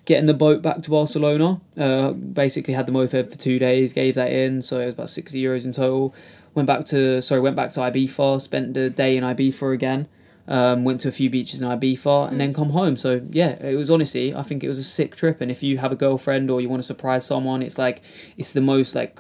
getting 0.08 0.26
the 0.26 0.34
boat 0.34 0.64
back 0.64 0.82
to 0.82 0.90
Barcelona. 0.90 1.62
Uh, 1.78 2.14
basically 2.14 2.74
had 2.74 2.88
the 2.88 2.92
moped 2.92 3.30
for 3.30 3.38
two 3.38 3.60
days, 3.60 3.94
gave 3.94 4.16
that 4.16 4.32
in, 4.32 4.64
so 4.64 4.80
it 4.80 4.86
was 4.88 4.96
about 4.96 5.10
sixty 5.12 5.44
euros 5.44 5.66
in 5.66 5.72
total. 5.72 6.16
Went 6.56 6.66
back 6.66 6.86
to 6.86 7.22
sorry, 7.22 7.42
went 7.42 7.56
back 7.56 7.70
to 7.74 7.82
Ibiza, 7.82 8.42
spent 8.42 8.74
the 8.74 8.90
day 8.90 9.16
in 9.16 9.24
Ibiza 9.24 9.72
again. 9.72 10.08
Um, 10.50 10.86
went 10.86 11.02
to 11.02 11.10
a 11.10 11.12
few 11.12 11.30
beaches 11.30 11.62
in 11.62 11.68
Ibiza 11.68 12.30
and 12.30 12.40
then 12.40 12.54
come 12.54 12.70
home. 12.70 12.96
So 12.96 13.22
yeah, 13.30 13.62
it 13.62 13.76
was 13.76 13.90
honestly, 13.90 14.34
I 14.34 14.44
think 14.44 14.64
it 14.64 14.70
was 14.70 14.80
a 14.80 14.84
sick 14.84 15.14
trip. 15.14 15.42
And 15.42 15.52
if 15.52 15.62
you 15.62 15.78
have 15.80 15.92
a 15.92 15.96
girlfriend 15.98 16.50
or 16.50 16.62
you 16.62 16.70
want 16.70 16.82
to 16.82 16.88
surprise 16.88 17.26
someone, 17.26 17.62
it's 17.62 17.78
like 17.78 18.02
it's 18.38 18.54
the 18.54 18.62
most 18.62 18.96
like 18.96 19.20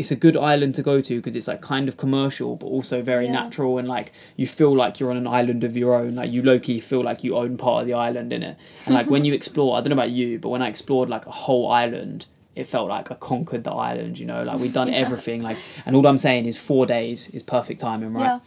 it's 0.00 0.10
a 0.10 0.16
good 0.26 0.36
island 0.52 0.74
to 0.78 0.82
go 0.82 0.96
to 1.08 1.14
because 1.20 1.34
it's 1.38 1.48
like 1.52 1.60
kind 1.60 1.86
of 1.90 1.94
commercial 2.04 2.56
but 2.60 2.66
also 2.76 2.96
very 3.02 3.26
Yeah. 3.26 3.32
natural 3.42 3.72
and 3.80 3.86
like 3.96 4.08
you 4.40 4.46
feel 4.58 4.74
like 4.82 4.92
you're 4.98 5.10
on 5.14 5.16
an 5.24 5.26
island 5.40 5.62
of 5.68 5.76
your 5.76 5.92
own. 6.00 6.14
Like 6.20 6.30
you 6.34 6.40
low-key 6.50 6.78
feel 6.90 7.02
like 7.10 7.22
you 7.24 7.36
own 7.42 7.52
part 7.64 7.78
of 7.82 7.86
the 7.90 7.94
island 8.08 8.32
in 8.32 8.42
it 8.42 8.56
and 8.86 8.94
like 8.98 9.08
when 9.14 9.22
you 9.28 9.32
explore 9.40 9.70
i 9.76 9.80
don't 9.80 9.90
know 9.90 10.00
about 10.02 10.10
you 10.20 10.28
but 10.42 10.48
when 10.54 10.62
i 10.62 10.68
explored 10.74 11.08
like 11.16 11.26
a 11.26 11.36
whole 11.44 11.66
island 11.82 12.18
it 12.60 12.66
felt 12.74 12.88
like 12.96 13.06
i 13.14 13.16
conquered 13.32 13.64
the 13.64 13.72
island 13.90 14.18
you 14.20 14.26
know? 14.30 14.42
Like 14.48 14.58
we've 14.62 14.72
done 14.80 14.88
Yeah. 14.92 15.04
everything 15.04 15.40
like 15.48 15.58
and 15.84 15.94
all 15.96 16.06
i'm 16.12 16.18
saying 16.28 16.46
is 16.52 16.56
four 16.70 16.84
days 16.86 17.18
is 17.36 17.42
perfect 17.56 17.78
timing 17.88 18.12
right? 18.14 18.40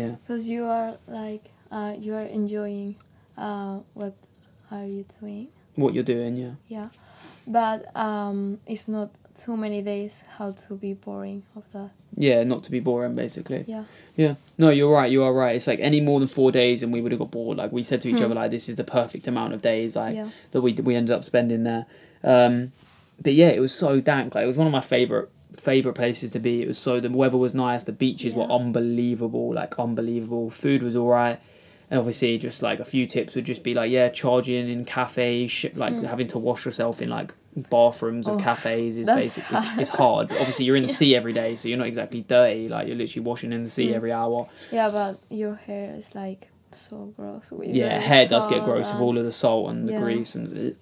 Yeah. 0.00 0.12
Because 0.22 0.44
you 0.54 0.62
are 0.78 0.90
like 1.22 1.44
uh, 1.76 1.92
you 2.04 2.12
are 2.20 2.28
enjoying 2.40 2.96
uh, 3.38 3.74
what 4.00 4.14
are 4.74 4.86
you 4.94 5.04
doing? 5.20 5.48
what 5.82 5.90
you're 5.94 6.10
doing 6.16 6.32
yeah. 6.44 6.54
Yeah, 6.76 6.88
but 7.58 7.78
um, 8.06 8.38
it's 8.72 8.88
not 8.96 9.08
too 9.36 9.56
many 9.56 9.82
days 9.82 10.24
how 10.38 10.52
to 10.52 10.74
be 10.74 10.94
boring 10.94 11.42
of 11.54 11.64
that. 11.72 11.90
Yeah, 12.16 12.42
not 12.44 12.62
to 12.64 12.70
be 12.70 12.80
boring, 12.80 13.14
basically. 13.14 13.64
Yeah. 13.68 13.84
Yeah. 14.16 14.34
No, 14.56 14.70
you're 14.70 14.90
right. 14.92 15.10
You 15.12 15.22
are 15.24 15.32
right. 15.34 15.54
It's 15.54 15.66
like 15.66 15.80
any 15.80 16.00
more 16.00 16.18
than 16.20 16.28
four 16.28 16.50
days, 16.50 16.82
and 16.82 16.92
we 16.92 17.00
would 17.02 17.12
have 17.12 17.18
got 17.18 17.30
bored. 17.30 17.58
Like 17.58 17.70
we 17.72 17.82
said 17.82 18.00
to 18.02 18.08
each 18.10 18.18
Hmm. 18.18 18.24
other, 18.24 18.34
like 18.34 18.50
this 18.50 18.68
is 18.68 18.76
the 18.76 18.84
perfect 18.84 19.28
amount 19.28 19.52
of 19.52 19.60
days, 19.62 19.94
like 19.96 20.14
Yeah. 20.16 20.30
that 20.52 20.60
we 20.62 20.72
we 20.72 20.94
ended 20.94 21.14
up 21.14 21.24
spending 21.24 21.64
there. 21.64 21.84
Um, 22.24 22.72
but 23.22 23.34
yeah, 23.34 23.48
it 23.48 23.60
was 23.60 23.74
so 23.74 24.00
dank. 24.00 24.34
Like 24.34 24.44
it 24.44 24.48
was 24.48 24.56
one 24.56 24.66
of 24.66 24.72
my 24.72 24.80
favorite 24.80 25.28
favorite 25.60 25.94
places 25.94 26.30
to 26.32 26.38
be. 26.38 26.62
It 26.62 26.68
was 26.68 26.78
so 26.78 27.00
the 27.00 27.10
weather 27.10 27.36
was 27.38 27.54
nice. 27.54 27.84
The 27.84 27.92
beaches 27.92 28.34
were 28.34 28.44
unbelievable. 28.44 29.52
Like 29.54 29.78
unbelievable. 29.78 30.50
Food 30.50 30.82
was 30.82 30.96
all 30.96 31.08
right. 31.08 31.38
And 31.90 31.98
obviously, 32.00 32.36
just 32.38 32.62
like 32.62 32.80
a 32.80 32.84
few 32.84 33.06
tips 33.06 33.34
would 33.36 33.44
just 33.44 33.62
be 33.62 33.72
like, 33.74 33.90
yeah, 33.92 34.08
charging 34.08 34.68
in 34.68 34.84
cafes, 34.84 35.50
sh- 35.52 35.66
like 35.76 35.94
having 36.02 36.26
to 36.28 36.38
wash 36.38 36.64
yourself 36.64 37.00
in 37.00 37.08
like 37.10 37.32
bathrooms 37.56 38.28
of. 38.28 38.36
Oh, 38.36 38.38
cafes 38.38 38.96
is 38.98 39.06
basically 39.06 39.56
it's, 39.58 39.66
it's 39.78 39.90
hard. 39.90 40.28
But 40.28 40.38
obviously, 40.38 40.64
you're 40.66 40.76
in 40.76 40.82
the 40.84 40.88
sea 41.00 41.14
every 41.16 41.32
day, 41.32 41.56
so 41.56 41.68
you're 41.68 41.78
not 41.78 41.86
exactly 41.86 42.22
dirty. 42.22 42.68
Like 42.68 42.86
you're 42.88 42.96
literally 42.96 43.24
washing 43.24 43.52
in 43.52 43.62
the 43.64 43.70
sea 43.70 43.88
Mm. 43.88 43.94
every 43.94 44.12
hour. 44.12 44.48
Yeah, 44.70 44.90
but 44.90 45.18
your 45.30 45.54
hair 45.56 45.94
is 45.94 46.14
like 46.14 46.50
so 46.72 47.12
gross. 47.16 47.50
Yeah, 47.62 47.98
hair 47.98 48.26
does 48.28 48.46
get 48.48 48.64
gross 48.64 48.92
with 48.92 49.00
all 49.00 49.16
of 49.16 49.24
the 49.24 49.32
salt 49.32 49.70
and 49.70 49.88
the 49.88 49.92
Yeah. 49.92 50.00
grease 50.00 50.34
and. 50.34 50.76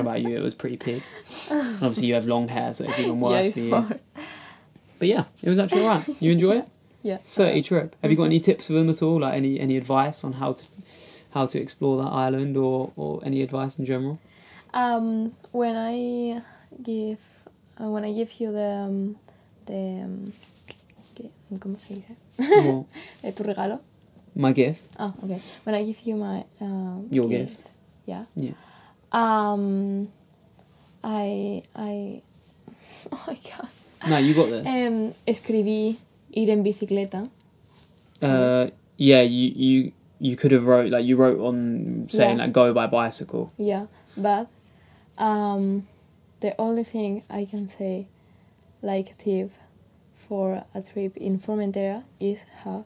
About 0.00 0.22
you, 0.22 0.36
it 0.36 0.42
was 0.42 0.54
pretty 0.54 0.76
pig. 0.76 1.02
And 1.50 1.74
obviously, 1.76 2.06
you 2.08 2.14
have 2.14 2.26
long 2.26 2.48
hair, 2.48 2.72
so 2.72 2.84
it's 2.84 2.98
even 2.98 3.20
worse 3.26 3.32
yeah, 3.32 3.48
it's 3.48 3.56
for 3.58 3.62
you. 3.64 4.22
But 4.98 5.08
yeah, 5.08 5.24
it 5.42 5.48
was 5.48 5.58
actually 5.58 5.82
alright. 5.82 6.08
You 6.22 6.32
enjoy 6.32 6.58
it? 6.58 6.68
Yeah. 7.02 7.18
Certy 7.24 7.64
trip. 7.64 7.96
Have 8.02 8.10
you 8.12 8.16
got 8.16 8.24
any 8.24 8.38
tips 8.38 8.68
for 8.68 8.74
them 8.74 8.88
at 8.88 9.02
all? 9.02 9.18
Like 9.20 9.34
any 9.34 9.58
any 9.58 9.76
advice 9.76 10.22
on 10.22 10.34
how 10.34 10.52
to 10.52 10.64
how 11.34 11.46
to 11.46 11.60
explore 11.60 12.00
that 12.02 12.08
island 12.10 12.56
or 12.56 12.92
or 12.96 13.20
any 13.24 13.42
advice 13.42 13.76
in 13.78 13.84
general? 13.84 14.20
Um, 14.74 15.32
when 15.52 15.76
I 15.76 16.42
give, 16.82 17.20
uh, 17.80 17.88
when 17.90 18.04
I 18.04 18.12
give 18.12 18.32
you 18.40 18.52
the, 18.52 18.70
um, 18.88 19.16
the, 19.66 20.02
um, 20.04 20.32
¿qué? 21.14 21.30
¿cómo 21.58 21.78
se 21.78 21.94
dice? 21.94 22.16
Eh, 23.22 23.32
tu 23.32 23.42
regalo. 23.42 23.80
my 24.34 24.52
gift. 24.52 24.88
Ah, 24.98 25.12
okay. 25.22 25.38
When 25.64 25.74
I 25.74 25.84
give 25.84 26.00
you 26.06 26.16
my 26.16 26.44
um, 26.60 27.06
Your 27.10 27.28
gift. 27.28 27.68
yeah. 28.06 28.24
Yeah. 28.34 28.52
Um, 29.12 30.08
I 31.04 31.62
I 31.76 32.22
oh 33.12 33.24
my 33.28 33.34
god. 33.36 33.68
No, 34.08 34.16
you 34.16 34.32
got 34.34 34.48
this. 34.48 34.66
Um, 34.66 35.12
escribí 35.26 35.98
ir 36.32 36.48
en 36.50 36.62
bicicleta. 36.62 37.24
Uh, 38.22 38.70
yeah, 38.96 39.20
you 39.20 39.52
you 39.54 39.92
you 40.18 40.36
could 40.36 40.52
have 40.52 40.64
wrote 40.66 40.90
like 40.90 41.04
you 41.04 41.16
wrote 41.16 41.38
on 41.38 42.06
saying 42.08 42.38
Yeah. 42.38 42.44
like 42.46 42.52
go 42.54 42.72
by 42.72 42.86
bicycle. 42.86 43.52
Yeah, 43.58 43.86
but 44.16 44.48
um, 45.22 45.86
the 46.40 46.54
only 46.58 46.84
thing 46.84 47.22
I 47.30 47.44
can 47.44 47.68
say, 47.68 48.06
like 48.82 49.10
a 49.10 49.14
tip 49.14 49.50
for 50.16 50.64
a 50.74 50.82
trip 50.82 51.16
in 51.16 51.38
Formentera, 51.38 52.04
is 52.20 52.44
have 52.64 52.84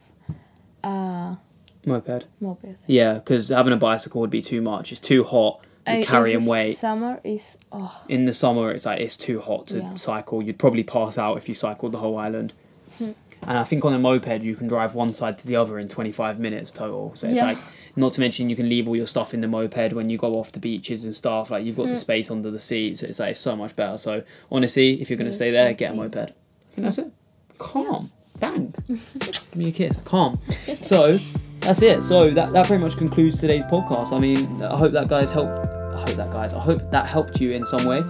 a 0.84 1.39
Moped. 1.84 2.26
moped. 2.41 2.76
Yeah, 2.87 3.14
because 3.14 3.49
having 3.49 3.72
a 3.72 3.76
bicycle 3.76 4.20
would 4.20 4.30
be 4.30 4.43
too 4.43 4.61
much. 4.61 4.93
It's 4.93 5.01
too 5.01 5.24
hot. 5.24 5.62
You're 5.87 5.95
And 5.95 6.03
if 6.03 6.09
carrying 6.09 6.47
weight. 6.47 6.76
Summer 6.76 7.20
is 7.22 7.59
oh 7.70 8.03
In 8.09 8.24
the 8.24 8.34
summer, 8.34 8.72
it's 8.72 8.87
like 8.87 9.01
it's 9.01 9.16
too 9.16 9.41
hot 9.41 9.68
to 9.68 9.78
Yeah. 9.78 9.95
cycle. 9.95 10.43
You'd 10.43 10.59
probably 10.59 10.82
pass 10.82 11.16
out 11.16 11.37
if 11.39 11.49
you 11.49 11.55
cycled 11.55 11.93
the 11.93 11.99
whole 11.99 12.18
island. 12.18 12.53
Hmm. 12.99 13.12
And 13.43 13.57
I 13.59 13.62
think 13.64 13.84
on 13.84 13.93
a 13.93 13.99
moped, 13.99 14.43
you 14.43 14.57
can 14.57 14.66
drive 14.66 14.95
one 14.97 15.14
side 15.14 15.39
to 15.39 15.47
the 15.47 15.55
other 15.55 15.78
in 15.78 15.87
25 15.87 16.41
minutes 16.41 16.72
total. 16.72 17.12
So 17.14 17.28
it's 17.28 17.39
Yeah. 17.39 17.47
like, 17.47 17.59
not 17.97 18.13
to 18.15 18.21
mention, 18.21 18.51
you 18.51 18.57
can 18.57 18.69
leave 18.69 18.87
all 18.89 18.95
your 18.97 19.07
stuff 19.07 19.33
in 19.35 19.41
the 19.41 19.49
moped 19.49 19.93
when 19.95 20.11
you 20.11 20.19
go 20.19 20.35
off 20.35 20.53
the 20.53 20.61
beaches 20.61 21.05
and 21.05 21.15
stuff. 21.15 21.51
Like, 21.51 21.65
you've 21.65 21.77
got 21.77 21.85
Hmm. 21.87 21.93
the 21.93 21.97
space 21.97 22.31
under 22.31 22.51
the 22.51 22.61
seat. 22.61 22.99
So 22.99 23.07
it's 23.07 23.19
like, 23.19 23.31
it's 23.31 23.41
so 23.41 23.57
much 23.57 23.75
better. 23.75 23.97
So, 23.99 24.23
honestly, 24.53 25.01
if 25.01 25.09
you're 25.11 25.17
going 25.17 25.25
to 25.27 25.29
It's 25.29 25.37
stay 25.37 25.51
so 25.51 25.57
there, 25.57 25.73
get 25.73 25.93
a 25.93 25.95
moped. 25.95 26.33
And 26.77 26.85
that's 26.85 26.99
it. 26.99 27.11
Calm. 27.59 28.11
Bang. 28.39 28.75
Give 28.89 29.57
me 29.57 29.69
a 29.69 29.73
kiss. 29.73 30.01
Calm. 30.03 30.39
So, 30.81 31.19
that's 31.61 31.81
it. 31.81 32.03
So, 32.03 32.31
that, 32.33 32.53
that 32.53 32.67
pretty 32.67 32.83
much 32.83 32.97
concludes 32.99 33.41
today's 33.41 33.65
podcast. 33.65 34.13
I 34.15 34.19
mean, 34.19 34.63
I 34.63 34.77
hope 34.77 34.93
that 34.93 35.09
guys 35.09 35.33
helped. 35.33 35.67
I 35.97 36.01
hope 36.01 36.17
that 36.17 36.31
guys. 36.31 36.53
I 36.53 36.59
hope 36.61 36.91
that 36.91 37.07
helped 37.07 37.41
you 37.41 37.53
in 37.53 37.67
some 37.67 37.87
way. 37.87 38.03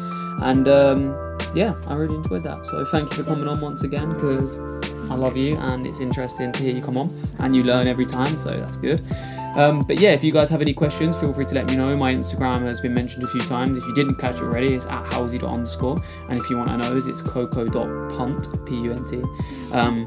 And 0.43 0.67
um, 0.67 1.15
yeah, 1.55 1.75
I 1.87 1.95
really 1.95 2.17
enjoyed 2.17 2.43
that. 2.43 2.67
So 2.67 2.85
thank 2.87 3.09
you 3.11 3.17
for 3.17 3.23
coming 3.23 3.47
on 3.47 3.61
once 3.61 3.85
again 3.85 4.13
because 4.13 4.59
I 5.09 5.15
love 5.15 5.37
you 5.37 5.57
and 5.57 5.87
it's 5.87 6.01
interesting 6.01 6.51
to 6.53 6.63
hear 6.65 6.75
you 6.75 6.83
come 6.83 6.99
on 6.99 7.17
and 7.39 7.55
you 7.55 7.63
learn 7.63 7.87
every 7.87 8.05
time. 8.05 8.37
So 8.37 8.51
that's 8.59 8.77
good. 8.77 9.01
Um, 9.57 9.83
but 9.83 9.99
yeah, 9.99 10.13
if 10.13 10.23
you 10.23 10.33
guys 10.33 10.51
have 10.51 10.61
any 10.61 10.75
questions, 10.75 11.17
feel 11.17 11.33
free 11.33 11.47
to 11.47 11.55
let 11.55 11.67
me 11.67 11.77
know. 11.77 11.97
My 11.97 12.15
Instagram 12.15 12.61
has 12.63 12.81
been 12.81 12.93
mentioned 12.95 13.25
a 13.25 13.29
few 13.29 13.41
times. 13.41 13.79
If 13.79 13.85
you 13.87 13.95
didn't 13.95 14.17
catch 14.17 14.37
it 14.37 14.43
already, 14.43 14.75
it's 14.75 14.87
at 14.87 15.05
howesy.underscore. 15.07 15.99
And 16.29 16.39
if 16.39 16.51
you 16.51 16.59
want 16.59 16.69
to 16.69 16.77
know, 16.77 16.97
it's 16.97 17.23
coco.punt, 17.23 18.67
P 18.67 18.75
U 18.83 18.93
N 18.93 19.05
T. 19.05 19.23
Um, 19.73 20.07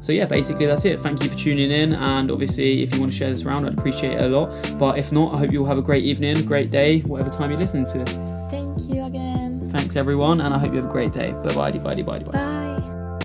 so 0.00 0.12
yeah, 0.12 0.24
basically 0.24 0.64
that's 0.64 0.84
it. 0.86 0.98
Thank 0.98 1.22
you 1.22 1.28
for 1.28 1.36
tuning 1.36 1.70
in, 1.70 1.92
and 1.92 2.30
obviously 2.30 2.82
if 2.82 2.94
you 2.94 3.00
want 3.00 3.12
to 3.12 3.18
share 3.18 3.30
this 3.30 3.44
around, 3.44 3.66
I'd 3.66 3.78
appreciate 3.78 4.12
it 4.12 4.22
a 4.22 4.28
lot. 4.28 4.78
But 4.78 4.98
if 4.98 5.12
not, 5.12 5.34
I 5.34 5.38
hope 5.38 5.52
you 5.52 5.60
all 5.60 5.66
have 5.66 5.78
a 5.78 5.82
great 5.82 6.04
evening, 6.04 6.44
great 6.46 6.70
day, 6.70 7.00
whatever 7.00 7.28
time 7.28 7.50
you're 7.50 7.60
listening 7.60 7.84
to 7.86 8.00
it. 8.00 8.08
thank 8.50 8.88
you 8.88 9.04
again. 9.04 9.68
Thanks 9.70 9.96
everyone, 9.96 10.40
and 10.40 10.54
I 10.54 10.58
hope 10.58 10.70
you 10.70 10.76
have 10.76 10.88
a 10.88 10.92
great 10.92 11.12
day. 11.12 11.32
Bye 11.32 11.54
bye, 11.54 11.70
bye 11.72 12.02
bye, 12.02 12.18
bye. 12.20 12.32
Bye. 12.32 13.20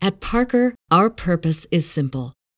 At 0.00 0.20
Parker, 0.20 0.74
our 0.90 1.10
purpose 1.10 1.66
is 1.72 1.90
simple. 1.90 2.32